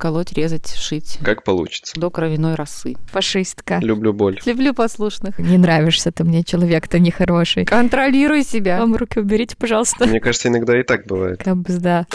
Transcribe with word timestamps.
колоть, 0.00 0.32
резать, 0.32 0.74
шить. 0.74 1.18
Как 1.22 1.44
получится. 1.44 2.00
До 2.00 2.10
кровяной 2.10 2.54
росы. 2.54 2.96
Фашистка. 3.12 3.78
Люблю 3.82 4.14
боль. 4.14 4.40
Люблю 4.46 4.72
послушных. 4.72 5.38
Не 5.38 5.58
нравишься 5.58 6.10
ты 6.10 6.24
мне, 6.24 6.42
человек-то 6.42 6.98
нехороший. 6.98 7.66
Контролируй 7.66 8.42
себя. 8.42 8.78
Вам 8.78 8.96
руки 8.96 9.20
уберите, 9.20 9.56
пожалуйста. 9.58 10.06
Мне 10.06 10.18
кажется, 10.18 10.48
иногда 10.48 10.80
и 10.80 10.82
так 10.84 11.06
бывает. 11.06 11.42
Кабзда. 11.44 12.06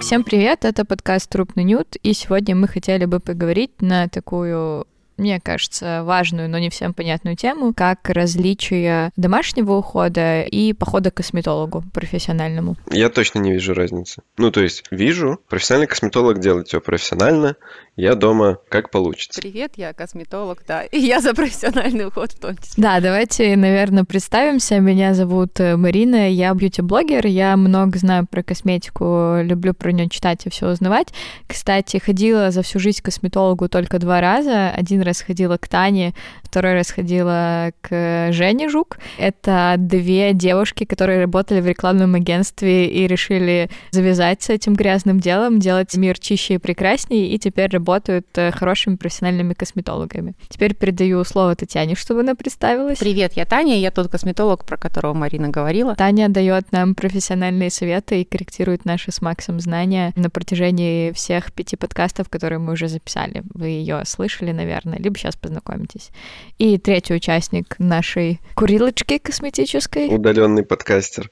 Всем 0.00 0.24
привет, 0.24 0.64
это 0.64 0.84
подкаст 0.84 1.30
Трупный 1.30 1.62
Нют, 1.62 1.94
и 2.02 2.12
сегодня 2.12 2.56
мы 2.56 2.66
хотели 2.66 3.04
бы 3.04 3.20
поговорить 3.20 3.80
на 3.80 4.08
такую 4.08 4.86
мне 5.16 5.40
кажется, 5.40 6.02
важную, 6.04 6.48
но 6.48 6.58
не 6.58 6.70
всем 6.70 6.94
понятную 6.94 7.36
тему, 7.36 7.72
как 7.74 8.08
различие 8.08 9.10
домашнего 9.16 9.72
ухода 9.74 10.42
и 10.42 10.72
похода 10.72 11.10
к 11.10 11.14
косметологу 11.14 11.84
профессиональному. 11.92 12.76
Я 12.90 13.08
точно 13.08 13.38
не 13.40 13.52
вижу 13.52 13.74
разницы. 13.74 14.22
Ну, 14.36 14.50
то 14.50 14.62
есть, 14.62 14.84
вижу, 14.90 15.40
профессиональный 15.48 15.88
косметолог 15.88 16.40
делает 16.40 16.68
все 16.68 16.80
профессионально, 16.80 17.56
я 17.96 18.14
дома 18.14 18.58
как 18.70 18.90
получится. 18.90 19.40
Привет, 19.40 19.72
я 19.76 19.92
косметолог, 19.92 20.62
да, 20.66 20.82
и 20.92 20.98
я 20.98 21.20
за 21.20 21.34
профессиональный 21.34 22.06
уход 22.06 22.32
в 22.32 22.40
том 22.40 22.56
числе. 22.56 22.82
Да, 22.82 23.00
давайте, 23.00 23.54
наверное, 23.56 24.04
представимся. 24.04 24.78
Меня 24.80 25.12
зовут 25.12 25.60
э, 25.60 25.76
Марина, 25.76 26.30
я 26.30 26.54
бьюти-блогер, 26.54 27.26
я 27.26 27.56
много 27.56 27.98
знаю 27.98 28.26
про 28.26 28.42
косметику, 28.42 29.40
люблю 29.42 29.74
про 29.74 29.92
нее 29.92 30.08
читать 30.08 30.46
и 30.46 30.50
все 30.50 30.70
узнавать. 30.70 31.08
Кстати, 31.46 31.98
ходила 31.98 32.50
за 32.50 32.62
всю 32.62 32.78
жизнь 32.78 33.02
к 33.02 33.04
косметологу 33.06 33.68
только 33.68 33.98
два 33.98 34.22
раза. 34.22 34.70
Один 34.70 35.02
раз 35.02 35.20
ходила 35.20 35.58
к 35.58 35.68
Тане, 35.68 36.14
второй 36.42 36.72
раз 36.72 36.90
ходила 36.90 37.72
к 37.82 38.32
Жене 38.32 38.70
Жук. 38.70 38.98
Это 39.18 39.74
две 39.76 40.32
девушки, 40.32 40.84
которые 40.84 41.20
работали 41.20 41.60
в 41.60 41.66
рекламном 41.66 42.14
агентстве 42.14 42.86
и 42.86 43.06
решили 43.06 43.68
завязать 43.90 44.42
с 44.42 44.48
этим 44.48 44.74
грязным 44.74 45.20
делом, 45.20 45.58
делать 45.58 45.94
мир 45.94 46.18
чище 46.18 46.54
и 46.54 46.58
прекраснее, 46.58 47.28
и 47.28 47.38
теперь 47.38 47.81
работают 47.82 48.26
э, 48.36 48.52
хорошими 48.52 48.94
профессиональными 48.94 49.54
косметологами. 49.54 50.34
Теперь 50.48 50.74
передаю 50.74 51.24
слово 51.24 51.56
Татьяне, 51.56 51.96
чтобы 51.96 52.20
она 52.20 52.36
представилась. 52.36 52.98
Привет, 52.98 53.32
я 53.34 53.44
Таня, 53.44 53.76
я 53.78 53.90
тот 53.90 54.08
косметолог, 54.08 54.64
про 54.64 54.76
которого 54.76 55.14
Марина 55.14 55.48
говорила. 55.48 55.96
Таня 55.96 56.28
дает 56.28 56.70
нам 56.70 56.94
профессиональные 56.94 57.70
советы 57.70 58.20
и 58.20 58.24
корректирует 58.24 58.84
наши 58.84 59.10
с 59.10 59.20
Максом 59.20 59.58
знания 59.58 60.12
на 60.14 60.30
протяжении 60.30 61.10
всех 61.10 61.52
пяти 61.52 61.76
подкастов, 61.76 62.28
которые 62.28 62.60
мы 62.60 62.74
уже 62.74 62.86
записали. 62.86 63.42
Вы 63.52 63.66
ее 63.66 64.02
слышали, 64.04 64.52
наверное, 64.52 64.98
либо 64.98 65.18
сейчас 65.18 65.34
познакомитесь. 65.34 66.10
И 66.58 66.78
третий 66.78 67.14
участник 67.14 67.74
нашей 67.80 68.40
курилочки 68.54 69.18
косметической. 69.18 70.14
Удаленный 70.14 70.62
подкастер. 70.62 71.30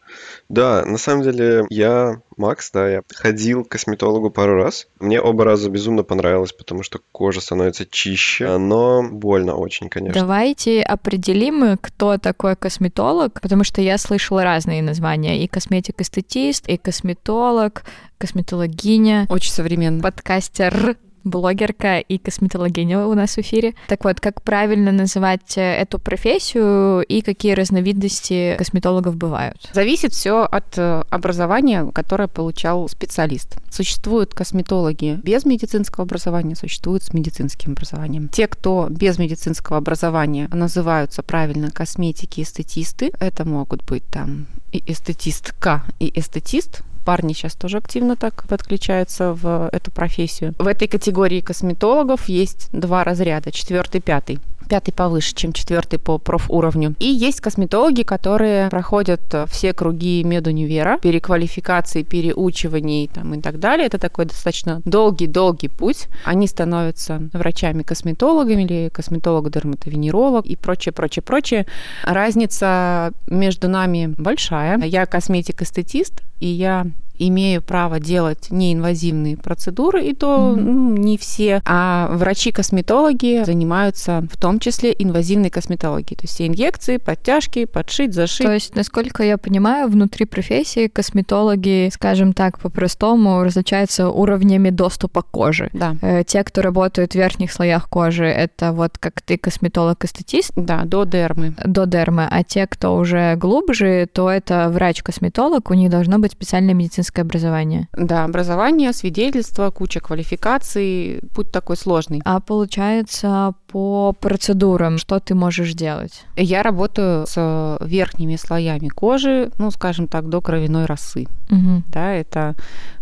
Да, 0.48 0.84
на 0.84 0.98
самом 0.98 1.22
деле 1.22 1.64
я 1.70 2.20
Макс, 2.40 2.70
да, 2.72 2.88
я 2.88 3.02
ходил 3.14 3.64
к 3.64 3.68
косметологу 3.68 4.30
пару 4.30 4.54
раз. 4.54 4.86
Мне 4.98 5.20
оба 5.20 5.44
раза 5.44 5.68
безумно 5.68 6.02
понравилось, 6.02 6.52
потому 6.52 6.82
что 6.82 6.98
кожа 7.12 7.40
становится 7.40 7.84
чище, 7.84 8.56
но 8.56 9.02
больно 9.08 9.54
очень, 9.54 9.88
конечно. 9.90 10.20
Давайте 10.20 10.80
определим, 10.82 11.76
кто 11.78 12.16
такой 12.16 12.56
косметолог, 12.56 13.40
потому 13.40 13.62
что 13.62 13.82
я 13.82 13.98
слышала 13.98 14.42
разные 14.42 14.82
названия. 14.82 15.44
И 15.44 15.46
косметик-эстетист, 15.46 16.66
и 16.66 16.78
косметолог, 16.78 17.84
косметологиня. 18.18 19.26
Очень 19.28 19.52
современно. 19.52 20.02
Подкастер 20.02 20.96
блогерка 21.24 21.98
и 21.98 22.18
косметологиня 22.18 23.06
у 23.06 23.14
нас 23.14 23.36
в 23.36 23.38
эфире. 23.38 23.74
Так 23.88 24.04
вот, 24.04 24.20
как 24.20 24.42
правильно 24.42 24.92
называть 24.92 25.56
э, 25.56 25.60
эту 25.60 25.98
профессию 25.98 27.02
и 27.02 27.22
какие 27.22 27.52
разновидности 27.52 28.54
косметологов 28.58 29.16
бывают? 29.16 29.70
Зависит 29.72 30.12
все 30.12 30.42
от 30.42 30.78
э, 30.78 31.02
образования, 31.10 31.90
которое 31.92 32.28
получал 32.28 32.88
специалист. 32.88 33.56
Существуют 33.70 34.34
косметологи 34.34 35.20
без 35.22 35.44
медицинского 35.44 36.04
образования, 36.04 36.56
существуют 36.56 37.04
с 37.04 37.12
медицинским 37.12 37.72
образованием. 37.72 38.28
Те, 38.28 38.46
кто 38.46 38.88
без 38.90 39.18
медицинского 39.18 39.78
образования 39.78 40.48
называются 40.52 41.22
правильно 41.22 41.70
косметики 41.70 42.42
эстетисты, 42.42 43.12
это 43.20 43.46
могут 43.46 43.84
быть 43.84 44.04
там 44.06 44.46
и 44.72 44.82
эстетистка, 44.86 45.84
и 45.98 46.12
эстетист, 46.18 46.82
парни 47.10 47.32
сейчас 47.32 47.54
тоже 47.56 47.78
активно 47.78 48.14
так 48.14 48.44
подключаются 48.46 49.32
в 49.32 49.68
эту 49.72 49.90
профессию. 49.90 50.54
В 50.60 50.68
этой 50.68 50.86
категории 50.86 51.40
косметологов 51.40 52.28
есть 52.28 52.68
два 52.70 53.02
разряда, 53.02 53.50
четвертый, 53.50 54.00
пятый 54.00 54.38
пятый 54.70 54.92
повыше, 54.92 55.34
чем 55.34 55.52
четвертый 55.52 55.98
по 55.98 56.18
профуровню. 56.18 56.94
И 57.00 57.08
есть 57.08 57.40
косметологи, 57.40 58.02
которые 58.02 58.70
проходят 58.70 59.20
все 59.48 59.74
круги 59.74 60.22
медунивера, 60.22 60.98
переквалификации, 60.98 62.04
переучиваний 62.04 63.10
там, 63.12 63.34
и 63.34 63.40
так 63.40 63.58
далее. 63.58 63.88
Это 63.88 63.98
такой 63.98 64.26
достаточно 64.26 64.80
долгий-долгий 64.84 65.68
путь. 65.68 66.06
Они 66.24 66.46
становятся 66.46 67.20
врачами-косметологами 67.32 68.62
или 68.62 68.90
косметолог-дерматовенеролог 68.90 70.46
и 70.46 70.54
прочее, 70.54 70.92
прочее, 70.92 71.24
прочее. 71.24 71.66
Разница 72.04 73.12
между 73.26 73.68
нами 73.68 74.14
большая. 74.16 74.78
Я 74.84 75.04
косметик-эстетист, 75.04 76.22
и 76.38 76.46
я 76.46 76.86
имею 77.28 77.62
право 77.62 78.00
делать 78.00 78.50
неинвазивные 78.50 79.36
процедуры, 79.36 80.04
и 80.04 80.14
то 80.14 80.54
mm-hmm. 80.56 80.60
ну, 80.60 80.96
не 80.96 81.18
все. 81.18 81.62
А 81.64 82.08
врачи-косметологи 82.12 83.44
занимаются 83.44 84.26
в 84.30 84.36
том 84.36 84.58
числе 84.58 84.94
инвазивной 84.98 85.50
косметологией. 85.50 86.16
То 86.16 86.24
есть 86.24 86.34
все 86.34 86.46
инъекции, 86.46 86.96
подтяжки, 86.96 87.66
подшить, 87.66 88.14
зашить. 88.14 88.46
То 88.46 88.52
есть, 88.54 88.74
насколько 88.74 89.22
я 89.22 89.36
понимаю, 89.36 89.88
внутри 89.88 90.24
профессии 90.24 90.88
косметологи, 90.88 91.90
скажем 91.92 92.32
так, 92.32 92.58
по-простому 92.58 93.42
различаются 93.42 94.08
уровнями 94.08 94.70
доступа 94.70 95.22
к 95.22 95.26
коже. 95.26 95.70
Да. 95.72 95.96
Э, 96.00 96.24
те, 96.24 96.42
кто 96.42 96.62
работают 96.62 97.12
в 97.12 97.14
верхних 97.16 97.52
слоях 97.52 97.88
кожи, 97.88 98.24
это 98.24 98.72
вот 98.72 98.98
как 98.98 99.20
ты 99.20 99.36
косметолог-эстетист. 99.36 100.52
Да, 100.56 100.84
до 100.84 101.04
дермы. 101.04 101.54
До 101.64 101.86
дермы. 101.86 102.26
А 102.30 102.42
те, 102.44 102.66
кто 102.66 102.96
уже 102.96 103.36
глубже, 103.36 104.08
то 104.12 104.30
это 104.30 104.70
врач-косметолог, 104.70 105.70
у 105.70 105.74
них 105.74 105.90
должно 105.90 106.18
быть 106.18 106.32
специальное 106.32 106.74
медицинское 106.74 107.09
медицинское 107.10 107.22
образование. 107.22 107.88
Да, 107.96 108.24
образование, 108.24 108.92
свидетельство, 108.92 109.70
куча 109.70 110.00
квалификаций, 110.00 111.20
путь 111.34 111.50
такой 111.52 111.76
сложный. 111.76 112.22
А 112.24 112.40
получается, 112.40 113.54
по 113.70 114.12
процедурам, 114.18 114.98
что 114.98 115.20
ты 115.20 115.34
можешь 115.34 115.74
делать? 115.74 116.24
Я 116.36 116.62
работаю 116.62 117.26
с 117.26 117.78
верхними 117.80 118.36
слоями 118.36 118.88
кожи, 118.88 119.50
ну, 119.58 119.70
скажем 119.70 120.08
так, 120.08 120.28
до 120.28 120.40
кровяной 120.40 120.86
росы. 120.86 121.26
Угу. 121.50 121.84
Да, 121.88 122.12
это 122.12 122.54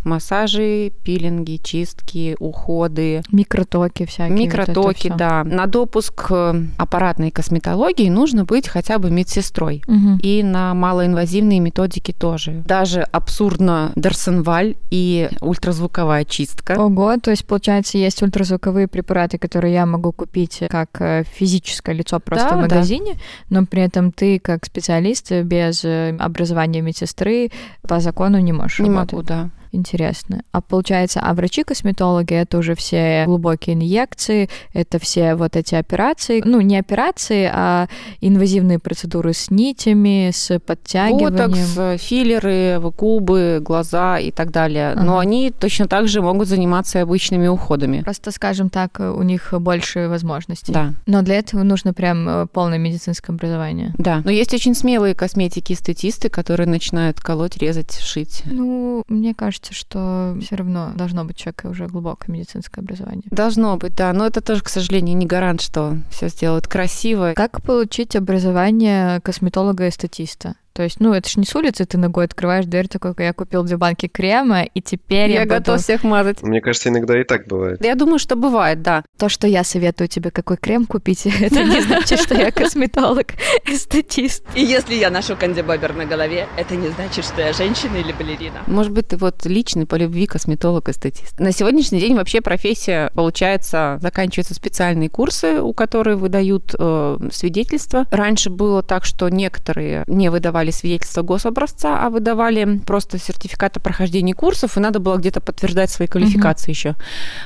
массажи, 0.04 0.92
пилинги, 1.04 1.60
чистки, 1.62 2.36
уходы. 2.38 3.22
Микротоки 3.30 4.06
всякие. 4.06 4.36
Микротоки, 4.36 5.08
вот 5.08 5.16
да. 5.16 5.44
На 5.44 5.66
допуск 5.66 6.30
аппаратной 6.76 7.30
косметологии 7.30 8.08
нужно 8.08 8.44
быть 8.44 8.68
хотя 8.68 8.98
бы 8.98 9.10
медсестрой. 9.10 9.82
Угу. 9.86 10.18
И 10.22 10.42
на 10.42 10.74
малоинвазивные 10.74 11.60
методики 11.60 12.12
тоже. 12.12 12.62
Даже 12.66 13.02
абсурдно 13.02 13.92
Дарсенваль 13.96 14.76
и 14.90 15.28
ультразвуковая 15.40 16.24
чистка. 16.24 16.72
Ого, 16.78 17.16
то 17.16 17.30
есть, 17.30 17.46
получается, 17.46 17.98
есть 17.98 18.22
ультразвуковые 18.22 18.88
препараты, 18.88 19.38
которые 19.38 19.74
я 19.74 19.86
могу 19.86 20.12
купить 20.12 20.57
как 20.68 21.00
э, 21.00 21.24
физическое 21.24 21.94
лицо 21.94 22.20
просто 22.20 22.50
да, 22.50 22.56
в 22.56 22.60
магазине, 22.60 23.14
да. 23.14 23.60
но 23.60 23.66
при 23.66 23.82
этом 23.82 24.12
ты 24.12 24.38
как 24.38 24.64
специалист 24.64 25.30
без 25.30 25.84
э, 25.84 26.16
образования 26.18 26.80
медсестры 26.80 27.50
по 27.82 28.00
закону 28.00 28.38
не 28.38 28.52
можешь 28.52 28.80
Не 28.80 28.88
работать. 28.88 29.12
могу, 29.12 29.22
да. 29.22 29.50
Интересно. 29.72 30.42
А 30.52 30.60
получается, 30.60 31.20
а 31.20 31.34
врачи-косметологи 31.34 32.34
это 32.34 32.58
уже 32.58 32.74
все 32.74 33.24
глубокие 33.26 33.74
инъекции, 33.74 34.48
это 34.72 34.98
все 34.98 35.34
вот 35.34 35.56
эти 35.56 35.74
операции, 35.74 36.42
ну 36.44 36.60
не 36.60 36.78
операции, 36.78 37.50
а 37.52 37.88
инвазивные 38.20 38.78
процедуры 38.78 39.32
с 39.32 39.50
нитями, 39.50 40.30
с 40.32 40.58
подтягиванием. 40.58 41.50
Ботокс, 41.52 42.02
филлеры, 42.02 42.80
губы, 42.96 43.60
глаза 43.60 44.18
и 44.18 44.30
так 44.30 44.50
далее. 44.50 44.92
Ага. 44.92 45.02
Но 45.02 45.18
они 45.18 45.50
точно 45.50 45.86
так 45.86 46.08
же 46.08 46.22
могут 46.22 46.48
заниматься 46.48 47.02
обычными 47.02 47.46
уходами. 47.46 48.02
Просто, 48.02 48.30
скажем 48.30 48.70
так, 48.70 49.00
у 49.00 49.22
них 49.22 49.52
больше 49.58 50.08
возможностей. 50.08 50.72
Да. 50.72 50.94
Но 51.06 51.22
для 51.22 51.36
этого 51.36 51.62
нужно 51.62 51.92
прям 51.92 52.28
э, 52.28 52.46
полное 52.46 52.78
медицинское 52.78 53.32
образование. 53.32 53.94
Да. 53.98 54.22
Но 54.24 54.30
есть 54.30 54.54
очень 54.54 54.74
смелые 54.74 55.14
косметики-эстетисты, 55.14 56.28
которые 56.28 56.66
начинают 56.66 57.20
колоть, 57.20 57.56
резать, 57.56 57.98
шить. 57.98 58.42
Ну, 58.46 59.02
мне 59.08 59.34
кажется, 59.34 59.57
кажется, 59.58 59.74
что 59.74 60.36
все 60.40 60.56
равно 60.56 60.92
должно 60.94 61.24
быть 61.24 61.36
человека 61.36 61.66
уже 61.66 61.86
глубокое 61.86 62.32
медицинское 62.32 62.80
образование. 62.80 63.24
Должно 63.30 63.76
быть, 63.76 63.94
да. 63.94 64.12
Но 64.12 64.26
это 64.26 64.40
тоже, 64.40 64.62
к 64.62 64.68
сожалению, 64.68 65.16
не 65.16 65.26
гарант, 65.26 65.60
что 65.60 65.98
все 66.10 66.28
сделают 66.28 66.66
красиво. 66.66 67.32
Как 67.34 67.62
получить 67.62 68.16
образование 68.16 69.20
косметолога-эстетиста? 69.20 70.54
То 70.72 70.82
есть, 70.84 71.00
ну, 71.00 71.12
это 71.12 71.28
ж 71.28 71.36
не 71.36 71.44
с 71.44 71.54
улицы 71.56 71.84
ты 71.86 71.98
ногой 71.98 72.26
открываешь 72.26 72.64
дверь, 72.66 72.86
такой, 72.88 73.12
я 73.18 73.32
купил 73.32 73.64
две 73.64 73.76
банки 73.76 74.06
крема, 74.06 74.62
и 74.62 74.80
теперь 74.80 75.30
я, 75.30 75.40
Я 75.40 75.42
буду- 75.42 75.54
готов 75.56 75.80
всех 75.82 76.04
мазать. 76.04 76.42
Мне 76.42 76.60
кажется, 76.60 76.88
иногда 76.88 77.20
и 77.20 77.24
так 77.24 77.46
бывает. 77.48 77.84
Я 77.84 77.94
думаю, 77.96 78.18
что 78.18 78.36
бывает, 78.36 78.82
да. 78.82 79.02
То, 79.18 79.28
что 79.28 79.46
я 79.48 79.64
советую 79.64 80.06
тебе, 80.08 80.30
какой 80.30 80.56
крем 80.56 80.86
купить, 80.86 81.26
это 81.40 81.64
не 81.64 81.80
значит, 81.80 82.20
что 82.20 82.34
я 82.34 82.50
косметолог, 82.52 83.32
эстетист. 83.66 84.44
И 84.54 84.62
если 84.62 84.94
я 84.94 85.10
ношу 85.10 85.36
кандибобер 85.36 85.94
на 85.94 86.04
голове, 86.06 86.46
это 86.56 86.76
не 86.76 86.88
значит, 86.88 87.24
что 87.24 87.40
я 87.40 87.52
женщина 87.52 87.96
или 87.96 88.12
балерина. 88.12 88.62
Может 88.66 88.92
быть, 88.92 89.08
ты 89.08 89.16
вот 89.16 89.46
личный 89.46 89.86
по 89.86 89.96
любви 89.96 90.26
косметолог-эстетист. 90.26 91.40
На 91.40 91.52
сегодняшний 91.52 92.00
день 92.00 92.14
вообще 92.14 92.40
профессия, 92.40 93.10
получается, 93.14 93.98
заканчиваются 94.00 94.54
специальные 94.54 95.08
курсы, 95.08 95.60
у 95.60 95.72
которых 95.72 96.18
выдают 96.18 96.74
э, 96.78 97.18
свидетельства. 97.32 98.06
Раньше 98.10 98.50
было 98.50 98.82
так, 98.82 99.04
что 99.04 99.28
некоторые 99.28 100.04
не 100.06 100.28
выдавали 100.30 100.57
свидетельство 100.66 101.22
гособразца, 101.22 102.04
а 102.04 102.10
выдавали 102.10 102.78
просто 102.86 103.18
сертификат 103.18 103.76
о 103.76 103.80
прохождении 103.80 104.32
курсов, 104.32 104.76
и 104.76 104.80
надо 104.80 104.98
было 104.98 105.16
где-то 105.16 105.40
подтверждать 105.40 105.90
свои 105.90 106.08
квалификации 106.08 106.70
еще. 106.70 106.94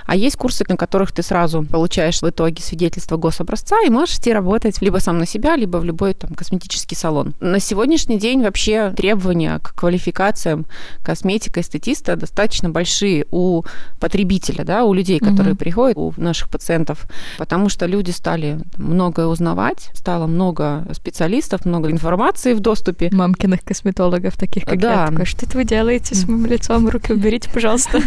А 0.07 0.17
есть 0.17 0.37
курсы, 0.37 0.65
на 0.69 0.77
которых 0.77 1.13
ты 1.13 1.23
сразу 1.23 1.63
получаешь 1.65 2.21
в 2.23 2.29
итоге 2.29 2.63
свидетельство 2.63 3.17
гособразца 3.17 3.77
и 3.85 3.91
можешь 3.91 4.17
идти 4.17 4.33
работать 4.33 4.81
либо 4.81 4.99
сам 4.99 5.19
на 5.19 5.27
себя, 5.27 5.57
либо 5.57 5.79
в 5.79 5.85
любой 5.85 6.15
там 6.15 6.35
косметический 6.35 6.97
салон. 6.97 7.35
На 7.41 7.59
сегодняшний 7.61 8.19
день 8.19 8.43
вообще 8.43 8.93
требования 8.97 9.59
к 9.59 9.75
квалификациям 9.75 10.67
косметика, 11.03 11.61
эстетиста 11.61 12.17
достаточно 12.17 12.71
большие 12.71 13.27
у 13.31 13.63
потребителя, 14.01 14.65
да, 14.65 14.85
у 14.85 14.93
людей, 14.95 15.19
которые 15.19 15.55
Мгм. 15.55 15.57
приходят, 15.57 15.99
у 15.99 16.15
наших 16.17 16.49
пациентов, 16.49 17.07
потому 17.39 17.69
что 17.69 17.87
люди 17.87 18.11
стали 18.11 18.61
многое 18.77 19.27
узнавать, 19.27 19.91
стало 19.95 20.27
много 20.27 20.87
специалистов, 20.93 21.65
много 21.65 21.91
информации 21.91 22.55
в 22.55 22.61
доступе. 22.61 23.02
Мамкиных 23.11 23.63
косметологов, 23.63 24.37
таких 24.37 24.65
как 24.65 24.79
Да. 24.79 25.03
я. 25.03 25.07
Такой, 25.09 25.27
что 25.27 25.47
это 25.47 25.57
вы 25.57 25.65
делаете 25.65 26.15
с 26.15 26.27
моим 26.29 26.47
лицом? 26.47 26.89
Руки 26.89 27.13
уберите, 27.13 27.51
пожалуйста. 27.51 28.01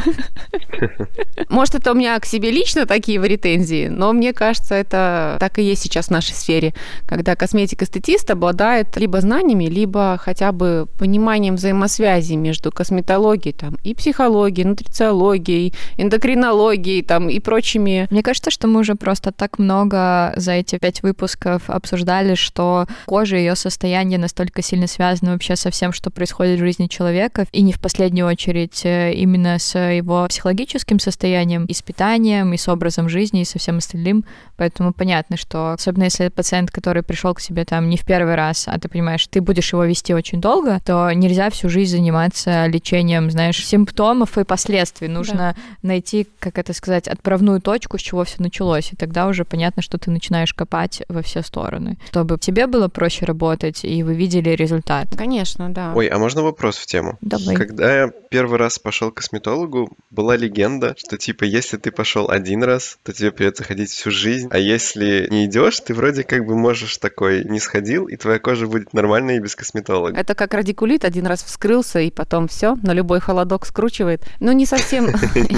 Может, 1.50 1.75
это 1.75 1.92
у 1.92 1.95
меня 1.95 2.19
к 2.19 2.25
себе 2.25 2.51
лично 2.51 2.86
такие 2.86 3.19
претензии, 3.19 3.88
но 3.88 4.13
мне 4.13 4.33
кажется, 4.33 4.75
это 4.75 5.38
так 5.39 5.59
и 5.59 5.63
есть 5.63 5.83
сейчас 5.83 6.07
в 6.07 6.12
нашей 6.12 6.33
сфере, 6.33 6.74
когда 7.07 7.36
косметик-эстетист 7.36 8.30
обладает 8.31 8.97
либо 8.97 9.21
знаниями, 9.21 9.65
либо 9.65 10.18
хотя 10.21 10.51
бы 10.51 10.88
пониманием 10.98 11.56
взаимосвязи 11.56 12.33
между 12.33 12.71
косметологией 12.71 13.53
там, 13.53 13.77
и 13.83 13.94
психологией, 13.94 14.68
нутрициологией, 14.68 15.74
эндокринологией 15.98 17.03
там, 17.03 17.30
и 17.30 17.39
прочими 17.39 18.07
Мне 18.12 18.24
кажется, 18.24 18.51
что 18.51 18.68
мы 18.68 18.81
уже 18.81 18.95
просто 18.95 19.31
так 19.31 19.59
много 19.59 20.33
за 20.36 20.53
эти 20.53 20.77
пять 20.77 21.03
выпусков 21.03 21.69
обсуждали, 21.69 22.36
что 22.36 22.88
кожа 23.06 23.38
и 23.38 23.39
ее 23.39 23.56
состояние 23.56 24.19
настолько 24.19 24.62
сильно 24.62 24.85
связаны 24.88 25.32
вообще 25.32 25.56
со 25.56 25.70
всем, 25.70 25.94
что 25.94 26.12
происходит 26.12 26.60
в 26.60 26.64
жизни 26.64 26.88
человека, 26.88 27.46
и 27.52 27.62
не 27.62 27.74
в 27.74 27.80
последнюю 27.80 28.28
очередь 28.28 28.86
э, 28.86 29.14
именно 29.14 29.60
с 29.60 29.78
его 29.78 30.26
психологическим 30.28 31.00
состоянием, 31.00 31.66
и 31.66 31.74
с 31.74 31.82
питанием, 31.82 32.54
и 32.54 32.58
с 32.58 32.68
образом 32.68 33.10
жизни, 33.10 33.42
и 33.42 33.46
со 33.46 33.60
всем 33.60 33.78
остальным. 33.78 34.26
Поэтому 34.58 34.94
понятно, 34.94 35.38
что 35.38 35.72
особенно 35.74 36.04
если 36.04 36.30
пациент, 36.30 36.72
который 36.72 37.04
пришел 37.04 37.34
к 37.34 37.42
себе 37.42 37.66
там 37.66 37.90
не 37.90 37.98
в 37.98 38.06
первый 38.06 38.36
раз, 38.36 38.68
а 38.68 38.80
ты 38.80 38.88
понимаешь, 38.88 39.28
ты 39.28 39.42
будешь 39.42 39.74
его 39.74 39.84
вести 39.84 40.14
очень 40.14 40.40
долго, 40.42 40.80
то 40.86 41.12
нельзя 41.12 41.50
всю 41.50 41.70
жизнь 41.70 41.98
заниматься 41.98 42.66
лечением, 42.68 43.32
знаешь, 43.32 43.66
симптомов 43.66 44.38
и 44.38 44.44
последствий. 44.44 45.08
Нужно 45.08 45.56
найти, 45.82 46.28
как 46.40 46.58
это 46.58 46.74
сказать, 46.74 47.08
отправную 47.08 47.62
точку, 47.62 47.98
с 47.98 48.02
чего 48.02 48.24
все 48.24 48.42
началось. 48.42 48.94
И 48.94 48.96
тогда 48.96 49.28
уже 49.28 49.46
понятно, 49.46 49.82
что 49.82 49.98
ты 49.98 50.12
начинаешь 50.12 50.54
копать 50.54 51.04
во 51.10 51.22
все 51.22 51.42
стороны. 51.42 51.98
Чтобы 52.10 52.38
тебе 52.38 52.68
было 52.68 52.88
проще 52.88 53.26
работать, 53.26 53.84
и 53.84 54.04
вы 54.04 54.16
видели 54.16 54.50
результат. 54.50 54.75
Конечно, 55.18 55.69
да. 55.69 55.94
Ой, 55.95 56.07
а 56.07 56.18
можно 56.18 56.42
вопрос 56.44 56.77
в 56.77 56.86
тему? 56.86 57.18
Давай. 57.22 57.56
Когда 57.56 58.01
я 58.01 58.12
первый 58.30 58.57
раз 58.57 58.80
пошел 58.80 59.12
к 59.12 59.16
косметологу, 59.16 59.95
была 60.10 60.36
легенда, 60.36 60.95
что 60.98 61.18
типа 61.18 61.44
если 61.44 61.77
ты 61.77 61.92
пошел 61.92 62.30
один 62.30 62.63
раз, 62.63 62.98
то 63.04 63.13
тебе 63.13 63.31
придется 63.31 63.63
ходить 63.63 63.89
всю 63.89 64.12
жизнь, 64.12 64.48
а 64.51 64.57
если 64.57 65.27
не 65.30 65.45
идешь, 65.45 65.80
ты 65.80 65.94
вроде 65.94 66.24
как 66.24 66.45
бы 66.45 66.56
можешь 66.56 66.98
такой 66.98 67.44
не 67.44 67.60
сходил, 67.60 68.06
и 68.07 68.16
твоя 68.16 68.39
кожа 68.39 68.68
будет 68.68 68.94
нормальной 68.94 69.38
и 69.38 69.39
без 69.39 69.56
косметолога. 69.56 70.18
Это 70.18 70.36
как 70.36 70.54
радикулит, 70.54 71.06
один 71.06 71.27
раз 71.27 71.44
вскрылся, 71.44 72.00
и 72.00 72.12
потом 72.12 72.48
все, 72.48 72.75
на 72.75 72.94
любой 72.94 73.19
холодок 73.19 73.66
скручивает. 73.66 74.24
Ну, 74.39 74.51
не 74.51 74.66
совсем... 74.66 75.06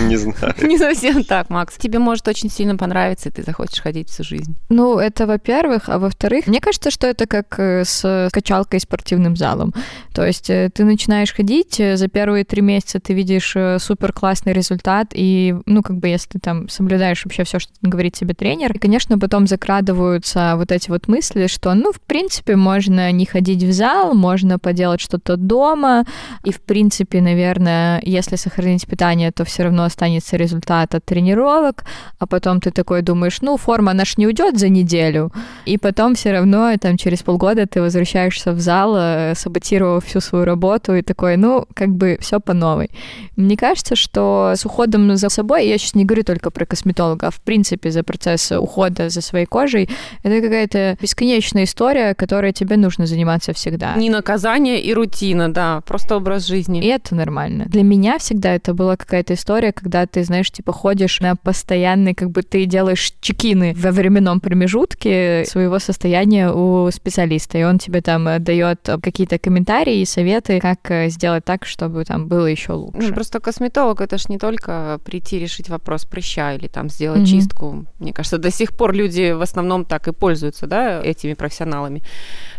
Не 0.08 0.18
знаю. 0.18 0.54
Не 0.62 0.78
совсем 0.78 1.24
так, 1.24 1.50
Макс. 1.50 1.76
Тебе 1.76 2.00
может 2.00 2.28
очень 2.28 2.50
сильно 2.50 2.78
понравиться, 2.78 3.30
и 3.30 3.32
ты 3.32 3.44
захочешь 3.44 3.82
ходить 3.82 4.10
всю 4.10 4.24
жизнь. 4.24 4.56
Ну, 4.70 5.00
это 5.00 5.26
во-первых. 5.26 5.90
А 5.90 6.00
во-вторых, 6.00 6.48
мне 6.48 6.60
кажется, 6.60 6.92
что 6.92 7.08
это 7.08 7.28
как 7.28 7.60
э, 7.60 7.84
с 7.86 8.30
качалкой 8.32 8.78
и 8.78 8.82
спортивным 9.08 9.36
залом. 9.36 9.74
То 10.14 10.26
есть 10.26 10.50
э, 10.50 10.70
ты 10.74 10.84
начинаешь 10.84 11.34
ходить, 11.34 11.80
э, 11.80 11.96
за 11.96 12.08
первые 12.08 12.44
три 12.44 12.62
месяца 12.62 13.00
ты 13.00 13.14
видишь 13.14 13.56
э, 13.56 13.80
супер 13.80 14.12
классный 14.12 14.54
результат, 14.54 15.08
и, 15.14 15.56
ну, 15.66 15.82
как 15.82 15.98
бы, 15.98 16.08
если 16.08 16.30
ты 16.34 16.40
там 16.40 16.70
соблюдаешь 16.70 17.24
вообще 17.26 17.44
все, 17.44 17.60
что 17.60 17.72
говорит 17.82 18.14
тебе 18.14 18.34
тренер, 18.34 18.74
и, 18.74 18.80
конечно, 18.80 19.18
потом 19.18 19.48
закрадываются 19.48 20.56
вот 20.58 20.72
эти 20.72 20.90
вот 20.90 21.08
мысли, 21.08 21.48
что, 21.48 21.74
ну, 21.74 21.92
в 21.92 22.00
принципе, 22.00 22.56
можно 22.56 23.12
не 23.12 23.26
ходить 23.26 23.64
в 23.64 23.72
зал, 23.72 24.14
можно 24.14 24.60
поделать 24.60 25.02
что-то 25.02 25.38
дома, 25.38 26.04
и, 26.44 26.52
в 26.52 26.60
принципе, 26.60 27.22
наверное, 27.22 28.02
если 28.04 28.38
сохранить 28.38 28.88
питание, 28.88 29.32
то 29.32 29.44
все 29.46 29.64
равно 29.64 29.84
останется 29.84 30.38
результат 30.38 30.96
от 30.96 31.06
тренировок, 31.06 31.86
а 32.20 32.26
потом 32.26 32.60
ты 32.60 32.72
такой 32.72 33.02
думаешь, 33.02 33.42
ну, 33.42 33.58
форма 33.58 33.94
наш 33.94 34.18
не 34.18 34.28
уйдет 34.28 34.58
за 34.58 34.70
неделю, 34.70 35.32
и 35.66 35.78
потом 35.78 36.16
все 36.16 36.32
равно 36.32 36.76
там 36.82 36.98
через 36.98 37.24
полгода 37.24 37.66
ты 37.68 37.82
возвращаешься 37.82 38.52
в 38.52 38.60
зал, 38.60 38.97
э, 38.98 39.34
саботировав 39.36 40.06
всю 40.06 40.22
свою 40.22 40.46
работу, 40.46 40.96
и 40.96 41.02
такой, 41.02 41.38
ну, 41.38 41.66
как 41.74 41.90
бы 41.90 42.18
все 42.22 42.40
по 42.40 42.54
новой. 42.54 42.90
Мне 43.36 43.58
кажется, 43.58 43.96
что 43.96 44.54
с 44.56 44.66
уходом 44.66 45.16
за 45.16 45.30
собой, 45.30 45.68
я 45.68 45.78
сейчас 45.78 45.96
не 45.96 46.06
говорю 46.06 46.24
только 46.24 46.52
про 46.52 46.66
косметолога, 46.66 47.28
а 47.28 47.32
в 47.32 47.40
принципе 47.42 47.92
за 47.92 48.04
процесс 48.04 48.52
ухода 48.52 49.10
за 49.10 49.22
своей 49.22 49.46
кожей, 49.46 49.90
это 50.24 50.42
какая-то 50.42 50.98
бесконечная 51.02 51.64
история, 51.64 52.14
которой 52.14 52.54
тебе 52.54 52.78
нужно 52.78 53.06
заниматься 53.06 53.54
всегда. 53.54 53.96
Не 53.96 54.10
наказание 54.10 54.82
и 54.82 54.94
рутина, 54.94 55.52
да, 55.52 55.82
просто 55.82 56.18
образ 56.18 56.48
жизни. 56.48 56.82
И 56.84 56.88
это 56.88 57.16
нормально. 57.16 57.66
Для 57.68 57.84
меня 57.84 58.18
всегда 58.18 58.54
это 58.54 58.74
была 58.74 58.96
какая-то 58.98 59.34
история, 59.34 59.72
когда 59.72 60.06
ты, 60.06 60.24
знаешь, 60.24 60.52
типа 60.52 60.72
ходишь 60.72 61.20
на 61.20 61.36
постоянный, 61.36 62.14
как 62.14 62.32
бы 62.32 62.42
ты 62.42 62.66
делаешь 62.66 63.14
чекины 63.22 63.74
во 63.78 63.92
временном 63.92 64.40
промежутке 64.40 65.46
своего 65.48 65.80
состояния 65.80 66.52
у 66.52 66.90
специалиста, 66.92 67.58
и 67.58 67.64
он 67.64 67.78
тебе 67.78 68.02
там 68.02 68.28
э, 68.28 68.40
дает 68.40 68.87
какие-то 69.02 69.38
комментарии 69.38 70.00
и 70.02 70.06
советы, 70.06 70.60
как 70.60 70.80
э, 70.92 71.10
сделать 71.10 71.44
так, 71.46 71.66
чтобы 71.66 72.06
там 72.06 72.28
было 72.28 72.46
еще 72.48 72.74
Ну, 72.74 72.92
лучше. 72.94 73.14
просто 73.14 73.40
косметолог 73.40 74.02
это 74.02 74.18
ж 74.18 74.30
не 74.30 74.38
только 74.38 75.00
прийти 75.04 75.40
решить 75.40 75.70
вопрос 75.70 76.06
прыща 76.06 76.54
или 76.56 76.68
там 76.68 76.90
сделать 76.90 77.20
Мгм. 77.22 77.28
чистку. 77.28 77.86
Мне 78.00 78.14
кажется, 78.14 78.38
до 78.38 78.52
сих 78.52 78.72
пор 78.78 78.94
люди 78.94 79.32
в 79.34 79.42
основном 79.42 79.86
так 79.86 80.08
и 80.08 80.12
пользуются, 80.14 80.68
да, 80.68 81.02
этими 81.04 81.34
профессионалами. 81.34 82.02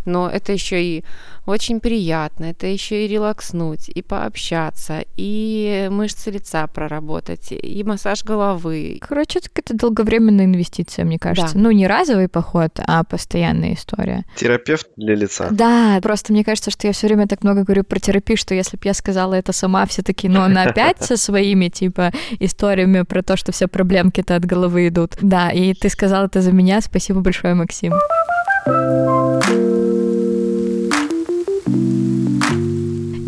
Но 0.05 0.29
это 0.29 0.53
еще 0.53 0.83
и 0.83 1.05
очень 1.47 1.81
приятно, 1.81 2.47
это 2.47 2.67
еще 2.67 3.05
и 3.05 3.09
релакснуть, 3.09 3.89
и 3.89 4.03
пообщаться, 4.03 5.05
и 5.17 5.89
мышцы 5.91 6.31
лица 6.31 6.67
проработать, 6.67 7.53
и 7.53 7.85
массаж 7.85 8.25
головы. 8.25 8.99
Короче, 9.01 9.39
это 9.39 9.49
какая-то 9.49 9.75
долговременная 9.75 10.45
инвестиция, 10.45 11.05
мне 11.05 11.19
кажется. 11.19 11.55
Да. 11.55 11.61
Ну, 11.61 11.71
не 11.71 11.87
разовый 11.87 12.29
поход, 12.29 12.73
а 12.87 13.05
постоянная 13.05 13.75
история. 13.75 14.25
Терапевт 14.37 14.89
для 14.97 15.15
лица. 15.15 15.49
Да, 15.51 15.99
просто 16.03 16.18
мне 16.29 16.45
кажется, 16.45 16.71
что 16.71 16.87
я 16.87 16.93
все 16.93 17.07
время 17.07 17.27
так 17.27 17.43
много 17.43 17.65
говорю 17.65 17.85
про 17.85 17.99
терапию, 17.99 18.37
что 18.37 18.55
если 18.55 18.77
бы 18.77 18.83
я 18.85 18.95
сказала 18.95 19.35
это 19.35 19.53
сама, 19.53 19.87
все 19.87 20.03
таки 20.03 20.29
ну, 20.29 20.43
она 20.43 20.63
опять 20.71 21.03
со 21.03 21.17
своими, 21.17 21.69
типа, 21.69 22.13
историями 22.41 23.03
про 23.03 23.23
то, 23.23 23.37
что 23.37 23.53
все 23.53 23.69
проблемки-то 23.69 24.37
от 24.37 24.45
головы 24.45 24.89
идут. 24.89 25.17
Да, 25.21 25.51
и 25.51 25.75
ты 25.75 25.89
сказал 25.89 26.27
это 26.27 26.43
за 26.43 26.53
меня. 26.53 26.81
Спасибо 26.81 27.21
большое, 27.21 27.55
Максим. 27.55 27.93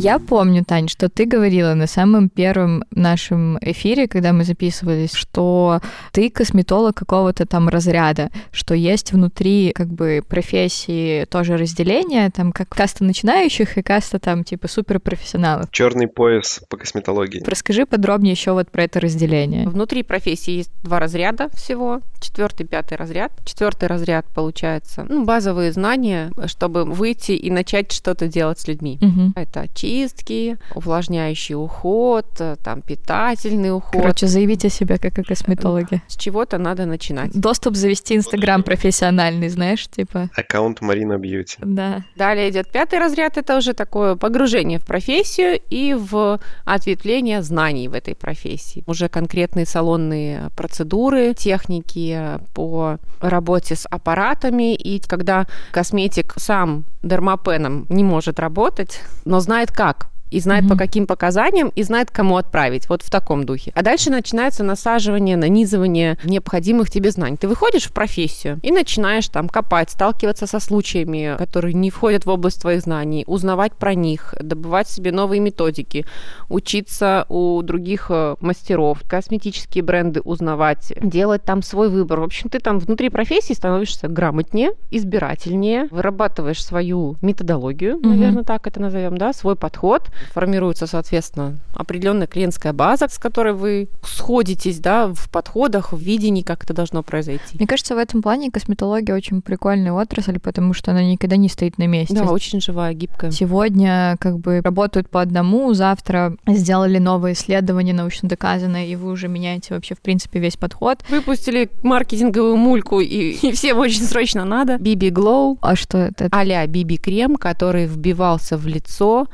Я 0.03 0.19
помню, 0.19 0.65
Тань, 0.65 0.89
что 0.89 1.11
ты 1.11 1.27
говорила 1.27 1.75
на 1.75 1.87
самом 1.87 2.31
первом 2.31 2.85
нашем 2.91 3.59
эфире, 3.61 4.09
когда 4.09 4.33
мы 4.33 4.45
записывались, 4.45 5.13
что 5.13 5.81
ты 6.13 6.31
косметолог 6.31 6.97
какого-то 6.97 7.45
там 7.45 7.69
разряда, 7.69 8.31
что 8.51 8.75
есть 8.75 9.13
внутри 9.13 9.73
как 9.75 9.89
бы 9.89 10.23
профессии 10.27 11.27
тоже 11.27 11.59
разделение, 11.59 12.31
там 12.31 12.51
как 12.53 12.71
каста 12.71 13.05
начинающих 13.05 13.77
и 13.77 13.83
каста 13.83 14.19
там 14.19 14.43
типа 14.43 14.69
суперпрофессионалов. 14.69 15.71
Черный 15.71 16.09
пояс 16.09 16.63
по 16.71 16.79
косметологии. 16.79 17.43
Расскажи 17.47 17.85
подробнее 17.85 18.33
еще 18.33 18.53
вот 18.53 18.71
про 18.71 18.85
это 18.85 19.01
разделение. 19.01 19.69
Внутри 19.69 20.03
профессии 20.03 20.53
есть 20.53 20.73
два 20.83 20.99
разряда 20.99 21.51
всего. 21.51 22.01
Четвертый, 22.23 22.67
пятый 22.67 22.97
разряд. 22.97 23.33
Четвертый 23.45 23.87
разряд 23.87 24.25
получается 24.35 25.05
ну, 25.07 25.27
базовые 25.27 25.73
знания, 25.73 26.33
чтобы 26.47 26.87
выйти 26.87 27.33
и 27.33 27.51
начать 27.51 27.93
что-то 27.93 28.29
делать 28.29 28.61
с 28.61 28.67
людьми. 28.67 28.97
Мгм. 29.03 29.35
Это 29.37 29.67
чистка, 29.75 29.90
очистки, 29.91 30.59
увлажняющий 30.75 31.55
уход, 31.55 32.27
э, 32.39 32.57
там 32.63 32.83
питательный 32.83 33.75
уход. 33.75 34.03
Короче, 34.03 34.27
заявите 34.27 34.69
себя 34.69 34.99
как 34.99 35.19
о 35.19 35.23
косметологе. 35.25 36.03
С 36.09 36.17
чего-то 36.17 36.59
надо 36.59 36.87
начинать. 36.87 37.33
Доступ 37.33 37.77
завести 37.77 38.17
Инстаграм 38.17 38.63
профессиональный, 38.63 39.49
знаешь, 39.49 39.89
типа. 39.89 40.31
Аккаунт 40.37 40.81
Марина 40.81 41.19
Бьюти. 41.19 41.59
Да. 41.63 42.05
Далее 42.17 42.51
идет 42.51 42.71
пятый 42.71 42.99
разряд, 42.99 43.37
это 43.37 43.57
уже 43.57 43.73
такое 43.73 44.17
погружение 44.17 44.79
в 44.79 44.87
профессию 44.87 45.61
и 45.71 45.95
в 45.95 46.41
ответвление 46.65 47.43
знаний 47.43 47.89
в 47.89 47.95
этой 47.95 48.15
профессии. 48.15 48.85
Уже 48.87 49.09
конкретные 49.09 49.67
салонные 49.67 50.51
процедуры, 50.57 51.35
техники 51.35 52.39
по 52.55 52.99
работе 53.21 53.75
с 53.75 53.87
аппаратами. 53.87 54.75
И 54.75 55.01
когда 55.01 55.47
косметик 55.73 56.35
сам 56.37 56.85
дермопеном 57.03 57.87
не 57.89 58.05
может 58.05 58.39
работать, 58.39 59.01
но 59.25 59.41
знает 59.41 59.73
как, 59.73 60.11
и 60.31 60.41
знает 60.41 60.65
Мгм. 60.65 60.71
по 60.73 60.77
каким 60.79 61.07
показаниям, 61.07 61.73
и 61.75 61.83
знает, 61.83 62.11
кому 62.11 62.37
отправить. 62.37 62.89
Вот 62.89 63.03
в 63.03 63.11
таком 63.11 63.45
духе. 63.45 63.73
А 63.75 63.83
дальше 63.83 64.11
начинается 64.11 64.63
насаживание, 64.65 65.37
нанизывание 65.37 66.19
необходимых 66.25 66.91
тебе 66.91 67.11
знаний. 67.11 67.37
Ты 67.37 67.49
выходишь 67.49 67.85
в 67.85 67.93
профессию 67.93 68.59
и 68.63 68.71
начинаешь 68.73 69.29
там 69.29 69.49
копать, 69.49 69.91
сталкиваться 69.91 70.47
со 70.47 70.61
случаями, 70.61 71.37
которые 71.39 71.75
не 71.75 71.91
входят 71.91 72.27
в 72.27 72.31
область 72.31 72.61
твоих 72.61 72.83
знаний, 72.83 73.25
узнавать 73.27 73.73
про 73.73 73.95
них, 73.95 74.35
добывать 74.41 74.89
себе 74.89 75.13
новые 75.13 75.41
методики, 75.41 76.05
учиться 76.49 77.27
у 77.29 77.63
других 77.63 78.07
э, 78.11 78.37
мастеров, 78.41 79.03
косметические 79.09 79.83
бренды 79.85 80.21
узнавать, 80.21 80.93
делать 81.03 81.43
там 81.45 81.63
свой 81.63 81.89
выбор. 81.89 82.21
В 82.21 82.25
общем, 82.25 82.51
ты 82.51 82.59
там 82.59 82.79
внутри 82.79 83.09
профессии 83.09 83.53
становишься 83.53 84.09
грамотнее, 84.09 84.73
избирательнее, 84.91 85.89
вырабатываешь 85.91 86.63
свою 86.65 87.17
методологию, 87.23 87.97
Мгм. 87.99 88.11
наверное, 88.11 88.45
так 88.45 88.67
это 88.67 88.81
назовем, 88.81 89.17
да, 89.19 89.33
свой 89.33 89.57
подход. 89.57 90.11
Формируется, 90.33 90.87
соответственно, 90.87 91.59
определенная 91.75 92.27
клиентская 92.27 92.73
база, 92.73 93.09
с 93.09 93.19
которой 93.19 93.53
вы 93.53 93.89
сходитесь, 94.05 94.79
да, 94.79 95.09
в 95.13 95.31
подходах, 95.31 95.93
в 95.93 95.99
видении, 95.99 96.43
как 96.43 96.65
это 96.65 96.75
должно 96.75 97.03
произойти. 97.03 97.57
Мне 97.59 97.67
кажется, 97.67 97.95
в 97.95 97.99
этом 97.99 98.23
плане 98.23 98.51
косметология 98.51 99.15
очень 99.15 99.43
прикольная 99.43 99.93
отрасль, 99.93 100.39
потому 100.39 100.73
что 100.75 100.91
она 100.93 101.03
никогда 101.03 101.37
не 101.37 101.49
стоит 101.49 101.79
на 101.79 101.87
месте. 101.87 102.15
Да, 102.15 102.25
очень 102.25 102.61
живая, 102.61 102.95
гибкая. 102.95 103.31
Сегодня 103.31 104.17
как 104.21 104.39
бы 104.39 104.61
работают 104.63 105.09
по 105.09 105.21
одному, 105.21 105.73
завтра 105.75 106.37
сделали 106.47 106.99
новое 106.99 107.33
исследование 107.33 107.95
научно 107.95 108.29
доказанное, 108.29 108.87
и 108.87 108.97
вы 108.97 109.11
уже 109.11 109.29
меняете 109.29 109.75
вообще, 109.75 109.95
в 109.95 110.01
принципе, 110.01 110.39
весь 110.41 110.57
подход. 110.57 110.99
Выпустили 111.09 111.71
маркетинговую 111.83 112.57
мульку, 112.57 113.01
и, 113.01 113.07
и 113.43 113.53
всем 113.53 113.79
очень 113.79 114.03
срочно 114.03 114.45
надо. 114.45 114.77
BB 114.77 115.11
Glow, 115.11 115.59
А 115.61 115.77
что 115.77 115.99
это? 115.99 116.29
а-ля 116.31 116.65
BB-крем, 116.67 117.37
который 117.37 117.87
вбивался 117.87 118.57
в 118.57 118.67
лицо 118.67 119.27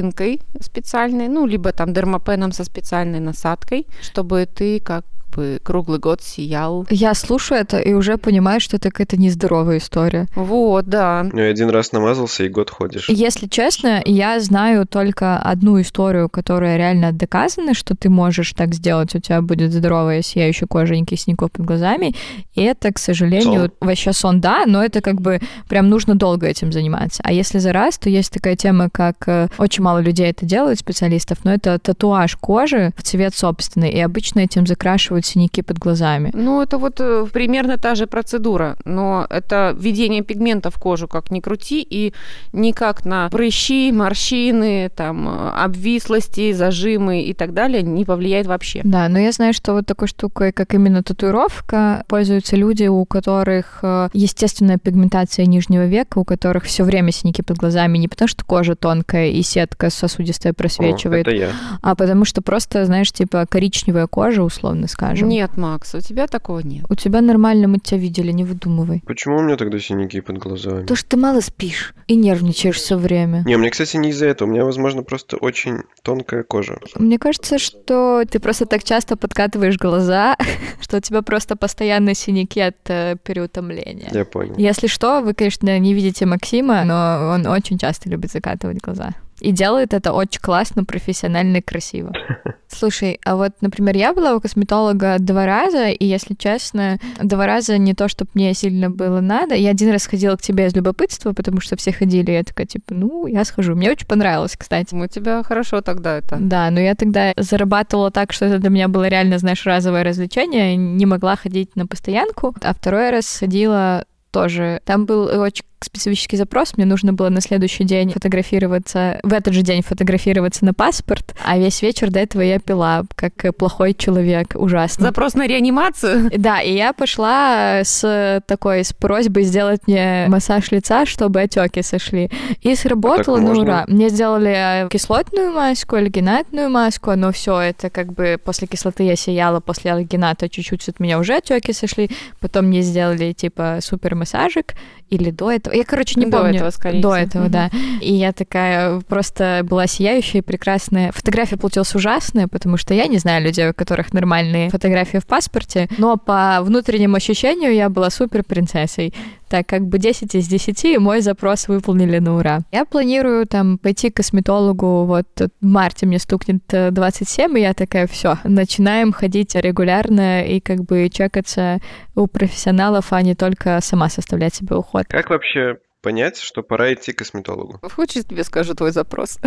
машинкой 0.00 0.40
специальной, 0.60 1.28
ну, 1.28 1.46
либо 1.46 1.72
там 1.72 1.92
дермопеном 1.92 2.52
со 2.52 2.64
специальной 2.64 3.20
насадкой, 3.20 3.86
чтобы 4.02 4.46
ты 4.46 4.80
как 4.80 5.04
бы 5.30 5.60
круглый 5.62 5.98
год 5.98 6.22
сиял. 6.22 6.86
Я 6.90 7.14
слушаю 7.14 7.60
это 7.60 7.78
и 7.78 7.92
уже 7.92 8.16
понимаю, 8.16 8.60
что 8.60 8.76
это 8.76 8.90
какая-то 8.90 9.16
нездоровая 9.16 9.78
история. 9.78 10.26
Вот, 10.34 10.86
да. 10.86 11.26
Ну, 11.32 11.38
и 11.40 11.42
один 11.42 11.70
раз 11.70 11.92
намазался, 11.92 12.44
и 12.44 12.48
год 12.48 12.70
ходишь. 12.70 13.08
Если 13.08 13.46
честно, 13.46 14.02
я 14.04 14.40
знаю 14.40 14.86
только 14.86 15.38
одну 15.38 15.80
историю, 15.80 16.28
которая 16.28 16.76
реально 16.76 17.12
доказана, 17.12 17.74
что 17.74 17.94
ты 17.96 18.08
можешь 18.08 18.52
так 18.52 18.74
сделать, 18.74 19.14
у 19.14 19.18
тебя 19.18 19.40
будет 19.42 19.72
здоровая 19.72 20.22
сияющая 20.22 20.66
кожа, 20.66 20.96
никаких 20.96 21.20
синяков 21.20 21.52
под 21.52 21.64
глазами. 21.64 22.14
И 22.54 22.62
это, 22.62 22.92
к 22.92 22.98
сожалению, 22.98 23.60
Сон. 23.60 23.72
вообще 23.80 24.12
сон, 24.12 24.40
да, 24.40 24.64
но 24.66 24.84
это 24.84 25.00
как 25.00 25.20
бы 25.20 25.40
прям 25.68 25.88
нужно 25.88 26.14
долго 26.14 26.46
этим 26.46 26.72
заниматься. 26.72 27.22
А 27.24 27.32
если 27.32 27.58
за 27.58 27.72
раз, 27.72 27.98
то 27.98 28.08
есть 28.08 28.32
такая 28.32 28.56
тема, 28.56 28.88
как 28.90 29.16
э, 29.26 29.48
очень 29.58 29.82
мало 29.82 29.98
людей 29.98 30.30
это 30.30 30.46
делают, 30.46 30.78
специалистов, 30.78 31.38
но 31.44 31.52
это 31.52 31.78
татуаж 31.78 32.36
кожи 32.36 32.92
в 32.96 33.02
цвет 33.02 33.34
собственный, 33.34 33.90
и 33.90 34.00
обычно 34.00 34.40
этим 34.40 34.66
закрашивают 34.66 35.19
синяки 35.26 35.62
под 35.62 35.78
глазами. 35.78 36.30
Ну, 36.34 36.62
это 36.62 36.78
вот 36.78 37.00
э, 37.00 37.26
примерно 37.32 37.76
та 37.76 37.94
же 37.94 38.06
процедура, 38.06 38.76
но 38.84 39.26
это 39.30 39.74
введение 39.78 40.22
пигмента 40.22 40.70
в 40.70 40.78
кожу, 40.78 41.08
как 41.08 41.30
ни 41.30 41.40
крути, 41.40 41.86
и 41.88 42.12
никак 42.52 43.04
на 43.04 43.28
прыщи, 43.30 43.92
морщины, 43.92 44.90
там, 44.94 45.28
э, 45.28 45.50
обвислости, 45.64 46.52
зажимы 46.52 47.22
и 47.22 47.34
так 47.34 47.52
далее 47.54 47.82
не 47.82 48.04
повлияет 48.04 48.46
вообще. 48.46 48.80
Да, 48.84 49.08
но 49.08 49.18
я 49.18 49.32
знаю, 49.32 49.52
что 49.52 49.72
вот 49.72 49.86
такой 49.86 50.08
штукой, 50.08 50.52
как 50.52 50.74
именно 50.74 51.02
татуировка, 51.02 52.04
пользуются 52.08 52.56
люди, 52.56 52.86
у 52.86 53.04
которых 53.04 53.80
э, 53.82 54.08
естественная 54.12 54.78
пигментация 54.78 55.46
нижнего 55.46 55.86
века, 55.86 56.18
у 56.18 56.24
которых 56.24 56.64
все 56.64 56.84
время 56.84 57.12
синяки 57.12 57.42
под 57.42 57.56
глазами, 57.56 57.98
не 57.98 58.08
потому 58.08 58.28
что 58.28 58.44
кожа 58.44 58.74
тонкая 58.74 59.28
и 59.28 59.42
сетка 59.42 59.90
сосудистая 59.90 60.52
О, 60.52 60.54
просвечивает, 60.54 61.26
это 61.26 61.36
я. 61.36 61.50
а 61.82 61.94
потому 61.94 62.24
что 62.24 62.42
просто, 62.42 62.84
знаешь, 62.84 63.12
типа 63.12 63.46
коричневая 63.48 64.06
кожа, 64.06 64.42
условно 64.42 64.88
скажем. 64.88 65.09
Нет, 65.14 65.56
Макс, 65.56 65.94
у 65.94 66.00
тебя 66.00 66.26
такого 66.26 66.60
нет. 66.60 66.84
У 66.88 66.94
тебя 66.94 67.20
нормально, 67.20 67.68
мы 67.68 67.78
тебя 67.78 67.98
видели, 67.98 68.32
не 68.32 68.44
выдумывай. 68.44 69.02
Почему 69.06 69.38
у 69.38 69.42
меня 69.42 69.56
тогда 69.56 69.78
синяки 69.78 70.20
под 70.20 70.38
глазами? 70.38 70.86
То, 70.86 70.96
что 70.96 71.10
ты 71.10 71.16
мало 71.16 71.40
спишь 71.40 71.94
и 72.06 72.16
нервничаешь 72.16 72.76
все 72.76 72.96
время. 72.96 73.42
Не, 73.46 73.56
мне, 73.56 73.70
кстати, 73.70 73.96
не 73.96 74.10
из-за 74.10 74.26
этого. 74.26 74.48
У 74.48 74.52
меня, 74.52 74.64
возможно, 74.64 75.02
просто 75.02 75.36
очень 75.36 75.78
тонкая 76.02 76.42
кожа. 76.42 76.78
Мне 76.96 77.18
кажется, 77.18 77.58
что 77.58 78.22
ты 78.30 78.38
просто 78.40 78.66
так 78.66 78.84
часто 78.84 79.16
подкатываешь 79.16 79.78
глаза, 79.78 80.36
что 80.80 80.98
у 80.98 81.00
тебя 81.00 81.22
просто 81.22 81.56
постоянно 81.56 82.14
синяки 82.14 82.60
от 82.60 82.76
э, 82.88 83.16
переутомления. 83.22 84.08
Я 84.12 84.24
понял. 84.24 84.54
Если 84.56 84.86
что, 84.86 85.20
вы, 85.20 85.34
конечно, 85.34 85.78
не 85.78 85.94
видите 85.94 86.26
Максима, 86.26 86.84
но 86.84 87.32
он 87.34 87.46
очень 87.46 87.78
часто 87.78 88.08
любит 88.08 88.32
закатывать 88.32 88.78
глаза. 88.78 89.14
И 89.40 89.52
делает 89.52 89.94
это 89.94 90.12
очень 90.12 90.40
классно, 90.40 90.84
профессионально 90.84 91.58
и 91.58 91.62
красиво. 91.62 92.12
Слушай, 92.68 93.18
а 93.24 93.36
вот, 93.36 93.52
например, 93.60 93.96
я 93.96 94.12
была 94.12 94.34
у 94.34 94.40
косметолога 94.40 95.16
два 95.18 95.44
раза, 95.44 95.88
и, 95.88 96.04
если 96.04 96.34
честно, 96.34 96.98
два 97.20 97.46
раза 97.46 97.78
не 97.78 97.94
то, 97.94 98.08
чтобы 98.08 98.30
мне 98.34 98.54
сильно 98.54 98.90
было 98.90 99.20
надо. 99.20 99.54
Я 99.54 99.70
один 99.70 99.90
раз 99.90 100.06
ходила 100.06 100.36
к 100.36 100.42
тебе 100.42 100.66
из 100.66 100.74
любопытства, 100.74 101.32
потому 101.32 101.60
что 101.60 101.76
все 101.76 101.92
ходили, 101.92 102.30
и 102.30 102.34
я 102.34 102.44
такая, 102.44 102.66
типа, 102.66 102.94
ну, 102.94 103.26
я 103.26 103.44
схожу. 103.44 103.74
Мне 103.74 103.90
очень 103.90 104.06
понравилось, 104.06 104.56
кстати. 104.56 104.94
У 104.94 105.06
тебя 105.06 105.42
хорошо 105.42 105.80
тогда 105.80 106.18
это. 106.18 106.36
Да, 106.38 106.70
но 106.70 106.80
я 106.80 106.94
тогда 106.94 107.32
зарабатывала 107.36 108.10
так, 108.10 108.32
что 108.32 108.46
это 108.46 108.58
для 108.58 108.70
меня 108.70 108.88
было 108.88 109.08
реально, 109.08 109.38
знаешь, 109.38 109.66
разовое 109.66 110.04
развлечение, 110.04 110.76
не 110.76 111.06
могла 111.06 111.36
ходить 111.36 111.74
на 111.76 111.86
постоянку. 111.86 112.54
А 112.62 112.72
второй 112.72 113.10
раз 113.10 113.38
ходила 113.38 114.04
тоже. 114.30 114.80
Там 114.84 115.06
был 115.06 115.24
очень 115.24 115.64
специфический 115.84 116.36
запрос. 116.36 116.76
Мне 116.76 116.86
нужно 116.86 117.12
было 117.12 117.28
на 117.28 117.40
следующий 117.40 117.84
день 117.84 118.10
фотографироваться, 118.10 119.20
в 119.22 119.32
этот 119.32 119.54
же 119.54 119.62
день 119.62 119.82
фотографироваться 119.82 120.64
на 120.64 120.74
паспорт, 120.74 121.34
а 121.44 121.58
весь 121.58 121.82
вечер 121.82 122.10
до 122.10 122.20
этого 122.20 122.42
я 122.42 122.58
пила, 122.58 123.04
как 123.14 123.44
э, 123.44 123.52
плохой 123.52 123.94
человек, 123.94 124.52
ужасно. 124.54 125.06
Запрос 125.06 125.34
на 125.34 125.46
реанимацию? 125.46 126.30
Да, 126.36 126.60
и 126.60 126.74
я 126.74 126.92
пошла 126.92 127.80
с 127.84 128.42
такой 128.46 128.84
с 128.84 128.92
просьбой 128.92 129.44
сделать 129.44 129.80
мне 129.86 130.26
массаж 130.28 130.70
лица, 130.70 131.06
чтобы 131.06 131.40
отеки 131.40 131.82
сошли. 131.82 132.30
И 132.62 132.74
сработало 132.74 133.36
на 133.36 133.48
можно? 133.48 133.62
ура. 133.62 133.84
Мне 133.88 134.08
сделали 134.08 134.88
кислотную 134.90 135.52
маску, 135.52 135.96
альгинатную 135.96 136.70
маску, 136.70 137.12
но 137.16 137.32
все 137.32 137.58
это 137.60 137.90
как 137.90 138.12
бы 138.12 138.38
после 138.42 138.66
кислоты 138.66 139.04
я 139.04 139.16
сияла, 139.16 139.60
после 139.60 139.92
альгината 139.92 140.48
чуть-чуть 140.48 140.88
от 140.88 141.00
меня 141.00 141.18
уже 141.18 141.36
отеки 141.36 141.72
сошли. 141.72 142.10
Потом 142.40 142.66
мне 142.66 142.82
сделали 142.82 143.32
типа 143.32 143.78
супер 143.80 144.14
массажик 144.14 144.74
или 145.10 145.30
до 145.30 145.50
этого. 145.50 145.69
Я, 145.72 145.84
короче, 145.84 146.18
не 146.18 146.26
До 146.26 146.38
помню. 146.38 146.56
этого, 146.56 146.70
скорее 146.70 147.00
До 147.00 147.14
этого, 147.14 147.42
Мгм. 147.44 147.52
да. 147.52 147.70
И 148.00 148.12
я 148.12 148.32
такая 148.32 149.00
просто 149.00 149.60
была 149.64 149.86
сияющая 149.86 150.40
и 150.40 150.44
прекрасная. 150.44 151.12
Фотография 151.12 151.56
получилась 151.56 151.94
ужасная, 151.94 152.48
потому 152.48 152.76
что 152.76 152.94
я 152.94 153.06
не 153.06 153.18
знаю 153.18 153.42
людей, 153.44 153.68
у 153.70 153.74
которых 153.74 154.12
нормальные 154.12 154.70
фотографии 154.70 155.18
в 155.18 155.26
паспорте, 155.26 155.88
но 155.98 156.16
по 156.16 156.60
внутреннему 156.62 157.16
ощущению 157.16 157.74
я 157.74 157.88
была 157.88 158.10
супер 158.10 158.44
принцессой. 158.44 159.12
Так, 159.50 159.66
как 159.66 159.82
бы 159.82 159.98
10 159.98 160.32
из 160.36 160.46
10, 160.46 160.84
и 160.84 160.98
мой 160.98 161.22
запрос 161.22 161.66
выполнили 161.66 162.20
на 162.20 162.36
ура. 162.36 162.60
Я 162.70 162.84
планирую 162.84 163.46
там 163.46 163.78
пойти 163.78 164.08
к 164.08 164.16
косметологу, 164.16 165.04
вот 165.06 165.26
в 165.40 165.66
марте 165.66 166.06
мне 166.06 166.20
стукнет 166.20 166.62
э, 166.72 166.92
27, 166.92 167.58
и 167.58 167.62
я 167.62 167.74
такая, 167.74 168.06
все, 168.06 168.36
начинаем 168.44 169.12
ходить 169.12 169.56
регулярно 169.56 170.44
и 170.44 170.60
как 170.60 170.84
бы 170.84 171.08
чекаться 171.12 171.80
у 172.14 172.28
профессионалов, 172.28 173.12
а 173.12 173.20
не 173.22 173.34
только 173.34 173.80
сама 173.82 174.08
составлять 174.08 174.54
себе 174.54 174.76
уход. 174.76 175.06
Как 175.08 175.30
вообще 175.30 175.78
понять, 176.00 176.38
что 176.38 176.62
пора 176.62 176.92
идти 176.92 177.12
к 177.12 177.18
косметологу? 177.18 177.80
Хочешь, 177.94 178.24
тебе 178.24 178.44
скажу 178.44 178.74
твой 178.74 178.92
запрос? 178.92 179.38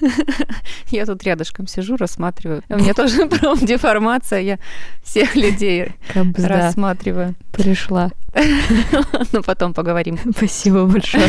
Я 0.90 1.06
тут 1.06 1.22
рядышком 1.24 1.66
сижу, 1.66 1.96
рассматриваю. 1.96 2.62
У 2.68 2.76
меня 2.76 2.94
тоже 2.94 3.26
профдеформация, 3.28 4.40
я 4.40 4.58
всех 5.02 5.34
людей 5.34 5.94
рассматриваю. 6.14 7.34
Пришла. 7.52 8.10
Ну, 9.32 9.42
потом 9.42 9.74
поговорим. 9.74 10.18
Спасибо 10.36 10.84
большое. 10.84 11.28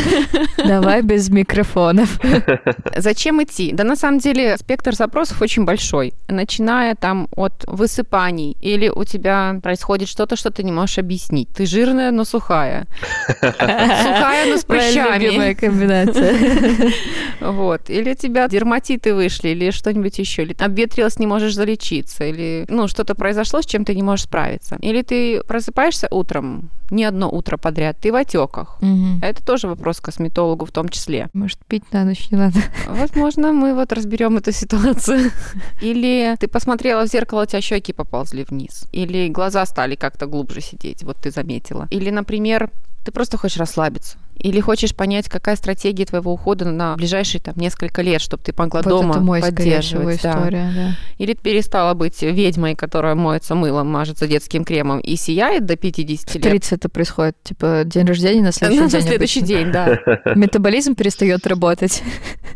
Давай 0.58 1.02
без 1.02 1.28
микрофонов. 1.28 2.20
Зачем 2.96 3.42
идти? 3.42 3.72
Да, 3.72 3.84
на 3.84 3.96
самом 3.96 4.18
деле, 4.18 4.56
спектр 4.56 4.94
запросов 4.94 5.40
очень 5.42 5.64
большой. 5.64 6.14
Начиная 6.28 6.94
там 6.94 7.28
от 7.36 7.64
высыпаний, 7.66 8.56
или 8.60 8.88
у 8.88 9.04
тебя 9.04 9.58
происходит 9.62 10.08
что-то, 10.08 10.36
что 10.36 10.50
ты 10.50 10.62
не 10.62 10.72
можешь 10.72 10.98
объяснить. 10.98 11.48
Ты 11.54 11.66
жирная, 11.66 12.10
но 12.10 12.24
сухая. 12.24 12.86
Сухая, 13.40 14.46
но 14.50 14.55
с 14.56 14.64
прыщами. 14.64 15.24
любимая 15.24 15.54
комбинация. 15.54 16.34
Вот. 17.38 17.90
Или 17.90 18.12
у 18.12 18.14
тебя 18.14 18.48
дерматиты 18.48 19.14
вышли, 19.14 19.50
или 19.50 19.70
что-нибудь 19.70 20.18
еще. 20.18 20.42
Или 20.42 20.56
обветрилась, 20.58 21.18
не 21.18 21.26
можешь 21.26 21.54
залечиться. 21.54 22.24
Или, 22.24 22.64
ну, 22.68 22.88
что-то 22.88 23.14
произошло, 23.14 23.60
с 23.60 23.66
чем 23.66 23.84
ты 23.84 23.94
не 23.94 24.02
можешь 24.02 24.24
справиться. 24.24 24.78
Или 24.80 25.02
ты 25.02 25.42
просыпаешься 25.42 26.08
утром, 26.10 26.70
не 26.90 27.04
одно 27.04 27.30
утро 27.30 27.56
подряд, 27.56 27.98
ты 28.00 28.12
в 28.12 28.14
отеках. 28.14 28.78
Это 29.22 29.44
тоже 29.44 29.68
вопрос 29.68 30.00
к 30.00 30.04
косметологу 30.04 30.64
в 30.64 30.72
том 30.72 30.88
числе. 30.88 31.28
Может, 31.32 31.58
пить 31.66 31.84
на 31.92 32.04
ночь 32.04 32.30
не 32.30 32.38
надо? 32.38 32.58
Возможно, 32.88 33.52
мы 33.52 33.74
вот 33.74 33.92
разберем 33.92 34.36
эту 34.36 34.52
ситуацию. 34.52 35.30
Или 35.82 36.34
ты 36.38 36.48
посмотрела 36.48 37.04
в 37.04 37.08
зеркало, 37.08 37.42
у 37.42 37.46
тебя 37.46 37.60
щеки 37.60 37.92
поползли 37.92 38.44
вниз. 38.48 38.86
Или 38.92 39.28
глаза 39.28 39.66
стали 39.66 39.94
как-то 39.94 40.26
глубже 40.26 40.60
сидеть, 40.60 41.02
вот 41.02 41.16
ты 41.16 41.30
заметила. 41.30 41.86
Или, 41.90 42.10
например, 42.10 42.70
ты 43.04 43.12
просто 43.12 43.36
хочешь 43.36 43.58
расслабиться. 43.58 44.18
Или 44.38 44.60
хочешь 44.60 44.94
понять, 44.94 45.28
какая 45.28 45.56
стратегия 45.56 46.04
твоего 46.06 46.32
ухода 46.32 46.64
на 46.66 46.94
ближайшие 46.96 47.40
там 47.40 47.54
несколько 47.56 48.02
лет, 48.02 48.20
чтобы 48.20 48.42
ты 48.42 48.52
могла 48.56 48.82
Вот 48.82 48.88
дома 48.88 49.14
это 49.14 49.20
мой, 49.20 49.40
всего, 49.40 49.56
поддерживать. 49.56 50.22
да. 50.22 50.30
история, 50.30 50.72
да. 50.74 50.96
Или 51.18 51.32
ты 51.34 51.40
перестала 51.42 51.94
быть 51.94 52.20
ведьмой, 52.22 52.74
которая 52.74 53.14
моется 53.14 53.54
мылом, 53.54 53.88
мажется 53.90 54.26
детским 54.26 54.64
кремом 54.64 55.00
и 55.00 55.16
сияет 55.16 55.64
до 55.66 55.76
50 55.76 56.30
В 56.30 56.34
лет. 56.34 56.42
30 56.42 56.72
это 56.72 56.88
происходит, 56.88 57.36
типа, 57.42 57.82
день 57.84 58.06
рождения 58.06 58.42
на 58.42 58.52
следующий 58.52 58.80
Ну, 58.82 58.88
день. 58.88 59.00
на 59.00 59.06
следующий 59.06 59.40
обычно. 59.40 59.56
день, 59.56 59.72
да. 59.72 59.98
Метаболизм 60.34 60.94
перестает 60.94 61.46
работать. 61.46 62.02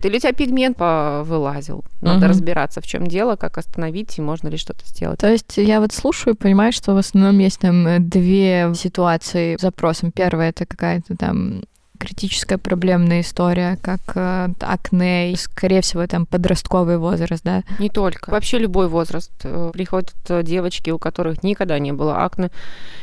Или 0.04 0.16
у 0.16 0.20
тебя 0.20 0.32
пигмент 0.32 0.78
вылазил. 0.78 1.84
Надо 2.00 2.28
разбираться, 2.28 2.80
в 2.80 2.87
чем 2.87 3.06
дело, 3.06 3.37
как 3.37 3.58
остановить 3.58 4.18
и 4.18 4.22
можно 4.22 4.49
ли 4.49 4.56
что-то 4.56 4.87
сделать. 4.87 5.18
То 5.20 5.30
есть 5.30 5.56
я 5.56 5.80
вот 5.80 5.92
слушаю 5.92 6.34
и 6.34 6.37
понимаю, 6.38 6.72
что 6.72 6.94
в 6.94 6.96
основном 6.96 7.38
есть 7.38 7.60
там 7.60 7.87
э, 7.87 7.99
две 7.99 8.72
ситуации 8.75 9.56
с 9.56 9.60
запросом. 9.60 10.10
Первая— 10.12 10.49
это 10.50 10.66
какая-то 10.66 11.16
там 11.16 11.62
критическая 12.00 12.59
проблемная 12.59 13.21
история, 13.21 13.78
как 13.83 14.00
э, 14.14 14.49
акне, 14.61 15.33
и, 15.33 15.37
скорее 15.37 15.83
всего, 15.83 16.07
там 16.07 16.26
подростковый 16.26 16.97
возраст, 16.97 17.45
да. 17.45 17.62
Не 17.78 17.90
только. 17.90 18.30
Вообще 18.30 18.59
любой 18.59 18.88
возраст. 18.88 19.30
Э, 19.45 19.71
Приходят 19.73 20.14
э, 20.28 20.42
девочки, 20.42 20.90
у 20.90 20.99
которых 20.99 21.42
никогда 21.42 21.78
не 21.78 21.92
было 21.92 22.25
акне, 22.25 22.50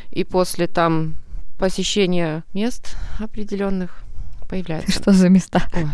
и 0.10 0.24
после 0.24 0.68
там 0.68 1.16
посещения 1.60 2.44
мест 2.54 2.98
определенных 3.20 4.04
появляется. 4.50 4.92
Что 5.02 5.12
за 5.14 5.30
места? 5.30 5.64
Ой, 5.74 5.86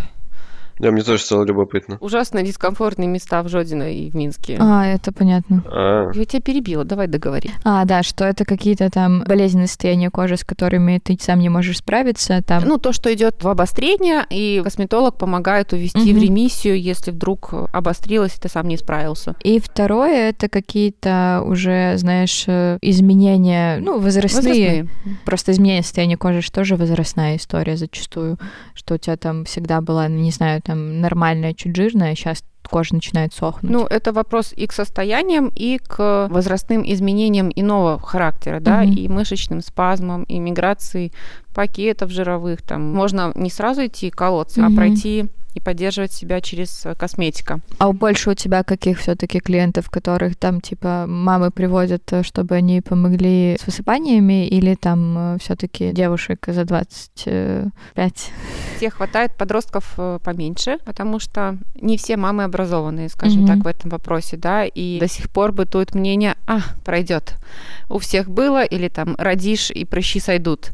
Да, 0.79 0.91
мне 0.91 1.03
тоже 1.03 1.23
стало 1.23 1.43
любопытно. 1.45 1.97
ужасно 1.99 2.41
дискомфортные 2.43 3.07
места 3.07 3.41
в 3.43 3.49
Жодино 3.49 3.91
и 3.91 4.09
в 4.09 4.15
Минске. 4.15 4.57
А, 4.59 4.85
это 4.87 5.11
понятно. 5.11 5.63
А, 5.67 6.09
Я 6.13 6.25
тебя 6.25 6.41
перебила, 6.41 6.83
давай 6.83 7.07
договори. 7.07 7.51
А, 7.63 7.85
да, 7.85 8.03
что 8.03 8.25
это 8.25 8.45
какие-то 8.45 8.89
там 8.89 9.23
болезненные 9.27 9.67
состояния 9.67 10.09
кожи, 10.09 10.37
с 10.37 10.43
которыми 10.43 10.99
ты 10.99 11.17
сам 11.21 11.39
не 11.39 11.49
можешь 11.49 11.77
справиться, 11.79 12.41
там... 12.45 12.63
Ну, 12.65 12.77
то, 12.77 12.91
что 12.91 13.13
идет 13.13 13.43
в 13.43 13.47
обострение, 13.47 14.23
и 14.29 14.61
косметолог 14.63 15.17
помогает 15.17 15.73
увести 15.73 16.11
в 16.13 16.15
Мгм. 16.15 16.23
ремиссию, 16.23 16.81
если 16.81 17.11
вдруг 17.11 17.53
обострилось, 17.71 18.35
и 18.35 18.39
ты 18.39 18.49
сам 18.49 18.67
не 18.67 18.77
справился. 18.77 19.35
И 19.43 19.59
второе, 19.59 20.29
это 20.29 20.49
какие-то 20.49 21.43
уже, 21.45 21.93
знаешь, 21.97 22.45
э, 22.47 22.77
изменения, 22.81 23.77
ну, 23.79 23.99
возрастные. 23.99 24.83
Возрастные. 24.83 24.87
Просто 25.25 25.51
изменение 25.51 25.83
состояния 25.83 26.17
кожи 26.17 26.41
же 26.41 26.51
тоже 26.51 26.75
возрастная 26.75 27.35
история 27.37 27.77
зачастую, 27.77 28.37
что 28.73 28.95
у 28.95 28.97
тебя 28.97 29.17
там 29.17 29.45
всегда 29.45 29.81
была, 29.81 30.07
не 30.07 30.31
знаю, 30.31 30.61
там 30.63 31.01
нормальная, 31.01 31.53
чуть 31.53 31.75
жирная, 31.75 32.15
сейчас 32.15 32.43
кожа 32.69 32.95
начинает 32.95 33.33
сохнуть. 33.33 33.71
Ну, 33.71 33.85
это 33.85 34.13
вопрос 34.13 34.53
и 34.55 34.65
к 34.67 34.71
состояниям, 34.71 35.51
и 35.53 35.77
к 35.77 36.27
возрастным 36.31 36.81
изменениям 36.85 37.51
иного 37.53 37.99
характера, 37.99 38.59
да, 38.61 38.81
Мгм. 38.83 38.93
и 38.93 39.07
мышечным 39.09 39.61
спазмам, 39.61 40.23
и 40.23 40.39
миграции 40.39 41.11
пакетов 41.53 42.09
жировых. 42.11 42.61
Там 42.61 42.81
можно 42.93 43.31
не 43.35 43.49
сразу 43.49 43.85
идти 43.85 44.09
колоться, 44.09 44.61
Мгм. 44.61 44.73
а 44.73 44.75
пройти 44.75 45.25
и 45.53 45.59
поддерживать 45.59 46.11
себя 46.11 46.41
через 46.41 46.85
э, 46.85 46.95
косметика. 46.95 47.59
А 47.77 47.91
больше 47.91 48.31
у 48.31 48.33
тебя 48.33 48.63
каких 48.63 48.99
все-таки 48.99 49.39
клиентов, 49.39 49.89
которых 49.89 50.35
там 50.35 50.61
типа 50.61 51.05
мамы 51.07 51.51
приводят, 51.51 52.11
э, 52.11 52.23
чтобы 52.23 52.55
они 52.55 52.81
помогли 52.81 53.57
с 53.59 53.65
высыпаниями, 53.65 54.47
или 54.47 54.75
там 54.75 55.37
все-таки 55.39 55.91
девушек 55.91 56.45
за 56.47 56.65
25? 56.65 58.31
Всех 58.77 58.93
хватает 58.95 59.35
подростков 59.37 59.93
э, 59.97 60.19
поменьше, 60.23 60.77
потому 60.85 61.19
что 61.19 61.57
не 61.75 61.97
все 61.97 62.17
мамы 62.17 62.43
образованные, 62.43 63.09
скажем 63.09 63.43
Мгм. 63.43 63.47
так, 63.47 63.63
в 63.63 63.67
этом 63.67 63.89
вопросе, 63.89 64.37
да, 64.37 64.65
и 64.65 64.99
до 64.99 65.07
сих 65.07 65.29
пор 65.29 65.51
бытует 65.51 65.95
мнение, 65.95 66.35
а, 66.47 66.59
пройдет. 66.83 67.35
У 67.89 67.99
всех 67.99 68.29
было, 68.29 68.63
или 68.63 68.87
там 68.87 69.15
родишь, 69.17 69.71
и 69.71 69.85
прыщи 69.85 70.19
сойдут. 70.19 70.71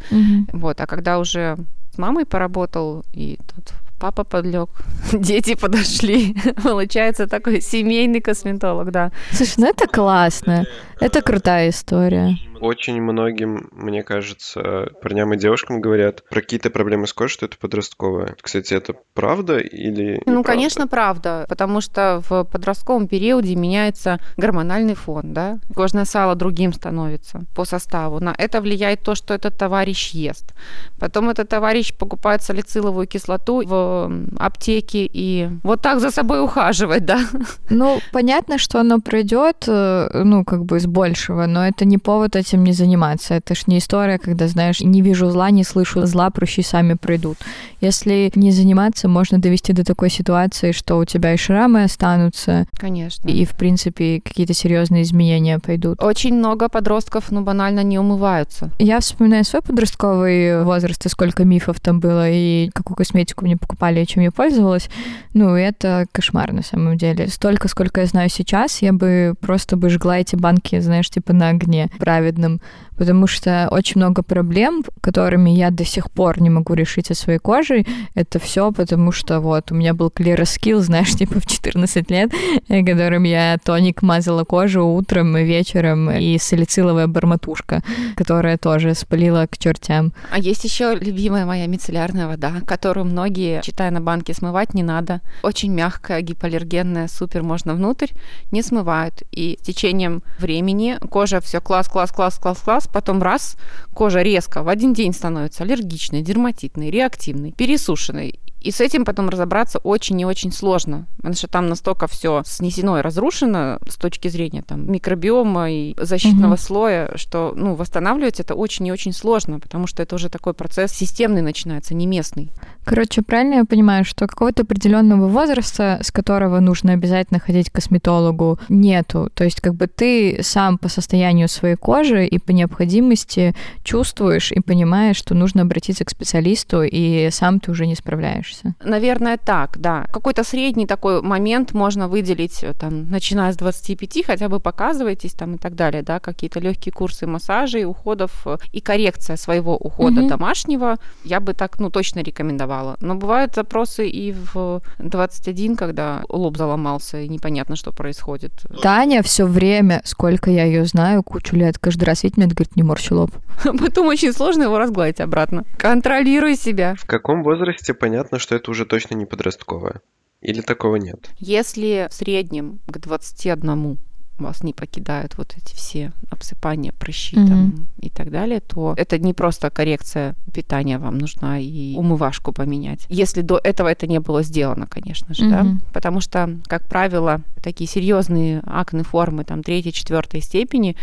Вот, 0.54 0.82
а 0.82 0.88
когда 0.88 1.20
уже 1.20 1.58
с 1.94 1.98
мамой 1.98 2.26
поработал, 2.26 3.04
и 3.14 3.38
тут 3.56 3.74
папа 4.00 4.24
подлег, 4.24 4.70
дети 5.14 5.56
подошли, 5.56 6.36
получается 6.64 7.28
такой 7.28 7.62
семейный 7.62 8.22
косметолог, 8.22 8.92
да. 8.92 9.12
Слушай, 9.32 9.56
ну 9.58 9.68
это 9.68 9.88
классно. 9.88 10.66
Это 11.00 11.22
крутая 11.22 11.70
история. 11.70 12.38
Очень 12.60 13.02
многим, 13.02 13.70
мне 13.72 14.04
кажется, 14.04 14.90
парням 15.02 15.34
и 15.34 15.38
девушкам 15.38 15.80
говорят 15.80 16.28
про 16.30 16.42
какие-то 16.42 16.70
проблемы 16.70 17.08
с 17.08 17.14
кожей, 17.14 17.32
что 17.34 17.46
это 17.46 17.58
подростковое. 17.58 18.36
Кстати, 18.42 18.74
это 18.74 18.96
правда 19.14 19.60
или 19.60 20.16
Ну, 20.26 20.40
неправда? 20.40 20.44
конечно, 20.44 20.88
правда, 20.88 21.46
потому 21.48 21.80
что 21.80 22.22
в 22.28 22.44
подростковом 22.44 23.08
периоде 23.08 23.56
меняется 23.56 24.20
гормональный 24.36 24.96
фон, 24.96 25.34
да, 25.34 25.60
кожное 25.74 26.04
сало 26.04 26.36
другим 26.36 26.74
становится 26.74 27.44
по 27.56 27.64
составу. 27.64 28.20
На 28.20 28.36
это 28.38 28.60
влияет 28.60 29.04
то, 29.04 29.16
что 29.16 29.34
этот 29.34 29.58
товарищ 29.58 30.10
ест. 30.12 30.54
Потом 31.00 31.30
этот 31.30 31.48
товарищ 31.48 31.94
покупает 31.98 32.42
салициловую 32.44 33.08
кислоту 33.08 33.62
в 33.66 34.12
аптеке 34.38 35.10
и 35.10 35.48
вот 35.64 35.82
так 35.82 36.02
за 36.02 36.12
собой 36.12 36.44
ухаживать, 36.44 37.06
да. 37.06 37.22
Ну, 37.70 38.02
понятно, 38.12 38.58
что 38.58 38.82
оно 38.82 39.00
пройдет, 39.00 39.64
э, 39.68 40.24
ну, 40.26 40.44
как 40.44 40.66
бы 40.66 40.78
с 40.78 40.89
большего, 40.90 41.46
но 41.46 41.66
это 41.66 41.86
не 41.86 41.98
повод 41.98 42.36
этим 42.36 42.64
не 42.64 42.74
заниматься. 42.74 43.36
Это 43.36 43.56
ж 43.56 43.68
не 43.68 43.78
история, 43.78 44.18
когда, 44.18 44.48
знаешь, 44.48 44.82
не 44.82 45.02
вижу 45.02 45.30
зла, 45.30 45.50
не 45.52 45.64
слышу 45.64 46.06
зла, 46.06 46.30
прыщи 46.30 46.62
сами 46.62 46.96
пройдут. 46.96 47.38
Если 47.82 48.32
не 48.36 48.52
заниматься, 48.52 49.08
можно 49.08 49.40
довести 49.40 49.74
до 49.74 49.86
такой 49.86 50.10
ситуации, 50.10 50.72
что 50.72 50.98
у 50.98 51.06
тебя 51.06 51.34
и 51.34 51.38
шрамы 51.38 51.84
останутся, 51.84 52.66
Конечно. 52.78 53.28
и, 53.30 53.46
в 53.46 53.52
принципе, 53.52 54.22
какие-то 54.24 54.54
серьезные 54.54 55.04
изменения 55.04 55.60
пойдут. 55.60 56.02
Очень 56.04 56.36
много 56.36 56.68
подростков, 56.70 57.32
ну, 57.32 57.42
банально 57.42 57.84
не 57.84 57.98
умываются. 58.00 58.72
Я 58.80 59.00
вспоминаю 59.00 59.46
свой 59.46 59.62
подростковый 59.62 60.64
возраст, 60.64 61.06
и 61.06 61.10
сколько 61.10 61.46
мифов 61.46 61.80
там 61.80 62.00
было, 62.00 62.30
и 62.30 62.70
какую 62.74 62.98
косметику 62.98 63.46
мне 63.46 63.56
покупали, 63.56 64.02
и 64.02 64.08
чем 64.08 64.24
я 64.24 64.32
пользовалась. 64.32 64.90
Ну, 65.34 65.56
это 65.56 66.06
кошмар 66.12 66.52
на 66.52 66.64
самом 66.64 66.98
деле. 66.98 67.28
Столько, 67.28 67.68
сколько 67.68 68.02
я 68.02 68.08
знаю 68.08 68.30
сейчас, 68.30 68.82
я 68.82 68.92
бы 68.94 69.36
просто 69.40 69.78
бы 69.78 69.90
жгла 69.90 70.20
эти 70.20 70.36
банки, 70.36 70.79
знаешь, 70.82 71.10
типа 71.10 71.34
на 71.34 71.50
огне 71.50 71.90
праведном, 72.00 72.62
потому 72.98 73.28
что 73.28 73.68
очень 73.72 74.00
много 74.00 74.24
проблем, 74.24 74.84
которыми 75.02 75.50
я 75.50 75.72
до 75.72 75.86
сих 75.86 76.12
пор 76.12 76.42
не 76.42 76.50
могу 76.50 76.74
решить 76.74 77.08
со 77.08 77.16
своей 77.16 77.40
кожей, 77.40 77.88
это 78.16 78.40
все 78.40 78.72
потому 78.72 79.12
что 79.12 79.40
вот 79.40 79.72
у 79.72 79.76
меня 79.76 79.94
был 79.94 80.10
клероскил, 80.10 80.80
знаешь, 80.90 81.16
типа 81.16 81.40
в 81.40 81.46
14 81.46 82.12
лет, 82.12 82.32
э, 82.68 82.84
которым 82.84 83.24
я 83.24 83.58
тоник 83.64 84.02
мазала 84.02 84.44
кожу 84.44 84.86
утром 84.86 85.38
и 85.38 85.44
вечером, 85.44 86.10
и 86.12 86.38
салициловая 86.38 87.08
барматушка, 87.08 87.82
которая 88.16 88.58
тоже 88.58 88.96
спалила 88.96 89.48
к 89.48 89.58
чертям. 89.58 90.14
А 90.32 90.40
есть 90.40 90.64
еще 90.64 90.96
любимая 90.96 91.46
моя 91.46 91.68
мицеллярная 91.68 92.28
вода, 92.28 92.54
которую 92.66 93.06
многие, 93.06 93.62
читая 93.62 93.92
на 93.92 94.02
банке, 94.02 94.34
смывать 94.34 94.74
не 94.74 94.84
надо. 94.84 95.22
Очень 95.44 95.74
мягкая, 95.74 96.22
гипоаллергенная, 96.22 97.08
супер, 97.08 97.44
можно 97.44 97.74
внутрь, 97.74 98.10
не 98.52 98.62
смывают. 98.62 99.24
И 99.32 99.58
с 99.62 99.66
течением 99.66 100.24
времени 100.40 100.69
кожа 101.10 101.42
все 101.42 101.62
класс, 101.62 101.88
класс, 101.88 102.12
класс, 102.12 102.38
класс, 102.38 102.60
класс, 102.60 102.88
потом 102.92 103.22
раз, 103.22 103.56
кожа 103.94 104.22
резко 104.22 104.64
в 104.64 104.70
один 104.70 104.94
день 104.94 105.14
становится 105.14 105.64
аллергичной, 105.64 106.22
дерматитной, 106.22 106.90
реактивной, 106.90 107.52
пересушенной. 107.52 108.40
И 108.62 108.72
с 108.72 108.82
этим 108.82 109.06
потом 109.06 109.30
разобраться 109.30 109.80
очень 109.80 110.20
и 110.20 110.26
очень 110.26 110.52
сложно, 110.52 111.08
потому 111.18 111.36
что 111.36 111.48
там 111.48 111.68
настолько 111.68 112.08
все 112.08 112.44
снесено 112.46 113.00
и 113.00 113.02
разрушено 113.02 113.80
с 113.88 113.96
точки 113.96 114.28
зрения 114.28 114.64
там, 114.64 114.92
микробиома 114.92 115.72
и 115.72 115.96
защитного 115.98 116.54
угу. 116.54 116.62
слоя, 116.62 117.12
что 117.16 117.54
ну, 117.56 117.76
восстанавливать 117.76 118.40
это 118.40 118.56
очень 118.56 118.88
и 118.88 118.92
очень 118.92 119.14
сложно, 119.14 119.60
потому 119.60 119.88
что 119.88 120.04
это 120.04 120.16
уже 120.16 120.30
такой 120.30 120.54
процесс 120.54 120.92
системный 120.92 121.42
начинается, 121.42 121.94
не 121.94 122.06
местный. 122.06 122.52
Короче, 122.84 123.22
правильно 123.22 123.56
я 123.56 123.66
понимаю, 123.66 124.04
что 124.04 124.28
какого-то 124.28 124.64
определенного 124.64 125.28
возраста, 125.28 126.00
с 126.04 126.12
которого 126.12 126.60
нужно 126.60 126.94
обязательно 126.94 127.40
ходить 127.40 127.70
к 127.70 127.76
косметологу, 127.76 128.60
нету. 128.68 129.30
То 129.34 129.44
есть 129.44 129.62
как 129.62 129.76
бы 129.76 129.88
ты 129.88 130.40
сам 130.44 130.78
по 130.78 130.90
состоянию 130.90 131.48
своей 131.48 131.76
кожи 131.76 132.26
и 132.26 132.40
по 132.40 132.52
необходимости 132.52 133.56
чувствуешь 133.84 134.52
и 134.52 134.60
понимаешь, 134.60 135.18
что 135.18 135.34
нужно 135.34 135.62
обратиться 135.62 136.04
к 136.04 136.10
специалисту, 136.10 136.84
и 136.84 137.30
сам 137.32 137.60
ты 137.60 137.72
уже 137.72 137.88
не 137.88 137.96
справляешься. 137.96 138.49
Наверное, 138.84 139.38
так, 139.38 139.78
да. 139.80 140.06
Какой-то 140.12 140.44
средний 140.44 140.86
такой 140.86 141.22
момент 141.22 141.74
можно 141.74 142.08
выделить, 142.08 142.64
э, 142.64 142.74
там, 142.74 143.10
начиная 143.10 143.52
с 143.52 143.58
25, 143.58 144.26
хотя 144.26 144.50
бы 144.50 144.60
показывайтесь 144.60 145.34
там 145.34 145.56
и 145.56 145.58
так 145.58 145.76
далее, 145.76 146.04
да, 146.04 146.20
какие-то 146.20 146.60
легкие 146.60 146.94
курсы 146.94 147.28
массажей, 147.28 147.86
уходов 147.86 148.46
э, 148.46 148.58
и 148.72 148.82
коррекция 148.82 149.38
своего 149.38 149.76
ухода 149.78 150.22
угу. 150.22 150.30
домашнего, 150.30 150.98
я 151.24 151.40
бы 151.40 151.54
так, 151.54 151.80
ну, 151.80 151.90
точно 151.90 152.20
рекомендовала. 152.20 152.98
Но 153.02 153.16
бывают 153.16 153.56
запросы 153.56 154.08
и 154.08 154.32
в 154.32 154.82
21, 155.00 155.76
когда 155.76 156.24
лоб 156.30 156.58
заломался, 156.58 157.20
и 157.20 157.28
непонятно, 157.28 157.76
что 157.76 157.92
происходит. 157.92 158.52
Таня 158.82 159.24
все 159.24 159.46
время, 159.46 160.02
сколько 160.04 160.50
я 160.50 160.66
ее 160.66 160.86
знаю, 160.86 161.24
кучу 161.24 161.56
лет, 161.56 161.78
каждый 161.78 162.06
раз 162.06 162.24
видит 162.24 162.38
меня, 162.38 162.48
говорит, 162.48 162.76
не 162.76 162.84
морщи 162.84 163.14
лоб. 163.14 163.32
Потом 163.64 164.08
очень 164.08 164.34
сложно 164.34 164.64
его 164.64 164.78
разгладить 164.78 165.20
обратно. 165.20 165.64
Контролируй 165.78 166.56
себя. 166.56 166.96
В 166.98 167.06
каком 167.06 167.44
возрасте 167.44 167.94
понятно, 167.94 168.39
что 168.40 168.56
это 168.56 168.72
уже 168.72 168.86
точно 168.86 169.16
не 169.16 169.26
подростковое? 169.26 170.02
Или 170.42 170.62
такого 170.62 170.96
нет? 170.96 171.30
Если 171.40 172.08
в 172.10 172.14
среднем 172.14 172.80
к 172.88 172.98
21 172.98 173.98
вас 174.40 174.64
не 174.64 174.74
покидают 174.74 175.38
вот 175.38 175.54
эти 175.58 175.76
все 175.76 176.14
обсыпания, 176.30 176.94
прыщи 176.94 177.36
mm-hmm. 177.36 177.48
там, 177.48 177.88
и 178.00 178.10
так 178.10 178.32
далее, 178.32 178.62
то 178.62 178.94
это 178.98 179.20
не 179.20 179.34
просто 179.34 179.70
коррекция 179.70 180.36
питания, 180.54 180.98
вам 180.98 181.18
нужна 181.18 181.60
и 181.60 181.94
умывашку 181.96 182.54
поменять. 182.54 183.06
Если 183.10 183.42
до 183.42 183.60
этого 183.62 183.90
это 183.90 184.08
не 184.08 184.20
было 184.20 184.42
сделано, 184.44 184.88
конечно 184.88 185.34
же, 185.34 185.46
mm-hmm. 185.46 185.50
да, 185.50 185.78
потому 185.94 186.22
что, 186.22 186.58
как 186.68 186.88
правило, 186.88 187.42
такие 187.62 187.90
серьезные 187.90 188.62
акне 188.66 189.04
формы, 189.04 189.44
там, 189.44 189.62
третьей, 189.62 189.92
четвертой 189.92 190.42
степени, 190.42 190.96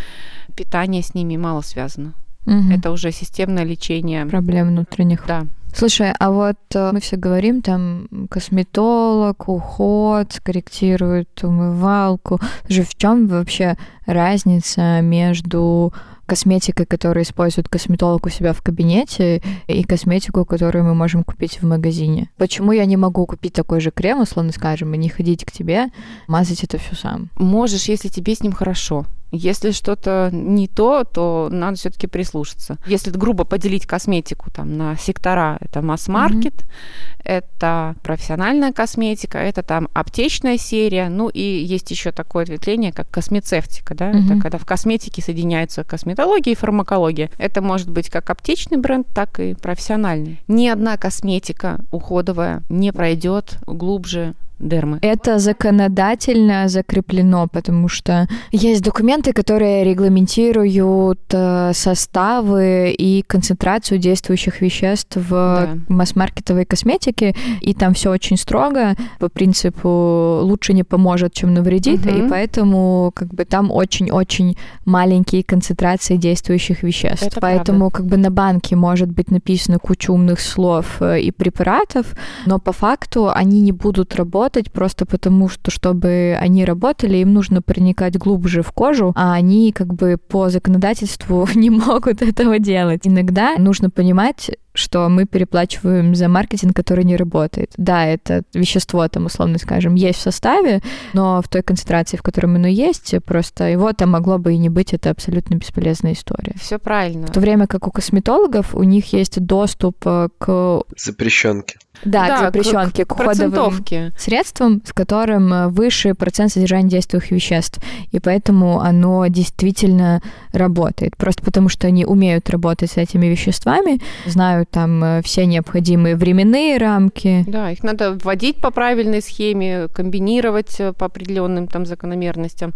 питание 0.57 1.03
с 1.03 1.15
ними 1.15 1.37
мало 1.37 1.61
связано. 1.61 2.15
Угу. 2.47 2.73
Это 2.73 2.93
уже 2.93 3.11
системное 3.11 3.65
лечение. 3.65 4.25
Проблем 4.27 4.69
внутренних. 4.69 5.27
Да. 5.27 5.47
Слушай, 5.79 6.15
а 6.19 6.31
вот 6.31 6.57
э, 6.75 6.91
мы 6.91 7.01
все 7.01 7.17
говорим, 7.17 7.61
там, 7.61 8.09
косметолог, 8.31 9.47
уход, 9.47 10.41
корректирует 10.43 11.45
умывалку. 11.45 12.41
Же 12.67 12.83
в 12.83 12.95
чем 12.95 13.27
вообще 13.27 13.77
разница 14.07 15.03
между 15.03 15.93
косметикой, 16.25 16.87
которую 16.87 17.25
использует 17.25 17.69
косметолог 17.69 18.25
у 18.25 18.31
себя 18.31 18.55
в 18.55 18.63
кабинете, 18.63 19.43
и 19.67 19.85
косметику, 19.85 20.47
которую 20.47 20.85
мы 20.85 20.95
можем 20.95 21.23
купить 21.23 21.61
в 21.61 21.67
магазине. 21.67 22.31
Почему 22.39 22.73
я 22.73 22.87
не 22.87 22.97
могу 22.97 23.27
купить 23.27 23.53
такой 23.53 23.81
же 23.81 23.91
крем, 23.91 24.23
условно 24.23 24.53
скажем, 24.53 24.95
и 24.95 24.99
не 24.99 25.11
ходить 25.11 25.45
к 25.45 25.53
тебе, 25.53 25.89
мазать 26.27 26.65
это 26.65 26.79
все 26.79 26.95
сам? 26.95 27.29
Можешь, 27.37 27.85
если 27.85 28.09
тебе 28.09 28.35
с 28.35 28.43
ним 28.43 28.53
хорошо. 28.53 29.05
Если 29.33 29.73
что-то 29.73 30.31
не 30.33 30.69
то, 30.69 31.05
то 31.05 31.49
надо 31.51 31.77
все-таки 31.77 32.07
прислушаться. 32.07 32.79
Если 32.87 33.11
грубо 33.11 33.45
поделить 33.45 33.87
косметику 33.87 34.51
там 34.51 34.77
на 34.77 34.97
сектора, 34.97 35.59
это 35.61 35.83
масс-маркет, 35.83 36.55
mm-hmm. 36.55 37.23
это 37.25 37.97
профессиональная 38.03 38.73
косметика, 38.73 39.39
это 39.39 39.63
там 39.63 39.89
аптечная 39.95 40.59
серия, 40.59 41.09
ну 41.09 41.29
и 41.29 41.41
есть 41.41 41.91
еще 41.91 42.13
такое 42.13 42.45
ответвление, 42.45 42.93
как 42.93 43.11
космецевтика, 43.11 43.95
да, 43.95 44.11
mm-hmm. 44.11 44.25
это 44.25 44.41
когда 44.41 44.59
в 44.59 44.65
косметике 44.65 45.23
соединяются 45.23 45.83
косметология 45.83 46.53
и 46.53 46.57
фармакология. 46.57 47.31
Это 47.39 47.63
может 47.63 47.91
быть 47.91 48.09
как 48.11 48.31
аптечный 48.31 48.79
бренд, 48.79 49.09
так 49.15 49.41
и 49.41 49.55
профессиональный. 49.55 50.41
Ни 50.47 50.69
одна 50.69 50.97
косметика 50.97 51.81
уходовая 51.91 52.63
не 52.69 52.93
пройдет 52.93 53.59
глубже 53.67 54.35
дермы? 54.59 54.99
Это 55.03 55.39
законодательно 55.39 56.69
закреплено, 56.69 57.49
потому 57.49 57.89
что 57.89 58.29
есть 58.53 58.83
документы, 58.83 59.33
которые 59.33 59.85
регламентируют 59.85 61.21
э, 61.33 61.73
составы 61.75 62.95
и 62.97 63.23
концентрацию 63.27 63.99
действующих 63.99 64.61
веществ 64.61 65.17
в 65.17 65.31
да. 65.31 65.77
масс-маркетовой 65.89 66.65
косметике, 66.65 67.35
и 67.61 67.75
там 67.75 67.95
все 67.95 68.11
очень 68.11 68.37
строго, 68.37 68.95
по 69.19 69.29
принципу 69.29 70.41
лучше 70.43 70.73
не 70.73 70.85
поможет, 70.85 71.33
чем 71.33 71.55
навредит, 71.55 72.07
угу. 72.07 72.15
и 72.15 72.29
поэтому 72.29 73.13
как 73.15 73.29
бы 73.29 73.45
там 73.45 73.71
очень-очень 73.71 74.57
маленькие 74.85 75.43
концентрации 75.43 76.17
действующих 76.17 76.83
веществ. 76.83 77.27
Это 77.27 77.41
поэтому 77.41 77.91
правда. 77.91 77.97
как 77.97 78.07
бы 78.07 78.17
на 78.17 78.31
банке 78.31 78.77
может 78.77 79.11
быть 79.11 79.31
написано 79.31 79.79
куча 79.79 80.11
умных 80.11 80.41
слов 80.41 80.97
э, 81.01 81.21
и 81.21 81.31
препаратов, 81.31 82.15
но 82.47 82.59
по 82.59 82.73
факту 82.73 83.31
они 83.31 83.61
не 83.61 83.73
будут 83.73 84.15
работать 84.15 84.46
работать 84.47 84.71
просто 84.71 85.07
потому, 85.07 85.49
что 85.49 85.73
чтобы 85.73 86.37
они 86.41 86.65
работали, 86.65 87.17
им 87.17 87.35
нужно 87.35 87.63
проникать 87.63 88.17
глубже 88.17 88.63
в 88.63 88.71
кожу, 88.71 89.13
а 89.17 89.33
они 89.35 89.73
как 89.73 89.93
бы 89.93 90.19
по 90.19 90.51
законодательству 90.51 91.49
не 91.57 91.69
могут 91.69 92.23
этого 92.23 92.61
делать. 92.61 93.01
Иногда 93.05 93.57
нужно 93.59 93.91
понимать, 93.91 94.53
что 94.77 95.09
мы 95.09 95.25
переплачиваем 95.25 96.15
за 96.15 96.29
маркетинг, 96.29 96.75
который 96.75 97.05
не 97.05 97.17
работает. 97.17 97.73
Да, 97.77 98.07
это 98.07 98.43
вещество 98.55 99.07
там, 99.09 99.27
условно 99.27 99.59
скажем, 99.59 99.95
есть 99.95 100.19
в 100.19 100.23
составе, 100.23 100.81
но 101.13 101.43
в 101.43 101.49
той 101.49 101.63
концентрации, 101.63 102.17
в 102.17 102.23
которой 102.23 102.47
оно 102.47 102.69
есть, 102.69 103.15
просто 103.25 103.65
его 103.65 103.93
там 103.93 104.11
могло 104.11 104.39
бы 104.39 104.55
и 104.55 104.59
не 104.59 104.69
быть, 104.69 104.93
это 104.93 105.11
абсолютно 105.11 105.57
бесполезная 105.57 106.13
история. 106.13 106.55
Все 106.61 106.79
правильно. 106.79 107.27
В 107.27 107.31
то 107.31 107.41
время 107.41 107.67
как 107.67 107.87
у 107.87 107.91
косметологов 107.91 108.75
у 108.75 108.83
них 108.83 109.13
есть 109.13 109.41
доступ 109.41 109.97
э, 110.05 110.29
к... 110.39 110.83
Запрещенке. 110.97 111.79
Да, 112.05 112.27
да, 112.27 112.37
к 112.37 112.41
запрещенке, 112.47 113.05
к, 113.05 113.09
к 113.09 113.13
уходовым 113.13 113.85
средствам, 114.19 114.83
с 114.85 114.93
которым 114.93 115.53
э, 115.53 115.69
выше 115.69 116.15
процент 116.15 116.53
содержания 116.53 116.89
действующих 116.89 117.31
веществ. 117.33 117.81
И 118.13 118.21
поэтому 118.21 118.81
оно 118.81 119.27
действительно 119.29 120.23
работает. 120.53 121.17
Просто 121.17 121.43
потому, 121.43 121.69
что 121.69 121.87
они 121.87 122.05
умеют 122.05 122.51
работать 122.51 122.91
с 122.93 122.97
этими 122.97 123.27
веществами, 123.27 124.01
знают 124.27 124.66
там 124.71 125.03
э, 125.03 125.23
все 125.23 125.47
необходимые 125.47 126.17
временные 126.17 126.79
рамки. 126.79 127.45
Да, 127.47 127.71
их 127.71 127.83
надо 127.83 128.13
вводить 128.13 128.57
по 128.57 128.71
правильной 128.71 129.23
схеме, 129.23 129.89
комбинировать 129.89 130.81
э, 130.81 130.93
по 130.93 131.07
определенным 131.07 131.69
там 131.69 131.87
закономерностям. 131.87 132.73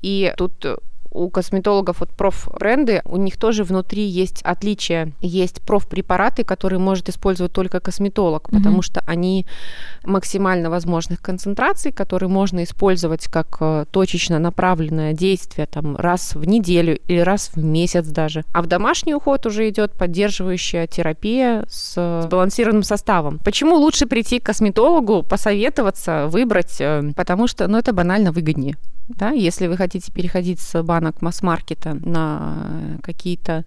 И 0.00 0.32
тут 0.36 0.64
у 1.10 1.30
косметологов 1.30 2.00
вот 2.00 2.10
проф-бренды, 2.10 3.02
у 3.04 3.16
них 3.16 3.36
тоже 3.36 3.64
внутри 3.64 4.04
есть 4.04 4.42
отличия. 4.42 5.12
Есть 5.20 5.62
проф-препараты, 5.62 6.44
которые 6.44 6.78
может 6.78 7.08
использовать 7.08 7.52
только 7.52 7.80
косметолог, 7.80 8.48
mm-hmm. 8.48 8.56
потому 8.56 8.82
что 8.82 9.02
они 9.06 9.46
максимально 10.04 10.70
возможных 10.70 11.20
концентраций, 11.20 11.92
которые 11.92 12.28
можно 12.28 12.62
использовать 12.62 13.26
как 13.26 13.56
э, 13.60 13.84
точечно 13.90 14.38
направленное 14.38 15.12
действие 15.12 15.66
там 15.66 15.96
раз 15.96 16.34
в 16.34 16.44
неделю 16.44 16.98
или 17.08 17.20
раз 17.20 17.50
в 17.54 17.64
месяц 17.64 18.06
даже. 18.06 18.44
А 18.52 18.62
в 18.62 18.66
домашний 18.66 19.14
уход 19.14 19.46
уже 19.46 19.68
идет 19.68 19.92
поддерживающая 19.92 20.86
терапия 20.86 21.64
с 21.68 22.22
сбалансированным 22.22 22.82
составом. 22.82 23.38
Почему 23.44 23.76
лучше 23.76 24.06
прийти 24.06 24.40
к 24.40 24.44
косметологу, 24.44 25.22
посоветоваться, 25.22 26.26
выбрать? 26.28 26.80
Э, 26.80 27.12
потому 27.16 27.46
что, 27.46 27.66
ну, 27.66 27.78
это 27.78 27.92
банально 27.92 28.32
выгоднее. 28.32 28.76
Да? 29.08 29.30
Если 29.30 29.66
вы 29.66 29.76
хотите 29.76 30.12
переходить 30.12 30.60
с 30.60 30.82
банок 30.82 31.22
масс-маркета 31.22 31.94
на 31.94 32.98
какие-то 33.02 33.64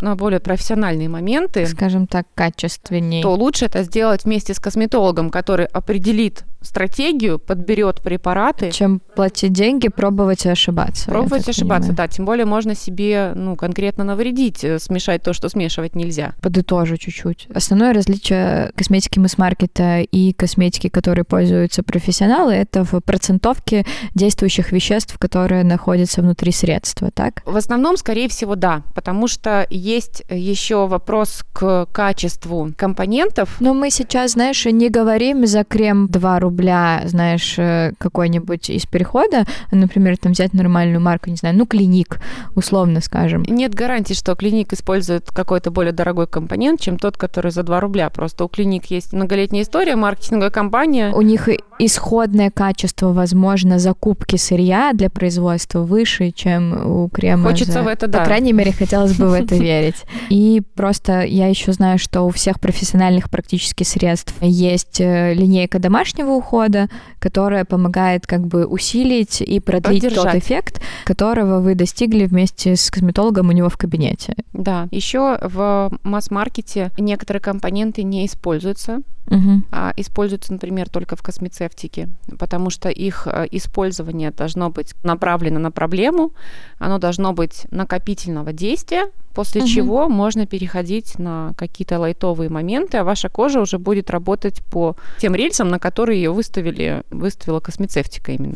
на 0.00 0.16
более 0.16 0.40
профессиональные 0.40 1.08
моменты, 1.08 1.66
скажем 1.66 2.06
так, 2.06 2.26
качественнее, 2.34 3.22
то 3.22 3.34
лучше 3.34 3.66
это 3.66 3.82
сделать 3.84 4.24
вместе 4.24 4.52
с 4.52 4.60
косметологом, 4.60 5.30
который 5.30 5.66
определит 5.66 6.44
стратегию, 6.64 7.38
подберет 7.38 8.02
препараты. 8.02 8.70
Чем 8.70 9.00
платить 9.14 9.52
деньги, 9.52 9.88
пробовать 9.88 10.46
и 10.46 10.48
ошибаться. 10.48 11.10
Пробовать 11.10 11.46
и 11.46 11.50
ошибаться, 11.50 11.90
понимаю. 11.90 12.08
да. 12.08 12.08
Тем 12.08 12.24
более 12.24 12.46
можно 12.46 12.74
себе 12.74 13.32
ну, 13.34 13.56
конкретно 13.56 14.04
навредить, 14.04 14.64
э, 14.64 14.78
смешать 14.78 15.22
то, 15.22 15.32
что 15.32 15.48
смешивать 15.48 15.94
нельзя. 15.94 16.34
Подытожу 16.42 16.96
чуть-чуть. 16.96 17.48
Основное 17.54 17.92
различие 17.92 18.72
косметики 18.76 19.18
масс-маркета 19.18 20.00
и 20.00 20.32
косметики, 20.32 20.88
которые 20.88 21.24
пользуются 21.24 21.82
профессионалы, 21.82 22.54
это 22.54 22.84
в 22.84 23.00
процентовке 23.00 23.84
действующих 24.14 24.72
веществ, 24.72 25.18
которые 25.18 25.64
находятся 25.64 26.22
внутри 26.22 26.52
средства, 26.52 27.10
так? 27.10 27.42
В 27.44 27.56
основном, 27.56 27.96
скорее 27.96 28.28
всего, 28.28 28.54
да, 28.54 28.82
потому 28.94 29.28
что 29.28 29.66
есть 29.70 30.22
еще 30.30 30.86
вопрос 30.86 31.44
к 31.52 31.86
качеству 31.92 32.70
компонентов. 32.76 33.56
Но 33.60 33.74
мы 33.74 33.90
сейчас, 33.90 34.32
знаешь, 34.32 34.64
не 34.66 34.88
говорим 34.88 35.46
за 35.46 35.64
крем 35.64 36.08
2 36.08 36.40
рубля, 36.40 36.53
рубля, 36.54 37.02
знаешь, 37.06 37.54
э, 37.58 37.92
какой-нибудь 37.98 38.70
из 38.70 38.86
перехода, 38.86 39.44
например, 39.72 40.16
там 40.16 40.32
взять 40.32 40.54
нормальную 40.54 41.00
марку, 41.00 41.30
не 41.30 41.36
знаю, 41.36 41.56
ну, 41.56 41.66
клиник, 41.66 42.20
условно 42.54 43.00
скажем. 43.00 43.42
Нет 43.48 43.74
гарантии, 43.74 44.14
что 44.14 44.36
клиник 44.36 44.72
использует 44.72 45.30
какой-то 45.30 45.70
более 45.70 45.92
дорогой 45.92 46.28
компонент, 46.28 46.80
чем 46.80 46.98
тот, 46.98 47.16
который 47.16 47.50
за 47.50 47.64
2 47.64 47.80
рубля. 47.80 48.08
Просто 48.10 48.44
у 48.44 48.48
клиник 48.48 48.86
есть 48.86 49.12
многолетняя 49.12 49.64
история, 49.64 49.96
маркетинговая 49.96 50.50
компания. 50.50 51.10
У 51.12 51.22
них 51.22 51.48
исходное 51.78 52.50
качество, 52.50 53.12
возможно, 53.12 53.78
закупки 53.78 54.36
сырья 54.36 54.92
для 54.94 55.10
производства 55.10 55.80
выше, 55.80 56.30
чем 56.30 56.86
у 56.86 57.08
крема. 57.08 57.50
Хочется 57.50 57.82
в 57.82 57.88
это, 57.88 58.06
да. 58.06 58.20
По 58.20 58.24
крайней 58.24 58.52
мере, 58.52 58.72
хотелось 58.72 59.14
бы 59.16 59.28
в 59.28 59.32
это 59.32 59.56
верить. 59.56 60.04
И 60.30 60.62
просто 60.76 61.22
я 61.22 61.48
еще 61.48 61.72
знаю, 61.72 61.98
что 61.98 62.22
у 62.22 62.30
всех 62.30 62.60
профессиональных 62.60 63.28
практически 63.28 63.82
средств 63.82 64.34
есть 64.40 65.00
э, 65.00 65.34
линейка 65.34 65.78
домашнего 65.78 66.30
ухода, 66.44 66.88
которая 67.18 67.64
помогает 67.64 68.26
как 68.26 68.46
бы 68.46 68.66
усилить 68.66 69.40
и 69.40 69.60
продлить 69.60 70.02
Поддержать. 70.02 70.32
тот 70.32 70.34
эффект, 70.34 70.82
которого 71.04 71.60
вы 71.60 71.74
достигли 71.74 72.26
вместе 72.26 72.76
с 72.76 72.90
косметологом 72.90 73.48
у 73.48 73.52
него 73.52 73.68
в 73.68 73.76
кабинете. 73.76 74.34
Да. 74.52 74.88
Еще 74.90 75.38
в 75.40 75.90
масс-маркете 76.02 76.90
некоторые 76.98 77.40
компоненты 77.40 78.02
не 78.02 78.26
используются, 78.26 79.00
Мгм. 79.26 79.64
а 79.70 79.92
используются, 79.96 80.52
например, 80.52 80.88
только 80.90 81.16
в 81.16 81.22
космецевтике, 81.22 82.08
потому 82.38 82.70
что 82.70 82.90
их 82.90 83.26
э, 83.26 83.46
использование 83.52 84.30
должно 84.30 84.68
быть 84.70 84.94
направлено 85.02 85.58
на 85.58 85.70
проблему, 85.70 86.32
оно 86.78 86.98
должно 86.98 87.32
быть 87.32 87.66
накопительного 87.70 88.52
действия, 88.52 89.06
после 89.34 89.62
Мгм. 89.62 89.68
чего 89.68 90.08
можно 90.08 90.46
переходить 90.46 91.18
на 91.18 91.52
какие-то 91.56 91.98
лайтовые 91.98 92.50
моменты, 92.50 92.98
а 92.98 93.04
ваша 93.04 93.28
кожа 93.28 93.60
уже 93.60 93.78
будет 93.78 94.10
работать 94.10 94.62
по 94.70 94.96
тем 95.18 95.34
рельсам, 95.34 95.68
на 95.68 95.78
которые 95.78 96.22
ее 96.22 96.30
выставили, 96.30 97.02
выставила 97.10 97.60
космецевтика 97.60 98.32
именно. 98.32 98.54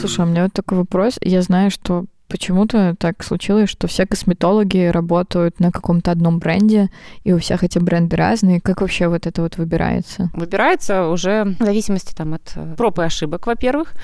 Слушай, 0.00 0.26
у 0.26 0.28
меня 0.28 0.44
вот 0.44 0.52
такой 0.52 0.78
вопрос. 0.78 1.14
Я 1.22 1.40
знаю, 1.42 1.70
что 1.70 2.04
почему-то 2.28 2.96
так 2.98 3.22
случилось, 3.22 3.70
что 3.70 3.86
все 3.86 4.06
косметологи 4.06 4.86
работают 4.86 5.60
на 5.60 5.70
каком-то 5.70 6.10
одном 6.10 6.38
бренде, 6.38 6.90
и 7.22 7.32
у 7.32 7.38
всех 7.38 7.64
эти 7.64 7.78
бренды 7.78 8.16
разные. 8.16 8.60
Как 8.60 8.80
вообще 8.80 9.08
вот 9.08 9.26
это 9.26 9.42
вот 9.42 9.56
выбирается? 9.56 10.30
Выбирается 10.34 11.08
уже 11.08 11.44
в 11.58 11.64
зависимости 11.64 12.14
там, 12.14 12.34
от 12.34 12.52
э, 12.56 12.74
проб 12.76 12.98
и 12.98 13.02
ошибок, 13.02 13.46
во-первых. 13.46 13.94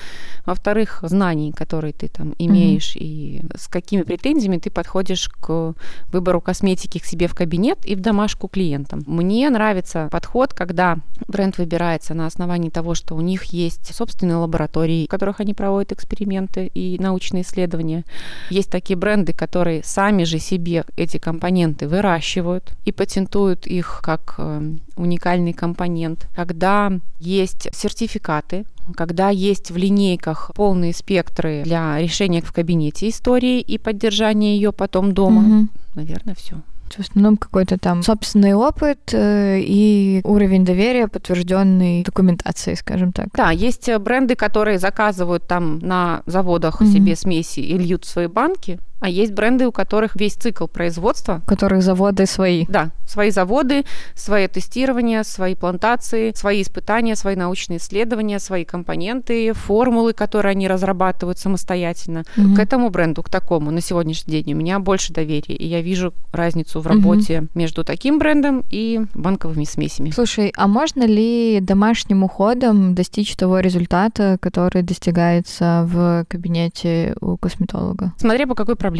Во-вторых, 0.45 0.99
знаний, 1.03 1.51
которые 1.51 1.93
ты 1.93 2.07
там 2.07 2.33
имеешь, 2.37 2.95
и 2.95 3.43
с 3.55 3.67
какими 3.67 4.03
претензиями 4.03 4.57
ты 4.57 4.69
подходишь 4.69 5.29
к 5.29 5.73
выбору 6.11 6.41
косметики 6.41 6.99
к 6.99 7.05
себе 7.05 7.27
в 7.27 7.35
кабинет 7.35 7.85
и 7.85 7.95
в 7.95 8.01
домашку 8.01 8.47
клиентам. 8.47 9.03
Мне 9.05 9.49
нравится 9.49 10.09
подход, 10.11 10.53
когда 10.53 10.97
бренд 11.27 11.57
выбирается 11.57 12.13
на 12.13 12.27
основании 12.27 12.69
того, 12.69 12.95
что 12.95 13.15
у 13.15 13.21
них 13.21 13.45
есть 13.45 13.93
собственные 13.93 14.37
лаборатории, 14.37 15.05
в 15.05 15.09
которых 15.09 15.39
они 15.39 15.53
проводят 15.53 15.91
эксперименты 15.91 16.67
и 16.67 16.97
научные 16.99 17.43
исследования. 17.43 18.03
Есть 18.49 18.69
такие 18.69 18.97
бренды, 18.97 19.33
которые 19.33 19.83
сами 19.83 20.23
же 20.25 20.39
себе 20.39 20.83
эти 20.97 21.17
компоненты 21.17 21.87
выращивают 21.87 22.73
и 22.85 22.91
патентуют 22.91 23.67
их 23.67 24.01
как 24.03 24.35
э, 24.37 24.61
уникальный 24.95 25.53
компонент. 25.53 26.27
Когда 26.35 26.91
есть 27.19 27.67
сертификаты, 27.73 28.65
когда 28.95 29.29
есть 29.29 29.71
в 29.71 29.77
линейках 29.77 30.51
полные 30.55 30.93
спектры 30.93 31.63
для 31.63 31.99
решения 31.99 32.41
в 32.41 32.51
кабинете 32.51 33.07
истории 33.09 33.61
и 33.61 33.77
поддержания 33.77 34.55
ее 34.55 34.71
потом 34.71 35.13
дома, 35.13 35.41
Мгм. 35.41 35.69
наверное, 35.95 36.35
все. 36.35 36.55
В 36.95 36.99
основном 36.99 37.37
какой-то 37.37 37.77
там 37.77 38.03
собственный 38.03 38.53
опыт 38.53 39.13
э, 39.13 39.59
и 39.59 40.21
уровень 40.23 40.65
доверия, 40.65 41.07
подтвержденный 41.07 42.03
документацией, 42.03 42.75
скажем 42.75 43.11
так. 43.13 43.27
Да, 43.33 43.51
есть 43.51 43.89
э, 43.89 43.97
бренды, 43.99 44.35
которые 44.35 44.79
заказывают 44.79 45.47
там 45.47 45.79
на 45.79 46.23
заводах 46.25 46.81
Мгм. 46.81 46.91
себе 46.91 47.15
смеси 47.15 47.59
и 47.59 47.77
льют 47.77 48.05
в 48.05 48.09
свои 48.09 48.27
банки, 48.27 48.79
а 49.01 49.09
есть 49.09 49.33
бренды, 49.33 49.67
у 49.67 49.71
которых 49.71 50.15
весь 50.15 50.35
цикл 50.35 50.67
производства 50.67 51.41
У 51.45 51.49
которых 51.49 51.81
заводы 51.81 52.25
свои. 52.27 52.65
Да, 52.69 52.91
свои 53.07 53.31
заводы, 53.31 53.83
свое 54.15 54.47
тестирование, 54.47 55.23
свои 55.23 55.55
плантации, 55.55 56.31
свои 56.35 56.61
испытания, 56.61 57.15
свои 57.15 57.35
научные 57.35 57.77
исследования, 57.77 58.39
свои 58.39 58.63
компоненты, 58.63 59.53
формулы, 59.53 60.13
которые 60.13 60.51
они 60.51 60.67
разрабатывают 60.67 61.39
самостоятельно. 61.39 62.23
Мгм. 62.37 62.55
К 62.55 62.59
этому 62.59 62.89
бренду, 62.91 63.23
к 63.23 63.29
такому 63.29 63.71
на 63.71 63.81
сегодняшний 63.81 64.31
день 64.31 64.53
у 64.53 64.57
меня 64.57 64.79
больше 64.79 65.11
доверия, 65.11 65.55
и 65.55 65.67
я 65.67 65.81
вижу 65.81 66.13
разницу 66.31 66.79
в 66.79 66.87
работе 66.87 67.47
между 67.55 67.83
таким 67.83 68.19
брендом 68.19 68.63
и 68.69 69.01
банковыми 69.15 69.63
смесями. 69.63 70.11
Слушай, 70.11 70.53
а 70.55 70.67
можно 70.67 71.03
ли 71.03 71.59
домашним 71.59 72.23
уходом 72.23 72.93
достичь 72.93 73.35
того 73.35 73.59
результата, 73.59 74.37
который 74.39 74.83
достигается 74.83 75.87
в 75.89 76.25
кабинете 76.29 77.15
у 77.19 77.35
косметолога? 77.37 78.13
Смотря 78.17 78.45
по 78.45 78.53
какой 78.53 78.75
проблеме. 78.75 78.90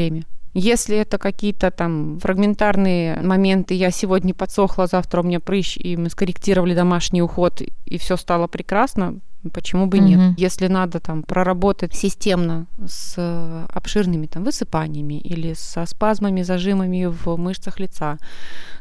Если 0.54 0.98
это 0.98 1.18
какие-то 1.18 1.72
там 1.72 2.20
фрагментарные 2.20 3.22
моменты, 3.22 3.74
я 3.74 3.90
сегодня 3.90 4.34
подсохла, 4.34 4.86
завтра 4.86 5.22
у 5.22 5.24
меня 5.24 5.40
прыщ, 5.40 5.78
и 5.78 5.96
мы 5.96 6.10
скорректировали 6.10 6.76
домашний 6.76 7.22
уход, 7.22 7.62
и 7.62 7.98
все 7.98 8.18
стало 8.18 8.48
прекрасно, 8.48 9.20
почему 9.50 9.88
бы 9.88 10.00
нет? 10.00 10.38
Если 10.38 10.68
надо 10.68 11.00
там 11.00 11.24
проработать 11.24 11.96
системно 11.96 12.68
с 12.86 13.16
э, 13.18 13.66
обширными 13.74 14.28
там 14.28 14.44
высыпаниями 14.44 15.20
или 15.20 15.54
со 15.54 15.86
спазмами, 15.86 16.44
зажимами 16.44 17.06
в 17.06 17.38
мышцах 17.38 17.80
лица, 17.80 18.18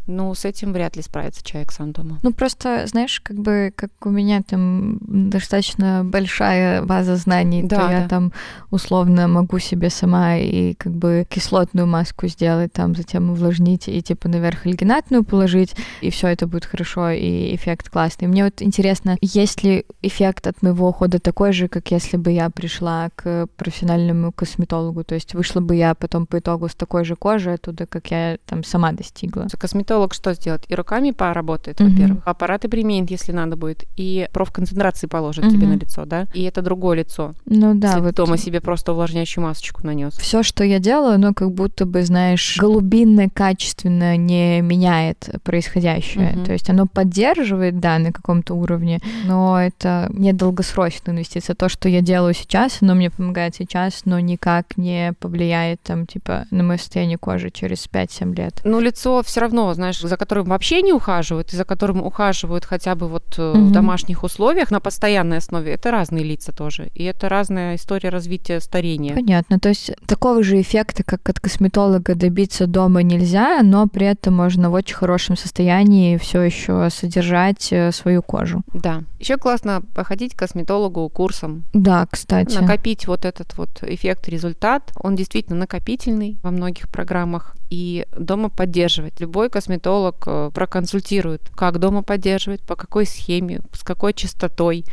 ну, 0.07 0.35
с 0.35 0.44
этим 0.44 0.73
вряд 0.73 0.96
ли 0.96 1.03
справится 1.03 1.44
человек 1.44 1.73
сам 1.73 1.92
дома. 1.92 2.18
Ну, 2.23 2.33
просто, 2.33 2.87
знаешь, 2.87 3.20
как 3.20 3.37
бы, 3.37 3.73
как 3.75 3.90
у 4.05 4.11
меня 4.11 4.42
там 4.42 4.99
достаточно 5.01 6.03
большая 6.05 6.83
база 6.83 7.16
знаний, 7.16 7.62
Да, 7.62 7.77
то 7.77 7.92
я 7.92 8.01
да. 8.03 8.09
там 8.09 8.33
условно 8.70 9.29
могу 9.29 9.59
себе 9.59 9.90
сама 9.90 10.37
и 10.37 10.75
как 10.75 10.92
бы 10.92 11.27
кислотную 11.29 11.87
маску 11.87 12.27
сделать, 12.27 12.73
там 12.73 12.94
затем 12.94 13.31
увлажнить 13.31 13.88
и 13.88 14.03
типа 14.03 14.29
наверх 14.29 14.66
альгинатную 14.66 15.25
положить, 15.25 15.75
и 16.01 16.11
все 16.11 16.29
это 16.29 16.46
будет 16.46 16.64
хорошо, 16.64 17.11
и 17.11 17.55
эффект 17.55 17.88
классный. 17.90 18.29
Мне 18.29 18.44
вот 18.44 18.62
интересно, 18.62 19.16
есть 19.20 19.62
ли 19.62 19.85
эффект 20.03 20.46
от 20.50 20.62
моего 20.62 20.88
ухода 20.88 21.18
такой 21.18 21.52
же, 21.52 21.68
как 21.68 21.90
если 21.90 22.16
бы 22.16 22.30
я 22.32 22.50
пришла 22.50 23.08
к 23.16 23.46
профессиональному 23.56 24.32
косметологу, 24.32 25.04
то 25.04 25.14
есть 25.14 25.34
вышла 25.34 25.60
бы 25.60 25.74
я 25.76 25.94
потом 25.94 26.26
по 26.26 26.38
итогу 26.38 26.68
с 26.68 26.74
такой 26.74 27.04
же 27.04 27.16
кожей 27.16 27.54
оттуда, 27.54 27.86
как 27.86 28.10
я 28.10 28.36
там 28.46 28.64
сама 28.64 28.92
достигла. 28.92 29.46
Косметолог 29.58 30.14
что 30.14 30.34
сделает? 30.34 30.64
И 30.68 30.74
руками 30.74 31.10
поработает, 31.12 31.80
Мгм. 31.80 31.90
во-первых. 31.90 32.22
Аппараты 32.26 32.68
применит, 32.68 33.10
если 33.10 33.32
надо 33.32 33.56
будет. 33.56 33.84
И 33.96 34.28
профконцентрации 34.32 35.06
положит 35.06 35.44
тебе 35.48 35.66
Мгм. 35.66 35.70
на 35.70 35.78
лицо, 35.78 36.04
да? 36.04 36.26
И 36.34 36.42
это 36.42 36.62
другое 36.62 36.98
лицо. 36.98 37.34
Ну 37.46 37.74
да, 37.74 37.88
Если 37.88 38.00
вот 38.00 38.14
дома 38.14 38.36
себе 38.36 38.60
просто 38.60 38.92
увлажняющую 38.92 39.42
масочку 39.44 39.86
нанес. 39.86 40.14
все, 40.14 40.42
что 40.42 40.64
я 40.64 40.78
делаю, 40.78 41.14
оно 41.14 41.32
как 41.34 41.52
будто 41.52 41.86
бы, 41.86 42.02
знаешь, 42.02 42.56
голубинно 42.58 43.28
качественно 43.30 44.16
не 44.16 44.60
меняет 44.60 45.28
происходящее. 45.44 46.32
Мгм. 46.34 46.44
То 46.44 46.52
есть 46.52 46.68
оно 46.70 46.86
поддерживает, 46.86 47.80
да, 47.80 47.98
на 47.98 48.12
каком-то 48.12 48.54
уровне, 48.54 49.00
но 49.26 49.60
это 49.60 50.08
не 50.12 50.32
долгосрочная 50.40 51.14
инвестиция. 51.14 51.55
То, 51.55 51.68
что 51.68 51.88
я 51.88 52.00
делаю 52.00 52.35
сейчас, 52.35 52.79
оно 52.81 52.94
мне 52.94 53.11
помогает 53.11 53.55
сейчас, 53.55 54.03
но 54.07 54.18
никак 54.20 54.76
не 54.76 55.12
повлияет 55.20 55.81
там, 55.83 56.07
типа, 56.07 56.46
на 56.50 56.62
мое 56.62 56.79
состояние 56.79 57.18
кожи 57.18 57.50
через 57.50 57.87
5-7 57.92 58.35
лет. 58.35 58.61
Ну, 58.64 58.81
лицо 58.81 59.22
все 59.22 59.40
равно, 59.40 59.72
знаешь, 59.74 60.00
за 60.00 60.16
которым 60.16 60.46
вообще 60.46 60.83
не 60.83 60.92
ухаживают, 60.92 61.53
и 61.53 61.57
за 61.57 61.64
которым 61.64 62.03
ухаживают 62.03 62.64
хотя 62.64 62.94
бы 62.94 63.07
вот 63.09 63.37
Мгм. 63.38 63.68
в 63.68 63.72
домашних 63.72 64.22
условиях 64.24 64.70
на 64.70 64.81
постоянной 64.81 65.38
основе, 65.38 65.72
это 65.72 65.90
разные 65.90 66.24
лица 66.24 66.53
тоже. 66.53 66.88
И 66.94 67.05
это 67.05 67.29
разная 67.29 67.76
история 67.76 68.09
развития 68.09 68.61
старения. 68.61 69.14
Понятно. 69.14 69.59
То 69.61 69.68
есть 69.68 69.92
такого 70.07 70.42
же 70.42 70.61
эффекта, 70.61 71.05
как 71.05 71.29
от 71.29 71.38
косметолога, 71.38 72.14
добиться 72.14 72.66
дома 72.66 73.03
нельзя, 73.03 73.61
но 73.62 73.87
при 73.87 74.07
этом 74.07 74.35
можно 74.35 74.70
в 74.70 74.74
очень 74.74 74.96
хорошем 74.96 75.37
состоянии 75.37 76.16
все 76.16 76.40
еще 76.42 76.88
содержать 76.90 77.68
э, 77.72 77.92
свою 77.92 78.22
кожу. 78.22 78.62
Да. 78.72 79.03
Еще 79.18 79.37
классно 79.37 79.83
походить 79.94 80.29
к 80.34 80.38
косметологу 80.38 81.08
курсом, 81.08 81.64
Да, 81.72 82.06
кстати. 82.10 82.56
накопить 82.56 83.06
вот 83.06 83.24
этот 83.24 83.56
вот 83.56 83.82
эффект, 83.82 84.28
результат. 84.28 84.92
Он 84.96 85.16
действительно 85.16 85.56
накопительный 85.58 86.38
во 86.42 86.50
многих 86.50 86.88
программах. 86.88 87.56
И 87.70 88.04
дома 88.18 88.48
поддерживать. 88.48 89.20
Любой 89.20 89.48
косметолог 89.48 90.24
э, 90.26 90.50
проконсультирует, 90.52 91.42
как 91.54 91.78
дома 91.78 92.02
поддерживать, 92.02 92.62
по 92.62 92.74
какой 92.74 93.06
схеме, 93.06 93.61
с 93.72 93.85
какой 93.85 94.12
частотой. 94.12 94.85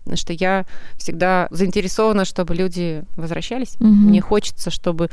Потому 0.00 0.16
что 0.16 0.32
я 0.32 0.66
всегда 0.98 1.46
заинтересована, 1.50 2.24
чтобы 2.24 2.54
люди 2.54 3.04
возвращались. 3.16 3.76
Мгм. 3.80 4.08
Мне 4.08 4.20
хочется, 4.20 4.70
чтобы 4.70 5.08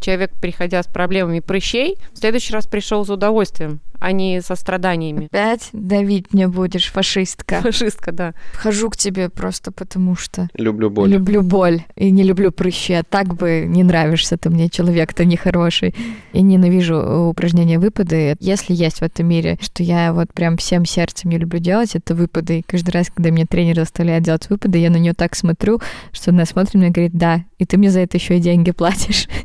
человек, 0.00 0.32
приходя 0.40 0.82
с 0.82 0.86
проблемами 0.86 1.40
прыщей, 1.40 1.96
в 2.12 2.18
следующий 2.18 2.52
раз 2.52 2.66
пришел 2.66 3.04
с 3.04 3.10
удовольствием, 3.10 3.80
а 4.00 4.10
не 4.12 4.40
со 4.40 4.56
страданиями. 4.56 5.26
Опять 5.26 5.68
давить 5.72 6.32
мне 6.32 6.48
будешь, 6.48 6.90
фашистка. 6.90 7.60
Фашистка, 7.60 8.10
да. 8.10 8.34
Хожу 8.54 8.90
к 8.90 8.96
тебе 8.96 9.28
просто 9.28 9.70
потому 9.70 10.16
что 10.16 10.48
Люблю 10.54 10.90
боль. 10.90 11.08
люблю 11.08 11.42
боль 11.42 11.82
и 11.94 12.10
не 12.10 12.24
люблю 12.24 12.50
прыщи. 12.50 12.94
А 12.94 13.04
так 13.04 13.34
бы 13.34 13.64
не 13.66 13.84
нравишься 13.84 14.36
ты 14.36 14.50
мне, 14.50 14.68
человек-то 14.68 15.24
нехороший. 15.24 15.94
И 16.32 16.42
ненавижу 16.52 17.28
упражнения 17.28 17.78
выпады. 17.78 18.36
Если 18.40 18.74
есть 18.74 18.98
в 18.98 19.02
этом 19.02 19.26
мире, 19.26 19.58
что 19.60 19.82
я 19.82 20.12
вот 20.12 20.32
прям 20.32 20.56
всем 20.56 20.84
сердцем 20.84 21.30
не 21.30 21.38
люблю 21.38 21.58
делать, 21.58 21.94
это 21.94 22.14
выпады. 22.14 22.60
И 22.60 22.62
каждый 22.62 22.90
раз, 22.90 23.08
когда 23.14 23.30
меня 23.30 23.46
тренер 23.46 23.76
заставляет 23.76 24.22
делать 24.22 24.48
выпады, 24.48 24.78
я 24.78 24.90
на 24.90 24.96
нее 24.96 25.12
так 25.14 25.34
смотрю, 25.34 25.80
что 26.12 26.30
она 26.30 26.44
смотрит 26.46 26.74
мне 26.74 26.88
и 26.88 26.90
говорит, 26.90 27.12
да, 27.14 27.44
и 27.58 27.64
ты 27.64 27.76
мне 27.76 27.90
за 27.90 28.00
это 28.00 28.16
еще 28.16 28.36
и 28.36 28.40
деньги 28.40 28.70
платишь. 28.70 29.28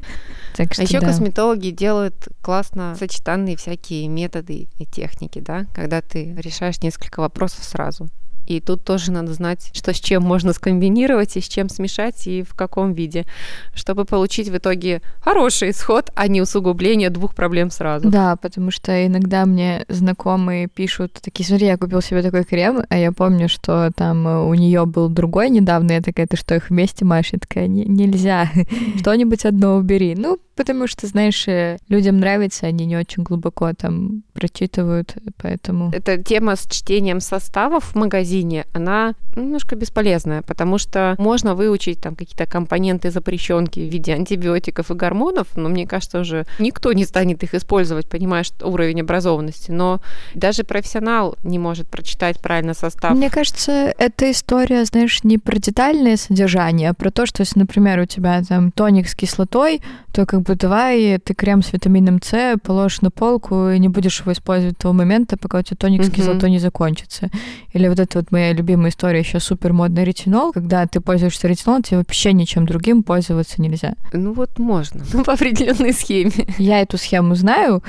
Так 0.55 0.73
что, 0.73 0.81
а 0.81 0.85
еще 0.85 0.99
да. 0.99 1.07
косметологи 1.07 1.69
делают 1.69 2.29
классно 2.41 2.95
сочетанные 2.97 3.55
всякие 3.57 4.07
методы 4.07 4.67
и 4.79 4.85
техники, 4.87 5.37
да, 5.37 5.67
когда 5.71 6.01
ты 6.01 6.33
решаешь 6.35 6.81
несколько 6.81 7.19
вопросов 7.19 7.63
сразу. 7.63 8.07
И 8.47 8.59
тут 8.61 8.83
тоже 8.83 9.11
надо 9.11 9.33
знать, 9.33 9.71
что 9.73 9.93
с 9.93 9.99
чем 9.99 10.23
можно 10.23 10.53
скомбинировать 10.53 11.35
и 11.37 11.41
с 11.41 11.47
чем 11.47 11.69
смешать 11.69 12.27
и 12.27 12.43
в 12.43 12.55
каком 12.55 12.93
виде, 12.93 13.25
чтобы 13.73 14.05
получить 14.05 14.49
в 14.49 14.57
итоге 14.57 15.01
хороший 15.21 15.71
исход, 15.71 16.09
а 16.15 16.27
не 16.27 16.41
усугубление 16.41 17.09
двух 17.09 17.35
проблем 17.35 17.69
сразу. 17.69 18.09
Да, 18.09 18.35
потому 18.37 18.71
что 18.71 19.05
иногда 19.05 19.45
мне 19.45 19.85
знакомые 19.89 20.67
пишут 20.67 21.19
такие, 21.21 21.45
смотри, 21.45 21.67
я 21.67 21.77
купил 21.77 22.01
себе 22.01 22.21
такой 22.21 22.43
крем, 22.43 22.83
а 22.89 22.97
я 22.97 23.11
помню, 23.11 23.49
что 23.49 23.91
там 23.95 24.25
у 24.47 24.53
нее 24.53 24.85
был 24.85 25.09
другой 25.09 25.49
недавно, 25.49 25.93
я 25.93 26.01
такая, 26.01 26.27
ты 26.27 26.37
что, 26.37 26.55
их 26.55 26.69
вместе 26.69 27.05
машешь? 27.05 27.33
Я 27.33 27.39
такая, 27.39 27.67
нельзя, 27.67 28.49
что-нибудь 28.99 29.45
одно 29.45 29.75
убери. 29.75 30.15
Ну, 30.15 30.39
потому 30.55 30.87
что, 30.87 31.07
знаешь, 31.07 31.47
э, 31.47 31.77
людям 31.89 32.19
нравится, 32.19 32.67
они 32.67 32.85
не 32.85 32.97
очень 32.97 33.23
глубоко 33.23 33.71
там 33.73 34.23
прочитывают, 34.33 35.15
поэтому... 35.37 35.91
Эта 35.93 36.21
тема 36.21 36.55
с 36.55 36.67
чтением 36.67 37.19
составов 37.19 37.93
в 37.93 37.95
магазине, 37.95 38.36
она 38.73 39.13
немножко 39.35 39.75
бесполезная, 39.75 40.41
потому 40.41 40.77
что 40.77 41.15
можно 41.17 41.55
выучить 41.55 42.01
там 42.01 42.15
какие-то 42.15 42.45
компоненты 42.45 43.11
запрещенки 43.11 43.79
в 43.79 43.91
виде 43.91 44.13
антибиотиков 44.13 44.91
и 44.91 44.93
гормонов, 44.93 45.47
но 45.55 45.69
мне 45.69 45.87
кажется, 45.87 46.19
уже 46.19 46.45
никто 46.59 46.93
не 46.93 47.05
станет 47.05 47.43
их 47.43 47.53
использовать, 47.53 48.09
понимаешь, 48.09 48.51
уровень 48.61 49.01
образованности, 49.01 49.71
но 49.71 50.01
даже 50.33 50.63
профессионал 50.63 51.35
не 51.43 51.59
может 51.59 51.87
прочитать 51.87 52.39
правильно 52.41 52.73
состав. 52.73 53.15
Мне 53.15 53.29
кажется, 53.29 53.93
эта 53.97 54.31
история, 54.31 54.85
знаешь, 54.85 55.23
не 55.23 55.37
про 55.37 55.57
детальное 55.57 56.17
содержание, 56.17 56.89
а 56.89 56.93
про 56.93 57.11
то, 57.11 57.25
что 57.25 57.41
если, 57.41 57.59
например, 57.59 57.99
у 57.99 58.05
тебя 58.05 58.41
там 58.47 58.71
тоник 58.71 59.07
с 59.07 59.15
кислотой, 59.15 59.81
то 60.13 60.25
как 60.25 60.41
бы 60.41 60.55
давай 60.55 61.19
ты 61.19 61.33
крем 61.33 61.61
с 61.61 61.73
витамином 61.73 62.19
С 62.23 62.57
положишь 62.63 63.01
на 63.01 63.11
полку 63.11 63.69
и 63.69 63.79
не 63.79 63.87
будешь 63.87 64.21
его 64.21 64.31
использовать 64.31 64.77
того 64.77 64.93
момента, 64.93 65.37
пока 65.37 65.59
у 65.59 65.61
тебя 65.61 65.77
тоник 65.77 66.03
с 66.03 66.09
кислотой 66.09 66.49
не 66.49 66.59
закончится. 66.59 67.29
Или 67.73 67.87
вот 67.87 67.99
это 67.99 68.19
вот 68.19 68.26
моя 68.31 68.53
любимая 68.53 68.89
история, 68.89 69.19
еще 69.19 69.39
супер 69.39 69.73
модный 69.73 70.03
ретинол. 70.03 70.51
Когда 70.51 70.85
ты 70.85 70.99
пользуешься 71.01 71.47
ретинолом, 71.47 71.83
тебе 71.83 71.97
вообще 71.97 72.33
ничем 72.33 72.65
другим 72.65 73.03
пользоваться 73.03 73.61
нельзя. 73.61 73.93
Ну 74.13 74.33
вот 74.33 74.59
можно, 74.59 75.03
ну 75.13 75.23
по 75.25 75.33
определенной 75.33 75.93
схеме. 75.93 76.31
Я 76.57 76.81
эту 76.81 76.97
схему 76.97 77.35
знаю. 77.35 77.83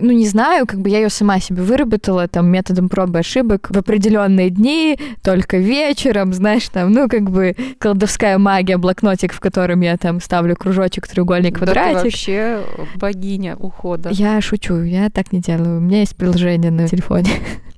Ну 0.00 0.12
не 0.12 0.26
знаю, 0.26 0.66
как 0.66 0.80
бы 0.80 0.88
я 0.88 0.98
ее 0.98 1.10
сама 1.10 1.38
себе 1.40 1.62
выработала 1.62 2.28
там 2.28 2.46
методом 2.46 2.88
пробы 2.88 3.18
ошибок 3.18 3.68
в 3.70 3.76
определенные 3.76 4.50
дни, 4.50 4.98
только 5.22 5.58
вечером, 5.58 6.32
знаешь, 6.32 6.68
там, 6.68 6.92
ну 6.92 7.08
как 7.08 7.30
бы 7.30 7.54
колдовская 7.78 8.38
магия, 8.38 8.78
блокнотик, 8.78 9.32
в 9.32 9.40
котором 9.40 9.80
я 9.80 9.96
там 9.96 10.20
ставлю 10.20 10.56
кружочек, 10.56 11.06
треугольник, 11.06 11.58
квадратик. 11.58 11.94
Да 11.94 12.00
ты 12.00 12.06
вообще 12.06 12.62
богиня 12.96 13.56
ухода. 13.56 14.10
Я 14.10 14.40
шучу, 14.40 14.82
я 14.82 15.10
так 15.10 15.32
не 15.32 15.40
делаю. 15.40 15.78
У 15.78 15.80
меня 15.80 16.00
есть 16.00 16.16
приложение 16.16 16.70
на 16.70 16.88
телефоне. 16.88 17.30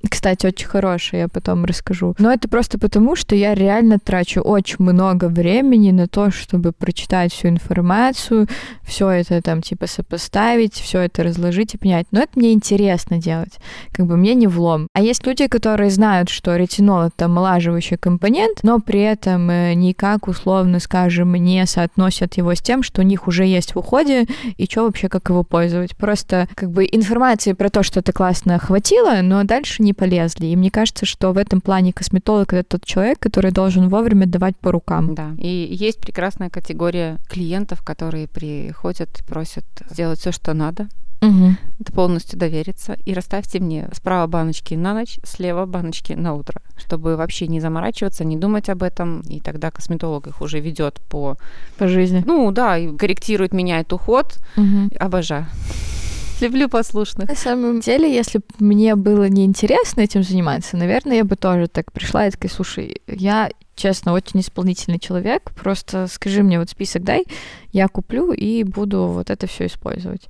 Кстати, 0.09 0.47
очень 0.47 0.67
хорошее, 0.67 1.23
я 1.23 1.27
потом 1.27 1.65
расскажу. 1.65 2.15
Но 2.19 2.31
это 2.31 2.47
просто 2.47 2.79
потому, 2.79 3.15
что 3.15 3.35
я 3.35 3.53
реально 3.53 3.99
трачу 3.99 4.41
очень 4.41 4.77
много 4.79 5.25
времени 5.25 5.91
на 5.91 6.07
то, 6.07 6.31
чтобы 6.31 6.71
прочитать 6.71 7.33
всю 7.33 7.49
информацию, 7.49 8.47
все 8.83 9.09
это 9.09 9.41
там 9.41 9.61
типа 9.61 9.87
сопоставить, 9.87 10.73
все 10.73 11.01
это 11.01 11.23
разложить 11.23 11.73
и 11.73 11.77
понять. 11.77 12.07
Но 12.11 12.21
это 12.21 12.31
мне 12.35 12.53
интересно 12.53 13.17
делать. 13.17 13.57
Как 13.91 14.05
бы 14.05 14.17
мне 14.17 14.35
не 14.35 14.47
влом. 14.47 14.87
А 14.93 15.01
есть 15.01 15.25
люди, 15.25 15.47
которые 15.47 15.89
знают, 15.89 16.29
что 16.29 16.55
ретинол 16.55 17.03
это 17.07 17.25
омолаживающий 17.25 17.97
компонент, 17.97 18.59
но 18.63 18.79
при 18.79 19.01
этом 19.01 19.49
э, 19.49 19.73
никак, 19.73 20.27
условно 20.27 20.79
скажем, 20.79 21.33
не 21.33 21.65
соотносят 21.65 22.35
его 22.35 22.53
с 22.53 22.61
тем, 22.61 22.83
что 22.83 23.01
у 23.01 23.05
них 23.05 23.27
уже 23.27 23.45
есть 23.45 23.75
в 23.75 23.79
уходе, 23.79 24.25
и 24.57 24.65
что 24.65 24.83
вообще, 24.83 25.09
как 25.09 25.29
его 25.29 25.43
пользовать. 25.43 25.95
Просто 25.95 26.47
как 26.55 26.71
бы 26.71 26.87
информации 26.91 27.53
про 27.53 27.69
то, 27.69 27.83
что 27.83 27.99
это 27.99 28.13
классно 28.13 28.59
хватило, 28.59 29.21
но 29.21 29.43
дальше 29.43 29.81
не 29.81 29.93
полезли. 29.95 30.47
И 30.47 30.55
мне 30.55 30.69
кажется, 30.69 31.05
что 31.05 31.31
в 31.31 31.37
этом 31.37 31.61
плане 31.61 31.93
косметолог— 31.93 32.53
это 32.53 32.77
тот 32.77 32.85
человек, 32.85 33.19
который 33.19 33.51
должен 33.51 33.89
вовремя 33.89 34.27
давать 34.27 34.57
по 34.57 34.71
рукам. 34.71 35.15
Да, 35.15 35.31
и 35.37 35.67
есть 35.71 35.99
прекрасная 35.99 36.49
категория 36.49 37.17
клиентов, 37.27 37.81
которые 37.81 38.27
приходят, 38.27 39.09
просят 39.25 39.65
сделать 39.89 40.19
все, 40.19 40.31
что 40.31 40.53
надо, 40.53 40.87
Угу. 41.21 41.55
Это 41.79 41.91
полностью 41.93 42.37
довериться. 42.39 42.95
И 43.05 43.13
расставьте 43.13 43.59
мне 43.59 43.89
справа 43.93 44.27
баночки 44.27 44.73
на 44.75 44.93
ночь, 44.93 45.19
слева 45.23 45.65
баночки 45.65 46.13
на 46.13 46.33
утро, 46.33 46.61
чтобы 46.77 47.15
вообще 47.15 47.47
не 47.47 47.59
заморачиваться, 47.59 48.23
не 48.23 48.37
думать 48.37 48.69
об 48.69 48.83
этом. 48.83 49.21
И 49.21 49.39
тогда 49.39 49.71
косметолог 49.71 50.27
их 50.27 50.41
уже 50.41 50.59
ведет 50.59 51.01
по... 51.09 51.37
По 51.77 51.87
жизни. 51.87 52.23
Ну 52.25 52.51
да, 52.51 52.77
и 52.77 52.95
корректирует, 52.95 53.53
меняет 53.53 53.91
уход. 53.93 54.37
Угу. 54.57 54.97
Обожаю. 54.99 55.47
Люблю 56.41 56.69
послушных. 56.69 57.29
На 57.29 57.35
самом 57.35 57.79
деле, 57.79 58.13
если 58.13 58.39
бы 58.39 58.45
мне 58.59 58.95
было 58.95 59.29
неинтересно 59.29 60.01
этим 60.01 60.23
заниматься, 60.23 60.77
наверное, 60.77 61.17
я 61.17 61.23
бы 61.23 61.35
тоже 61.35 61.67
так 61.67 61.91
пришла 61.91 62.27
и 62.27 62.31
такая, 62.31 62.51
слушай, 62.51 63.01
я 63.07 63.49
честно, 63.75 64.13
очень 64.13 64.39
исполнительный 64.39 64.99
человек. 64.99 65.51
Просто 65.55 66.07
скажи 66.07 66.43
мне 66.43 66.59
вот 66.59 66.69
список 66.69 67.03
дай, 67.03 67.25
я 67.71 67.87
куплю 67.87 68.31
и 68.31 68.63
буду 68.63 69.07
вот 69.07 69.29
это 69.29 69.47
все 69.47 69.65
использовать 69.65 70.27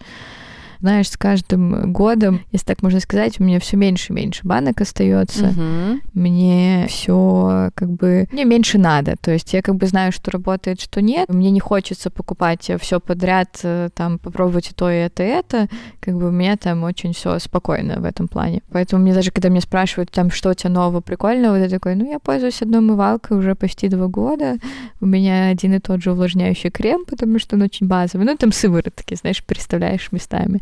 знаешь, 0.86 1.10
с 1.10 1.18
каждым 1.18 1.92
годом, 1.92 2.42
если 2.52 2.68
так 2.68 2.84
можно 2.84 3.00
сказать, 3.00 3.40
у 3.40 3.44
меня 3.44 3.60
все 3.60 3.76
меньше 3.76 4.14
и 4.14 4.16
меньше 4.16 4.42
банок 4.44 4.82
остается. 4.82 5.48
Угу. 5.48 6.00
Мне 6.14 6.86
все 6.88 7.72
как 7.74 7.90
бы 7.90 8.28
мне 8.32 8.46
меньше 8.46 8.78
надо. 8.78 9.16
То 9.20 9.32
есть 9.32 9.52
я 9.54 9.64
как 9.64 9.78
бы 9.78 9.88
знаю, 9.88 10.12
что 10.12 10.30
работает, 10.30 10.80
что 10.80 11.02
нет. 11.02 11.28
Мне 11.30 11.50
не 11.50 11.60
хочется 11.60 12.12
покупать 12.12 12.70
все 12.80 13.00
подряд, 13.00 13.60
э, 13.64 13.90
там 13.96 14.20
попробовать 14.20 14.70
и 14.70 14.74
то, 14.76 14.92
и 14.92 14.98
это, 14.98 15.24
и 15.24 15.28
это. 15.28 15.68
Как 16.00 16.16
бы 16.16 16.28
у 16.28 16.32
меня 16.32 16.56
там 16.56 16.84
очень 16.84 17.14
все 17.14 17.40
спокойно 17.40 18.00
в 18.00 18.06
этом 18.06 18.28
плане. 18.28 18.62
Поэтому 18.72 19.02
мне 19.02 19.14
даже 19.14 19.32
когда 19.32 19.50
меня 19.50 19.62
спрашивают, 19.62 20.12
там, 20.12 20.30
что 20.30 20.52
у 20.52 20.54
тебя 20.54 20.70
нового 20.70 21.02
прикольного, 21.02 21.56
я 21.56 21.68
такой, 21.68 21.96
ну, 21.96 22.12
я 22.12 22.20
пользуюсь 22.20 22.62
одной 22.62 22.82
умывалкой 22.82 23.38
уже 23.38 23.56
почти 23.56 23.88
два 23.88 24.06
года. 24.06 24.58
У 25.02 25.08
меня 25.08 25.48
один 25.48 25.74
и 25.74 25.80
тот 25.80 26.04
же 26.04 26.12
увлажняющий 26.12 26.70
крем, 26.70 27.06
потому 27.06 27.40
что 27.40 27.56
он 27.56 27.64
очень 27.64 27.88
базовый. 27.88 28.28
Ну, 28.28 28.38
там 28.38 28.52
сыворотки, 28.52 29.16
знаешь, 29.16 29.44
представляешь 29.44 30.12
местами. 30.12 30.62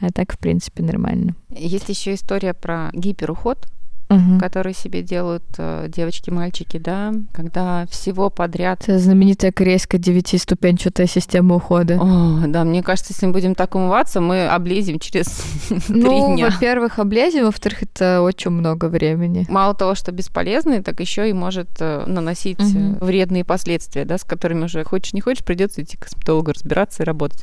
А 0.00 0.10
так, 0.10 0.32
в 0.32 0.38
принципе, 0.38 0.82
нормально. 0.82 1.34
Есть 1.50 1.88
еще 1.88 2.14
история 2.14 2.54
про 2.54 2.90
гиперуход, 2.92 3.66
угу. 4.08 4.38
которые 4.38 4.74
себе 4.74 5.02
делают 5.02 5.44
э, 5.58 5.88
девочки-мальчики, 5.88 6.78
да, 6.78 7.12
когда 7.32 7.86
всего 7.90 8.30
подряд. 8.30 8.82
Это 8.82 8.98
знаменитая 8.98 9.52
корейская 9.52 9.98
девятиступенчатая 9.98 11.06
система 11.06 11.56
ухода. 11.56 11.98
О, 12.00 12.46
да, 12.46 12.64
мне 12.64 12.82
кажется, 12.82 13.12
если 13.12 13.26
мы 13.26 13.32
будем 13.32 13.54
так 13.54 13.74
умываться, 13.74 14.20
мы 14.20 14.46
облезем 14.46 14.98
через 14.98 15.26
три 15.68 16.00
ну, 16.00 16.34
дня. 16.34 16.50
во-первых, 16.50 16.98
облезем, 16.98 17.44
во-вторых, 17.46 17.82
это 17.82 18.22
очень 18.22 18.50
много 18.50 18.86
времени. 18.86 19.46
Мало 19.48 19.74
того, 19.74 19.94
что 19.94 20.12
бесполезный, 20.12 20.82
так 20.82 21.00
еще 21.00 21.28
и 21.28 21.32
может 21.32 21.68
э, 21.80 22.04
наносить 22.06 22.60
угу. 22.60 23.04
вредные 23.04 23.44
последствия, 23.44 24.04
да, 24.04 24.18
с 24.18 24.24
которыми 24.24 24.64
уже 24.64 24.84
хочешь 24.84 25.12
не 25.12 25.20
хочешь, 25.20 25.44
придется 25.44 25.82
идти 25.82 25.96
к 25.96 26.04
косметологу 26.04 26.52
разбираться 26.52 27.02
и 27.02 27.06
работать. 27.06 27.40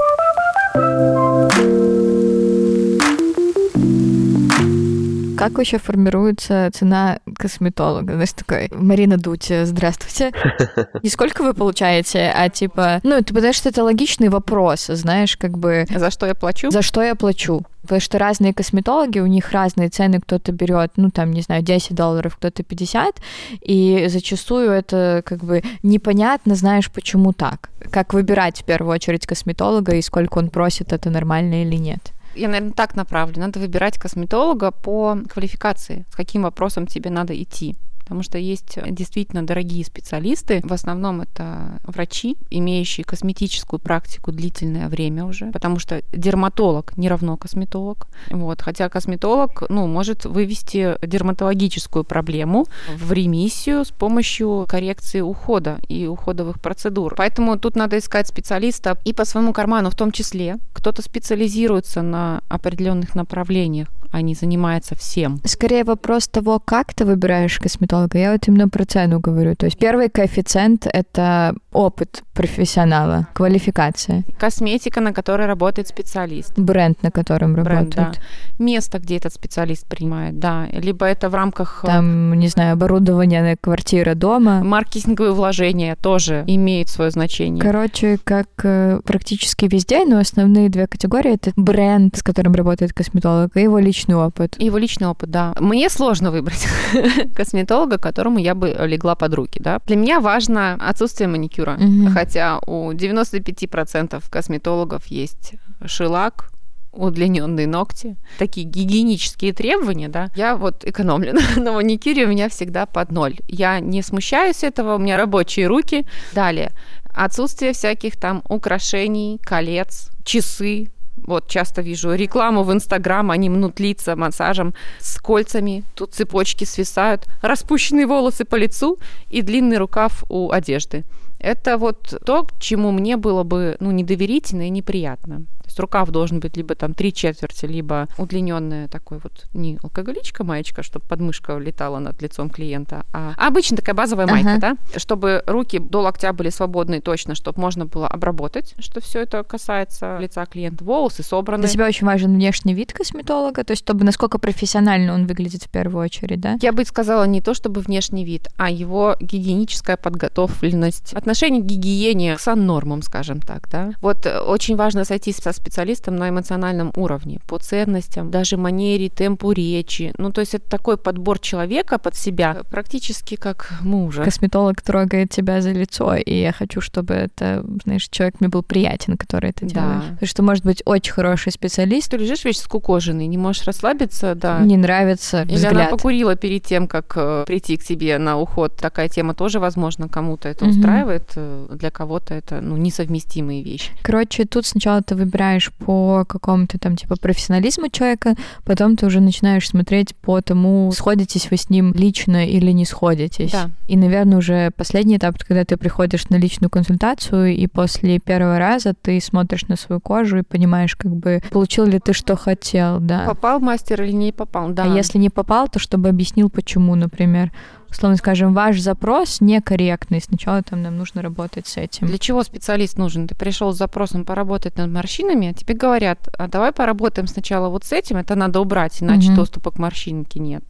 Как 5.45 5.57
вообще 5.59 5.77
формируется 5.77 6.71
цена 6.73 7.19
косметолога? 7.37 8.13
Знаешь, 8.13 8.33
такой, 8.33 8.67
Марина 8.71 9.17
Дуть, 9.17 9.51
здравствуйте. 9.63 10.31
Не 11.03 11.09
сколько 11.09 11.43
вы 11.43 11.53
получаете, 11.53 12.33
а 12.35 12.49
типа, 12.49 12.99
ну, 13.03 13.15
это 13.15 13.31
потому 13.31 13.53
что 13.53 13.69
это 13.69 13.83
логичный 13.83 14.29
вопрос, 14.29 14.87
знаешь, 14.87 15.37
как 15.37 15.55
бы... 15.55 15.85
За 15.95 16.09
что 16.09 16.25
я 16.25 16.33
плачу? 16.33 16.71
За 16.71 16.81
что 16.81 17.03
я 17.03 17.13
плачу? 17.13 17.63
Потому 17.83 18.01
что 18.01 18.17
разные 18.17 18.55
косметологи, 18.55 19.19
у 19.19 19.27
них 19.27 19.51
разные 19.51 19.89
цены, 19.89 20.19
кто-то 20.19 20.51
берет, 20.51 20.93
ну, 20.95 21.11
там, 21.11 21.31
не 21.31 21.41
знаю, 21.41 21.61
10 21.61 21.93
долларов, 21.93 22.37
кто-то 22.37 22.63
50, 22.63 23.21
и 23.61 24.05
зачастую 24.07 24.71
это 24.71 25.21
как 25.23 25.43
бы 25.43 25.61
непонятно, 25.83 26.55
знаешь, 26.55 26.89
почему 26.89 27.33
так. 27.33 27.69
Как 27.91 28.15
выбирать 28.15 28.61
в 28.61 28.65
первую 28.65 28.91
очередь 28.95 29.27
косметолога 29.27 29.95
и 29.95 30.01
сколько 30.01 30.39
он 30.39 30.49
просит, 30.49 30.91
это 30.91 31.11
нормально 31.11 31.61
или 31.61 31.75
нет? 31.75 32.14
Я, 32.35 32.47
наверное, 32.47 32.73
так 32.73 32.95
направлю. 32.95 33.39
Надо 33.39 33.59
выбирать 33.59 33.97
косметолога 33.97 34.71
по 34.71 35.17
квалификации, 35.29 36.05
с 36.11 36.15
каким 36.15 36.43
вопросом 36.43 36.87
тебе 36.87 37.09
надо 37.09 37.41
идти. 37.41 37.75
Потому 38.05 38.21
что 38.21 38.37
есть 38.37 38.77
действительно 38.87 39.43
дорогие 39.45 39.83
специалисты. 39.83 40.61
В 40.63 40.71
основном 40.71 41.21
это 41.21 41.79
врачи, 41.83 42.37
имеющие 42.51 43.03
косметическую 43.03 43.79
практику 43.79 44.31
длительное 44.31 44.89
время 44.89 45.25
уже, 45.25 45.51
потому 45.51 45.79
что 45.79 46.03
дерматолог 46.13 46.95
не 46.97 47.09
равно 47.09 47.35
косметолог. 47.35 48.07
Вот. 48.29 48.61
Хотя 48.61 48.89
косметолог 48.89 49.63
ну, 49.69 49.87
может 49.87 50.25
вывести 50.25 50.97
дерматологическую 51.01 52.03
проблему 52.03 52.67
в 52.95 53.11
ремиссию 53.11 53.83
с 53.83 53.89
помощью 53.89 54.67
коррекции 54.69 55.21
ухода 55.21 55.79
и 55.87 56.05
уходовых 56.05 56.61
процедур. 56.61 57.15
Поэтому 57.17 57.57
тут 57.57 57.75
надо 57.75 57.97
искать 57.97 58.27
специалиста 58.27 58.99
и 59.03 59.13
по 59.13 59.25
своему 59.25 59.51
карману 59.51 59.89
в 59.89 59.95
том 59.95 60.11
числе. 60.11 60.57
Кто-то 60.73 61.01
специализируется 61.01 62.03
на 62.03 62.41
определенных 62.49 63.15
направлениях, 63.15 63.87
а 64.11 64.21
не 64.21 64.33
занимается 64.35 64.95
всем. 64.95 65.39
Скорее 65.45 65.83
вопрос 65.83 66.27
того, 66.27 66.59
как 66.59 66.93
ты 66.93 67.05
выбираешь 67.05 67.59
косметолога. 67.59 68.17
Я 68.17 68.31
вот 68.31 68.47
именно 68.47 68.69
про 68.69 68.85
цену 68.85 69.19
говорю. 69.19 69.55
То 69.55 69.65
есть 69.65 69.77
первый 69.77 70.09
коэффициент— 70.09 70.87
это 70.93 71.55
опыт 71.71 72.23
профессионала, 72.33 73.27
квалификация. 73.33 74.23
Косметика, 74.39 75.01
на 75.01 75.13
которой 75.13 75.47
работает 75.47 75.87
специалист. 75.87 76.57
Бренд, 76.57 77.01
на 77.03 77.11
котором 77.11 77.53
Бренд, 77.53 77.67
работает. 77.95 78.19
да. 78.57 78.63
Место, 78.63 78.99
где 78.99 79.17
этот 79.17 79.33
специалист 79.33 79.85
принимает, 79.87 80.39
да. 80.39 80.67
Либо 80.71 81.05
это 81.05 81.29
в 81.29 81.35
рамках... 81.35 81.81
э, 81.83 81.87
Там, 81.87 82.33
не 82.33 82.47
знаю, 82.47 82.73
оборудование 82.73 83.57
квартира 83.59 84.15
дома. 84.15 84.63
Маркетинговые 84.63 85.33
вложения 85.33 85.95
тоже 85.95 86.43
имеют 86.47 86.89
свое 86.89 87.11
значение. 87.11 87.61
Короче, 87.61 88.17
как 88.23 88.47
э, 88.63 88.99
практически 89.05 89.65
везде, 89.65 90.05
но 90.05 90.19
основные 90.19 90.69
две 90.69 90.87
категории— 90.87 91.33
это 91.35 91.51
бренд, 91.55 92.15
с 92.17 92.23
которым 92.23 92.53
работает 92.53 92.93
косметолог, 92.93 93.55
и 93.55 93.61
его 93.61 93.79
личный 93.79 93.94
опыт. 94.03 94.55
И 94.59 94.65
Его 94.65 94.77
личный 94.77 95.07
опыт, 95.07 95.29
да. 95.29 95.53
Мне 95.59 95.89
сложно 95.89 96.31
выбрать 96.31 96.67
косметолога, 97.35 97.97
которому 97.97 98.39
я 98.39 98.55
бы 98.55 98.75
легла 98.85 99.15
под 99.15 99.33
руки, 99.33 99.59
да. 99.61 99.79
Для 99.85 99.95
меня 99.95 100.19
важно 100.19 100.73
отсутствие 100.73 101.27
маникюра. 101.27 101.77
Мгм. 101.79 102.13
Хотя 102.13 102.59
у 102.67 102.91
95% 102.91 104.23
косметологов 104.29 105.05
есть 105.07 105.53
шелак, 105.85 106.51
удлиненные 106.95 107.67
ногти, 107.67 108.15
такие 108.37 108.65
гигиенические 108.65 109.53
требования, 109.53 110.07
да, 110.07 110.29
я 110.35 110.55
вот 110.55 110.85
экономлю 110.85 111.33
на, 111.33 111.41
на 111.61 111.71
маникюре, 111.73 112.25
у 112.25 112.29
меня 112.29 112.49
всегда 112.49 112.85
под 112.85 113.11
ноль. 113.11 113.35
Я 113.47 113.79
не 113.79 114.01
смущаюсь 114.01 114.63
этого, 114.63 114.95
у 114.95 114.97
меня 114.97 115.17
рабочие 115.17 115.67
руки. 115.67 116.05
Далее, 116.33 116.71
отсутствие 117.13 117.73
всяких 117.73 118.17
там 118.17 118.43
украшений, 118.49 119.39
колец, 119.43 120.09
часы, 120.23 120.89
вот 121.25 121.47
часто 121.47 121.81
вижу 121.81 122.13
рекламу 122.13 122.63
в 122.63 122.71
Инстаграм, 122.71 123.31
они 123.31 123.49
мнут 123.49 123.79
лица 123.79 124.15
массажем 124.15 124.73
с 124.99 125.19
кольцами, 125.19 125.83
тут 125.95 126.13
цепочки 126.13 126.65
свисают, 126.65 127.25
распущенные 127.41 128.07
волосы 128.07 128.45
по 128.45 128.55
лицу 128.55 128.97
и 129.29 129.41
длинный 129.41 129.77
рукав 129.77 130.23
у 130.29 130.51
одежды. 130.51 131.03
Это 131.39 131.77
вот 131.77 132.21
то, 132.25 132.43
к 132.43 132.59
чему 132.59 132.91
мне 132.91 133.17
было 133.17 133.43
бы 133.43 133.77
ну, 133.79 133.91
недоверительно 133.91 134.67
и 134.67 134.69
неприятно. 134.69 135.45
Есть 135.75 135.81
рукав 135.81 136.09
должен 136.09 136.39
быть 136.39 136.55
либо 136.55 136.73
там 136.73 136.93
три 136.93 137.11
четверти, 137.11 137.65
либо 137.65 138.07
удлиненная 138.17 138.87
такой 138.87 139.19
вот 139.21 139.43
не 139.53 139.77
алкоголичка 139.83 140.45
маечка, 140.45 140.83
чтобы 140.83 141.05
подмышка 141.05 141.57
летала 141.57 141.99
над 141.99 142.21
лицом 142.21 142.49
клиента, 142.49 143.05
а, 143.11 143.33
а 143.37 143.47
обычно 143.47 143.75
такая 143.75 143.93
базовая 143.93 144.25
майка, 144.25 144.51
Ага. 144.51 144.59
да, 144.93 144.99
чтобы 144.99 145.43
руки 145.47 145.79
до 145.79 145.99
локтя 145.99 146.31
были 146.31 146.49
свободны 146.49 147.01
точно, 147.01 147.35
чтобы 147.35 147.59
можно 147.59 147.85
было 147.85 148.07
обработать, 148.07 148.73
что 148.79 149.01
все 149.01 149.19
это 149.19 149.43
касается 149.43 150.17
лица 150.17 150.45
клиента, 150.45 150.85
волосы 150.85 151.23
собраны. 151.23 151.63
Для 151.63 151.69
тебя 151.69 151.87
очень 151.87 152.07
важен 152.07 152.33
внешний 152.33 152.73
вид 152.73 152.93
косметолога, 152.93 153.65
то 153.65 153.71
есть 153.71 153.83
чтобы 153.83 154.05
насколько 154.05 154.39
профессионально 154.39 155.13
он 155.13 155.27
выглядит 155.27 155.63
в 155.63 155.69
первую 155.69 156.05
очередь, 156.05 156.39
да? 156.39 156.57
Я 156.61 156.71
бы 156.71 156.85
сказала 156.85 157.25
не 157.25 157.41
то 157.41 157.53
чтобы 157.53 157.81
внешний 157.81 158.23
вид, 158.23 158.47
а 158.55 158.69
его 158.69 159.17
гигиеническая 159.19 159.97
подготовленность, 159.97 161.13
отношение 161.13 161.61
к 161.61 161.65
гигиене, 161.65 162.37
к 162.37 162.39
сан-нормам, 162.39 163.01
скажем 163.01 163.41
так, 163.41 163.69
да. 163.69 163.91
Вот 163.99 164.25
э, 164.25 164.39
очень 164.39 164.77
важно 164.77 165.03
сойтись 165.03 165.35
со 165.35 165.51
специалистом 165.65 166.15
на 166.15 166.29
эмоциональном 166.29 166.91
уровне, 166.95 167.39
по 167.47 167.57
ценностям, 167.57 168.29
даже 168.31 168.55
манере, 168.57 169.09
темпу 169.09 169.51
речи. 169.51 170.13
Ну, 170.17 170.31
то 170.31 170.41
есть 170.41 170.53
это 170.53 170.69
такой 170.69 170.97
подбор 170.97 171.39
человека 171.39 171.97
под 171.97 172.15
себя, 172.15 172.57
э, 172.59 172.63
практически 172.69 173.35
как 173.35 173.71
мужа. 173.81 174.23
Косметолог 174.23 174.81
трогает 174.81 175.29
тебя 175.31 175.61
за 175.61 175.71
лицо, 175.71 176.15
и 176.15 176.33
я 176.41 176.51
хочу, 176.51 176.81
чтобы 176.81 177.13
это, 177.15 177.65
знаешь, 177.83 178.07
человек 178.09 178.35
мне 178.39 178.49
был 178.49 178.61
приятен, 178.63 179.17
который 179.17 179.49
это 179.49 179.65
Да. 179.65 179.69
делает. 179.73 180.03
Потому 180.13 180.27
что 180.27 180.43
может 180.43 180.65
быть 180.65 180.83
очень 180.85 181.13
хороший 181.13 181.51
специалист, 181.51 182.11
Ты 182.11 182.17
лежишь 182.17 182.45
весь 182.45 182.59
скукоженный, 182.61 183.25
не 183.27 183.37
можешь 183.37 183.63
расслабиться, 183.65 184.35
да. 184.35 184.59
не 184.59 184.77
нравится 184.77 185.41
Или 185.43 185.55
взгляд. 185.55 185.73
она 185.73 185.85
покурила 185.85 186.35
перед 186.35 186.63
тем, 186.63 186.87
как 186.87 187.13
э, 187.17 187.43
прийти 187.47 187.77
к 187.77 187.83
тебе 187.83 188.17
на 188.19 188.37
уход. 188.39 188.75
Такая 188.77 189.09
тема 189.09 189.33
тоже, 189.33 189.59
возможно, 189.59 190.07
кому-то 190.09 190.47
это 190.49 190.65
Мгм. 190.65 190.73
устраивает, 190.77 191.23
э, 191.35 191.67
для 191.79 191.89
кого-то 191.89 192.33
это 192.35 192.61
ну, 192.61 192.77
несовместимые 192.77 193.63
вещи. 193.63 193.91
Короче, 194.03 194.45
тут 194.45 194.65
сначала 194.65 195.01
ты 195.01 195.15
выбираешь 195.15 195.54
по 195.85 196.25
какому-то 196.27 196.77
там 196.77 196.95
типа 196.95 197.15
профессионализму 197.15 197.89
человека, 197.89 198.35
потом 198.63 198.95
ты 198.95 199.05
уже 199.05 199.19
начинаешь 199.19 199.67
смотреть 199.67 200.15
по 200.15 200.41
тому, 200.41 200.91
сходитесь 200.91 201.49
вы 201.51 201.57
с 201.57 201.69
ним 201.69 201.93
лично 201.93 202.47
или 202.47 202.71
не 202.71 202.85
сходитесь. 202.85 203.51
Да. 203.51 203.69
И, 203.87 203.97
наверное, 203.97 204.37
уже 204.37 204.71
последний 204.75 205.17
этап, 205.17 205.37
когда 205.37 205.63
ты 205.65 205.77
приходишь 205.77 206.29
на 206.29 206.35
личную 206.35 206.69
консультацию, 206.69 207.55
и 207.55 207.67
после 207.67 208.19
первого 208.19 208.59
раза 208.59 208.93
ты 208.93 209.19
смотришь 209.21 209.67
на 209.67 209.75
свою 209.75 209.99
кожу 209.99 210.39
и 210.39 210.43
понимаешь, 210.43 210.95
как 210.95 211.15
бы, 211.15 211.41
получил 211.51 211.85
ли 211.85 211.99
ты, 211.99 212.13
что 212.13 212.35
хотел, 212.35 212.99
да. 212.99 213.25
Попал 213.25 213.59
мастер 213.59 214.01
или 214.03 214.11
не 214.11 214.31
попал, 214.31 214.69
да. 214.69 214.83
А 214.83 214.87
если 214.87 215.17
не 215.17 215.29
попал, 215.29 215.67
то 215.67 215.79
чтобы 215.79 216.09
объяснил, 216.09 216.49
почему, 216.49 216.95
например. 216.95 217.51
Условно 217.95 218.17
скажем, 218.17 218.53
ваш 218.53 218.79
запрос 218.79 219.39
некорректный. 219.39 220.19
Сначала 220.19 220.61
там 220.61 220.81
нам 220.81 220.97
нужно 220.97 221.21
работать 221.21 221.65
с 221.65 221.77
этим. 221.77 222.07
Для 222.07 222.17
чего 222.17 222.43
специалист 222.43 222.97
нужен? 222.97 223.25
Ты 223.25 223.35
пришел 223.35 223.71
с 223.71 223.77
запросом 223.77 224.25
поработать 224.25 224.77
над 224.77 224.91
морщинами, 224.91 225.47
а 225.47 225.53
тебе 225.53 225.75
говорят, 225.75 226.27
а 226.37 226.49
давай 226.49 226.73
поработаем 226.73 227.25
сначала 227.27 227.69
вот 227.69 227.85
с 227.85 227.93
этим, 227.93 228.17
это 228.17 228.35
надо 228.35 228.59
убрать, 228.59 229.01
иначе 229.01 229.27
Мгм. 229.29 229.37
доступа 229.37 229.71
к 229.71 229.79
морщинке 229.79 230.41
нет. 230.41 230.63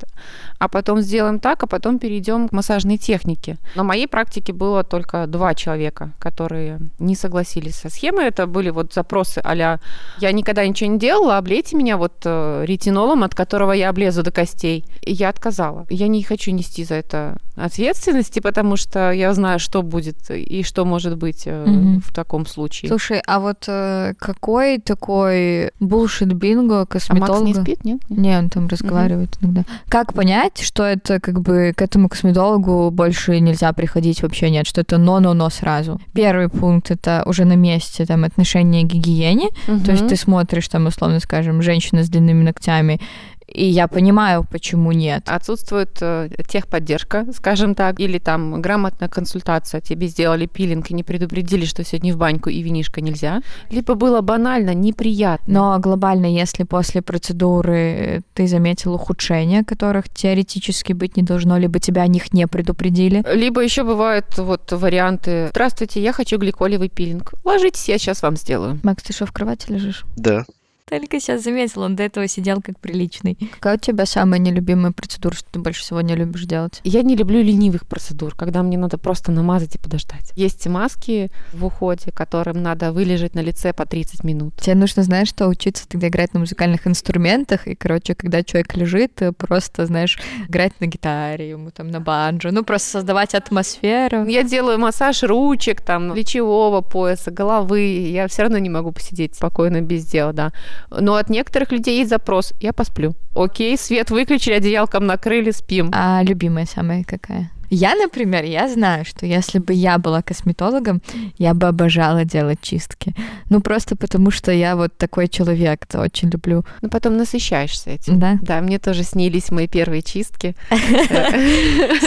А 0.60 0.68
потом 0.68 1.02
сделаем 1.02 1.40
так, 1.40 1.64
а 1.64 1.68
потом 1.68 1.98
перейдем 1.98 2.48
к 2.48 2.52
массажной 2.52 2.98
технике. 2.98 3.58
На 3.74 3.84
моей 3.84 4.08
практике 4.08 4.54
было 4.54 4.84
только 4.84 5.26
два 5.26 5.56
человека, 5.56 6.12
которые 6.20 6.80
не 7.00 7.16
согласились 7.16 7.76
со 7.76 7.90
схемой. 7.90 8.28
Это 8.28 8.46
были 8.46 8.70
вот 8.70 8.94
запросы 8.94 9.42
а 9.44 9.80
«Я 10.20 10.32
никогда 10.32 10.68
ничего 10.68 10.92
не 10.92 11.00
делала, 11.00 11.38
облейте 11.38 11.76
меня 11.76 11.98
вот 11.98 12.14
э, 12.24 12.66
ретинолом, 12.68 13.24
от 13.24 13.34
которого 13.34 13.72
я 13.72 13.90
облезу 13.90 14.22
до 14.22 14.32
костей». 14.32 14.86
И 15.02 15.12
я 15.12 15.30
отказала. 15.30 15.88
Я 15.90 16.08
не 16.08 16.22
хочу 16.22 16.52
нести 16.52 16.84
за 16.84 16.96
это 16.96 17.14
ответственности, 17.55 18.39
потому 18.39 18.76
что 18.76 19.11
я 19.11 19.34
знаю, 19.34 19.59
что 19.59 19.82
будет 19.82 20.30
и 20.30 20.63
что 20.63 20.84
может 20.86 21.18
быть 21.18 21.45
Мгм. 21.45 22.01
в 22.01 22.13
таком 22.13 22.45
случае. 22.45 22.89
Слушай, 22.89 23.22
а 23.26 23.39
вот 23.39 23.63
э, 23.68 24.13
какой 24.20 24.80
такой 24.80 25.72
булшит 25.80 26.34
бинго 26.34 26.76
а 26.76 26.80
Макс 26.80 26.91
косметолога? 27.07 27.45
не 27.45 27.53
спит, 27.53 27.86
нет? 27.86 27.99
Не, 28.09 28.38
он 28.38 28.49
там 28.49 28.68
разговаривает 28.68 29.38
иногда. 29.41 29.63
Как 29.88 30.13
понять, 30.13 30.59
что 30.59 30.84
это 30.84 31.20
как 31.20 31.41
бы 31.41 31.74
к 31.76 31.82
этому 31.82 32.09
косметологу 32.09 32.91
больше 32.91 33.39
нельзя 33.39 33.72
приходить 33.74 34.22
вообще 34.22 34.49
нет, 34.49 34.68
что 34.68 34.82
это 34.82 34.97
но-но-но 34.97 35.49
сразу? 35.49 35.99
Первый 36.13 36.49
пункт 36.49 36.91
это 36.91 37.24
уже 37.26 37.45
на 37.45 37.55
месте 37.55 38.05
там 38.05 38.24
отношение 38.26 38.84
к 38.84 38.88
гигиене, 38.88 39.49
то 39.66 39.91
есть 39.91 40.07
ты 40.07 40.16
смотришь 40.18 40.68
там 40.68 40.88
условно 40.88 41.20
скажем 41.20 41.61
женщина 41.61 42.03
с 42.03 42.09
длинными 42.09 42.43
ногтями, 42.43 42.99
и 43.48 43.66
я 43.66 43.88
понимаю, 43.88 44.46
почему 44.50 44.91
нет. 44.91 45.24
Отсутствует 45.28 45.98
э, 46.02 46.30
техподдержка, 46.48 47.26
скажем 47.34 47.76
так, 47.76 48.00
или 48.00 48.18
там 48.18 48.62
грамотная 48.62 49.08
консультация. 49.08 49.82
Тебе 49.82 50.08
сделали 50.08 50.46
пилинг 50.46 50.89
и 50.91 50.93
не 50.93 51.04
предупредили, 51.04 51.66
что 51.66 51.84
сегодня 51.84 52.14
в 52.14 52.18
баньку 52.18 52.50
и 52.50 52.62
винишко 52.62 53.02
нельзя. 53.02 53.41
Либо 53.70 53.96
было 53.96 54.22
банально 54.22 54.74
неприятно. 54.74 55.54
Но 55.54 55.80
глобально, 55.80 56.26
если 56.26 56.64
после 56.64 57.02
процедуры 57.02 57.78
э, 57.78 58.22
ты 58.34 58.48
заметил 58.48 58.93
ухудшения, 58.93 59.64
которых 59.64 60.10
теоретически 60.10 60.93
быть 60.93 61.16
не 61.18 61.24
должно, 61.24 61.58
либо 61.58 61.80
тебя 61.80 62.02
о 62.02 62.08
них 62.08 62.34
не 62.34 62.48
предупредили, 62.48 63.24
Либо 63.34 63.62
еще 63.62 63.84
бывают 63.84 64.38
вот 64.38 64.72
варианты. 64.72 65.48
Здравствуйте, 65.52 66.02
я 66.02 66.14
хочу 66.14 66.38
гликолевый 66.38 66.89
пилинг. 66.89 67.34
Ложитесь, 67.43 67.88
я 67.88 67.98
сейчас 67.98 68.22
вам 68.22 68.38
сделаю. 68.38 68.80
Макс, 68.84 69.04
ты 69.04 69.14
что, 69.14 69.26
в 69.26 69.32
кровати 69.32 69.72
лежишь? 69.72 70.04
Да. 70.16 70.46
Только 70.88 71.20
сейчас 71.20 71.44
заметил, 71.44 71.82
он 71.82 71.96
до 71.96 72.04
этого 72.04 72.28
сидел 72.28 72.62
как 72.62 72.80
приличный. 72.80 73.40
Какая 73.54 73.78
у 73.78 73.80
тебя 73.80 74.06
самая 74.06 74.40
нелюбимая 74.40 74.92
процедура, 74.92 75.34
что 75.34 75.48
ты 75.52 75.58
больше 75.58 75.82
всего 75.82 76.02
не 76.02 76.16
любишь 76.16 76.44
делать? 76.44 76.80
Я 76.84 77.02
не 77.02 77.16
люблю 77.16 77.42
ленивых 77.42 77.88
процедур, 77.88 78.36
когда 78.36 78.62
мне 78.62 78.78
надо 78.78 79.00
просто 79.00 79.32
намазать 79.32 79.74
и 79.74 79.80
подождать. 79.80 80.32
Есть 80.36 80.68
маски 80.68 81.32
в 81.54 81.66
уходе, 81.66 82.12
которым 82.12 82.62
надо 82.62 82.92
вылежать 82.92 83.34
на 83.34 83.40
лице 83.40 83.74
по 83.74 83.88
30 83.88 84.24
минут. 84.24 84.62
Тебе 84.62 84.76
нужно, 84.76 85.02
знаешь, 85.02 85.30
что 85.30 85.48
учиться 85.48 85.90
тогда 85.90 86.08
играть 86.08 86.36
на 86.36 86.42
музыкальных 86.42 86.86
инструментах, 86.86 87.66
и, 87.68 87.74
короче, 87.74 88.14
когда 88.14 88.44
человек 88.44 88.76
лежит, 88.76 89.20
э, 89.24 89.32
просто, 89.32 89.88
знаешь, 89.88 90.20
играть 90.48 90.80
на 90.80 90.86
гитаре, 90.86 91.50
ему 91.50 91.72
там 91.72 91.88
на 91.88 92.00
банджо, 92.00 92.52
ну, 92.52 92.64
просто 92.64 92.90
создавать 92.90 93.34
атмосферу. 93.34 94.28
Я 94.28 94.44
делаю 94.44 94.78
массаж 94.78 95.24
ручек, 95.24 95.82
там, 95.82 96.14
плечевого 96.14 96.82
пояса, 96.82 97.32
головы. 97.32 97.82
Я 98.12 98.28
все 98.28 98.44
равно 98.44 98.60
не 98.60 98.70
могу 98.70 98.92
посидеть 98.92 99.34
спокойно 99.34 99.82
без 99.82 100.06
дела, 100.06 100.32
да. 100.32 100.52
Но 100.90 101.16
от 101.16 101.30
некоторых 101.30 101.72
людей 101.72 102.00
есть 102.00 102.10
запрос. 102.10 102.54
Я 102.60 102.74
посплю. 102.74 103.16
Окей, 103.36 103.78
свет 103.78 104.12
выключили, 104.12 104.56
одеялком 104.56 105.06
накрыли, 105.06 105.52
спим. 105.52 105.92
А 105.94 106.22
любимая 106.24 106.66
самая 106.66 107.04
какая? 107.04 107.52
Я, 107.70 107.95
например, 107.95 108.43
я 108.43 108.68
знаю, 108.70 109.05
что 109.05 109.26
если 109.26 109.59
бы 109.59 109.74
я 109.74 109.97
была 109.97 110.22
косметологом, 110.22 111.01
я 111.38 111.53
бы 111.53 111.68
обожала 111.68 112.26
делать 112.26 112.61
чистки. 112.61 113.13
Ну, 113.49 113.61
просто 113.61 113.95
потому 113.95 114.32
что 114.32 114.51
я 114.51 114.76
вот 114.76 114.97
такой 114.97 115.28
человек, 115.28 115.86
то 115.86 115.99
очень 116.01 116.30
люблю. 116.30 116.63
Ну, 116.82 116.89
потом 116.89 117.18
насыщаешься 117.18 117.91
этим. 117.91 118.20
Да? 118.20 118.38
Да, 118.41 118.61
мне 118.61 118.80
тоже 118.80 119.03
снились 119.03 119.51
мои 119.51 119.68
первые 119.68 120.01
чистки. 120.01 120.55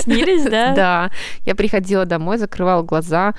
Снились, 0.02 0.44
да? 0.44 0.74
Да. 0.78 1.11
Я 1.44 1.54
приходила 1.54 2.04
домой, 2.04 2.38
закрывала 2.38 2.82
глаза, 2.82 3.34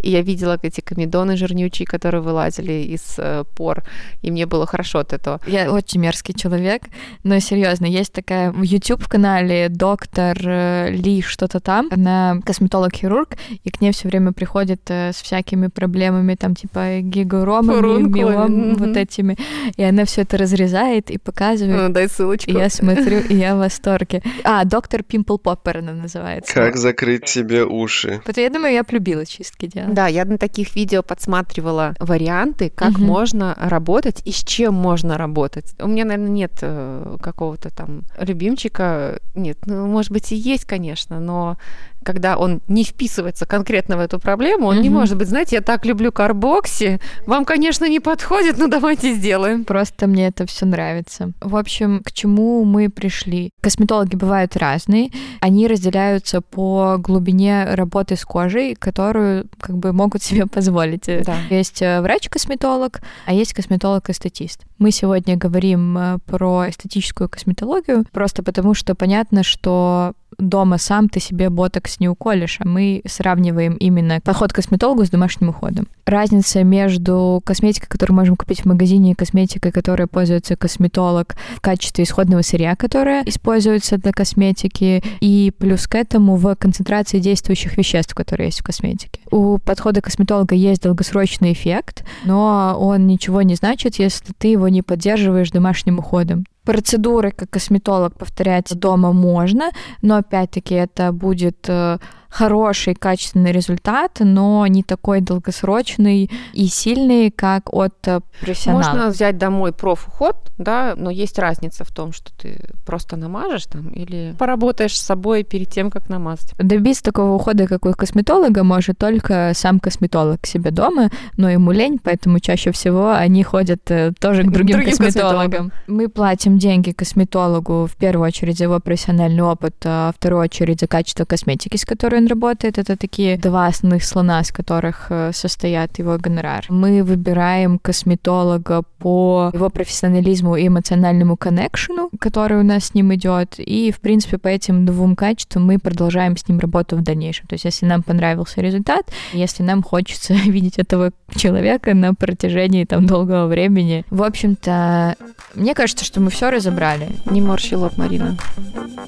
и 0.00 0.10
я 0.10 0.22
видела 0.22 0.58
эти 0.62 0.80
комедоны 0.80 1.36
жирнючие, 1.36 1.86
которые 1.86 2.22
вылазили 2.22 2.72
из 2.72 3.14
э, 3.18 3.44
пор, 3.56 3.82
и 4.22 4.30
мне 4.30 4.46
было 4.46 4.66
хорошо 4.66 5.00
от 5.00 5.12
этого. 5.12 5.40
Я 5.46 5.72
очень 5.72 6.00
мерзкий 6.00 6.34
человек, 6.34 6.82
но 7.24 7.38
серьезно, 7.40 7.86
есть 7.86 8.12
такая 8.12 8.52
в 8.52 8.62
YouTube-канале 8.62 9.68
доктор 9.68 10.38
э, 10.42 10.90
Ли 10.90 11.20
что-то 11.22 11.60
там, 11.68 11.88
она 11.90 12.40
косметолог-хирург, 12.46 13.36
и 13.62 13.70
к 13.70 13.82
ней 13.82 13.92
все 13.92 14.08
время 14.08 14.32
приходит 14.32 14.80
э, 14.88 15.12
с 15.12 15.16
всякими 15.16 15.66
проблемами, 15.66 16.34
там 16.34 16.54
типа 16.54 17.00
гигуромами, 17.02 17.76
Фурункулами, 17.76 18.54
миом, 18.54 18.74
вот 18.76 18.96
этими, 18.96 19.36
и 19.76 19.82
она 19.82 20.06
все 20.06 20.22
это 20.22 20.38
разрезает 20.38 21.10
и 21.10 21.18
показывает. 21.18 21.76
Ну, 21.76 21.88
дай 21.92 22.08
ссылочку. 22.08 22.50
И 22.50 22.54
я 22.54 22.70
смотрю, 22.70 23.18
и 23.20 23.34
я 23.34 23.54
в 23.54 23.58
восторге. 23.58 24.22
А, 24.44 24.64
доктор 24.64 25.02
Пимпл 25.02 25.36
Поппер 25.36 25.78
она 25.78 25.92
называется. 25.92 26.54
Как 26.54 26.76
закрыть 26.76 27.28
себе 27.28 27.66
уши? 27.66 28.22
Вот 28.26 28.38
я 28.38 28.48
думаю, 28.48 28.72
я 28.72 28.82
полюбила 28.82 29.26
чистки 29.26 29.66
делать. 29.66 29.92
Да, 29.92 30.06
я 30.06 30.24
на 30.24 30.38
таких 30.38 30.74
видео 30.74 31.02
подсматривала 31.02 31.94
варианты, 32.00 32.70
как 32.74 32.92
Мгм. 32.92 33.04
можно 33.04 33.54
работать 33.60 34.22
и 34.24 34.32
с 34.32 34.42
чем 34.42 34.72
можно 34.72 35.18
работать. 35.18 35.74
У 35.78 35.86
меня, 35.86 36.06
наверное, 36.06 36.30
нет 36.30 36.52
э, 36.62 37.16
какого-то 37.20 37.68
там 37.68 38.04
любимчика. 38.18 39.18
Нет, 39.34 39.58
ну, 39.66 39.86
может 39.86 40.12
быть, 40.12 40.32
и 40.32 40.36
есть, 40.36 40.64
конечно, 40.64 41.20
но 41.20 41.47
o 41.50 41.56
когда 42.04 42.36
он 42.38 42.60
не 42.68 42.84
вписывается 42.84 43.46
конкретно 43.46 43.96
в 43.96 44.00
эту 44.00 44.18
проблему, 44.18 44.66
он 44.66 44.80
не 44.80 44.88
Мгм. 44.88 44.98
может 44.98 45.16
быть, 45.16 45.28
знаете, 45.28 45.56
я 45.56 45.62
так 45.62 45.84
люблю 45.86 46.12
карбокси, 46.12 47.00
вам, 47.26 47.44
конечно, 47.44 47.88
не 47.88 48.00
подходит, 48.00 48.58
но 48.58 48.66
давайте 48.68 49.14
сделаем. 49.14 49.64
Просто 49.64 50.06
мне 50.06 50.28
это 50.28 50.46
все 50.46 50.66
нравится. 50.66 51.32
В 51.40 51.56
общем, 51.56 52.02
к 52.04 52.12
чему 52.12 52.64
мы 52.64 52.88
пришли? 52.88 53.50
Косметологи 53.60 54.16
бывают 54.16 54.56
разные. 54.56 55.10
Они 55.40 55.66
разделяются 55.68 56.40
по 56.40 56.96
глубине 56.98 57.64
работы 57.74 58.16
с 58.16 58.24
кожей, 58.24 58.74
которую 58.74 59.46
как 59.60 59.76
бы 59.76 59.92
могут 59.92 60.22
себе 60.22 60.46
позволить. 60.54 61.06
Да. 61.24 61.36
Есть 61.50 61.82
э, 61.82 62.00
врач-косметолог, 62.00 63.00
а 63.26 63.32
есть 63.34 63.52
косметолог-эстетист. 63.52 64.60
Мы 64.78 64.90
сегодня 64.90 65.36
говорим 65.36 65.96
э, 65.98 66.18
про 66.26 66.68
эстетическую 66.68 67.28
косметологию, 67.28 68.04
просто 68.12 68.42
потому 68.42 68.74
что 68.74 68.94
понятно, 68.94 69.42
что 69.42 70.12
дома 70.38 70.78
сам 70.78 71.08
ты 71.08 71.20
себе 71.20 71.50
ботокс 71.50 71.87
не 72.00 72.08
уколешь, 72.08 72.58
а 72.60 72.66
мы 72.66 73.02
сравниваем 73.06 73.74
именно 73.74 74.20
подход 74.20 74.52
к 74.52 74.56
косметологу 74.56 75.04
с 75.04 75.10
домашним 75.10 75.50
уходом. 75.50 75.88
Разница 76.06 76.62
между 76.64 77.42
косметикой, 77.44 77.88
которую 77.88 78.16
можем 78.16 78.36
купить 78.36 78.62
в 78.62 78.64
магазине, 78.66 79.12
и 79.12 79.14
косметикой, 79.14 79.72
которой 79.72 80.06
пользуется 80.06 80.56
косметолог 80.56 81.36
в 81.56 81.60
качестве 81.60 82.04
исходного 82.04 82.42
сырья, 82.42 82.76
которое 82.76 83.22
используется 83.24 83.98
для 83.98 84.12
косметики, 84.12 85.02
и 85.20 85.52
плюс 85.58 85.86
к 85.86 85.94
этому 85.94 86.36
в 86.36 86.54
концентрации 86.56 87.18
действующих 87.18 87.76
веществ, 87.76 88.14
которые 88.14 88.46
есть 88.46 88.60
в 88.60 88.64
косметике. 88.64 89.20
У 89.30 89.58
подхода 89.58 90.00
косметолога 90.00 90.54
есть 90.54 90.82
долгосрочный 90.82 91.52
эффект, 91.52 92.04
но 92.24 92.76
он 92.78 93.06
ничего 93.06 93.42
не 93.42 93.54
значит, 93.54 93.96
если 93.96 94.32
ты 94.36 94.48
его 94.48 94.68
не 94.68 94.82
поддерживаешь 94.82 95.50
домашним 95.50 95.98
уходом. 95.98 96.44
Процедуры 96.68 97.30
как 97.30 97.48
косметолог 97.48 98.18
повторять 98.18 98.78
дома 98.78 99.14
можно, 99.14 99.70
но 100.02 100.16
опять-таки 100.16 100.74
это 100.74 101.12
будет 101.12 101.66
э, 101.66 101.96
хороший, 102.28 102.94
качественный 102.94 103.52
результат, 103.52 104.18
но 104.20 104.66
не 104.66 104.82
такой 104.82 105.20
долгосрочный 105.20 106.30
и 106.52 106.66
сильный, 106.66 107.30
как 107.30 107.72
от 107.72 107.94
э, 108.06 108.20
профессионала. 108.40 108.82
Можно 108.82 109.08
взять 109.08 109.38
домой 109.38 109.72
профуход, 109.72 110.36
да, 110.58 110.94
но 110.96 111.10
есть 111.10 111.38
разница 111.38 111.84
в 111.84 111.92
том, 111.92 112.12
что 112.12 112.30
ты 112.36 112.68
просто 112.84 113.16
намажешь 113.16 113.66
там 113.66 113.88
или 113.88 114.34
поработаешь 114.38 114.98
с 114.98 115.02
собой 115.02 115.42
перед 115.42 115.70
тем, 115.70 115.90
как 115.90 116.08
намазать. 116.08 116.52
Добиться 116.58 117.02
такого 117.02 117.34
ухода, 117.34 117.66
как 117.66 117.86
у 117.86 117.92
косметолога, 117.92 118.62
может 118.62 118.98
только 118.98 119.52
сам 119.54 119.80
косметолог 119.80 120.46
себе 120.46 120.70
дома, 120.70 121.10
но 121.36 121.50
ему 121.50 121.72
лень, 121.72 121.98
поэтому 122.02 122.40
чаще 122.40 122.72
всего 122.72 123.12
они 123.12 123.42
ходят 123.42 123.90
э, 123.90 124.12
тоже 124.20 124.42
к 124.42 124.50
другим, 124.50 124.76
Другим 124.76 124.90
косметологам. 124.90 125.50
косметологам. 125.50 125.72
Мы 125.86 126.08
платим 126.08 126.58
деньги 126.58 126.92
косметологу 126.92 127.86
в 127.86 127.96
первую 127.96 128.26
очередь 128.26 128.58
за 128.58 128.64
его 128.64 128.80
профессиональный 128.80 129.42
опыт, 129.42 129.74
а 129.84 130.12
в 130.12 130.16
вторую 130.16 130.42
очередь 130.42 130.80
за 130.80 130.86
качество 130.86 131.24
косметики, 131.24 131.76
с 131.76 131.84
которой 131.84 132.17
он 132.18 132.26
работает. 132.26 132.78
Это 132.78 132.96
такие 132.96 133.36
два 133.36 133.66
основных 133.66 134.04
слона, 134.04 134.42
с 134.42 134.52
которых 134.52 135.06
э, 135.10 135.32
состоят 135.32 135.98
его 135.98 136.18
гонорар. 136.18 136.64
Мы 136.68 137.02
выбираем 137.02 137.78
косметолога 137.78 138.82
по 138.98 139.50
его 139.54 139.70
профессионализму 139.70 140.56
и 140.56 140.66
эмоциональному 140.66 141.36
коннекшену, 141.36 142.10
который 142.20 142.58
у 142.58 142.62
нас 142.62 142.86
с 142.86 142.94
ним 142.94 143.14
идет. 143.14 143.54
И, 143.58 143.90
в 143.92 144.00
принципе, 144.00 144.38
по 144.38 144.48
этим 144.48 144.84
двум 144.84 145.16
качествам 145.16 145.66
мы 145.66 145.78
продолжаем 145.78 146.36
с 146.36 146.48
ним 146.48 146.58
работу 146.58 146.96
в 146.96 147.02
дальнейшем. 147.02 147.46
То 147.46 147.54
есть, 147.54 147.64
если 147.64 147.86
нам 147.86 148.02
понравился 148.02 148.60
результат, 148.60 149.10
если 149.32 149.62
нам 149.62 149.82
хочется 149.82 150.34
видеть 150.46 150.78
этого 150.78 151.12
человека 151.34 151.94
на 151.94 152.14
протяжении 152.14 152.84
там 152.84 153.06
долгого 153.06 153.46
времени. 153.46 154.04
В 154.10 154.22
общем-то, 154.22 155.16
мне 155.54 155.74
кажется, 155.74 156.04
что 156.04 156.20
мы 156.20 156.30
все 156.30 156.50
разобрали. 156.50 157.08
Не 157.30 157.40
морщи 157.40 157.74
лоб, 157.74 157.96
Марина. 157.96 158.36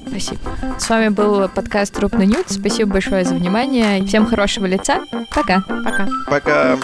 Спасибо. 0.07 0.39
С 0.79 0.89
вами 0.89 1.09
был 1.09 1.47
подкаст 1.49 1.93
Трупный 1.93 2.27
Нюд. 2.27 2.45
Спасибо 2.49 2.91
большое 3.01 3.25
за 3.25 3.33
внимание. 3.33 4.05
Всем 4.05 4.27
хорошего 4.27 4.67
лица. 4.67 4.99
Пока. 5.31 5.63
Пока. 5.83 6.07
Пока. 6.27 6.77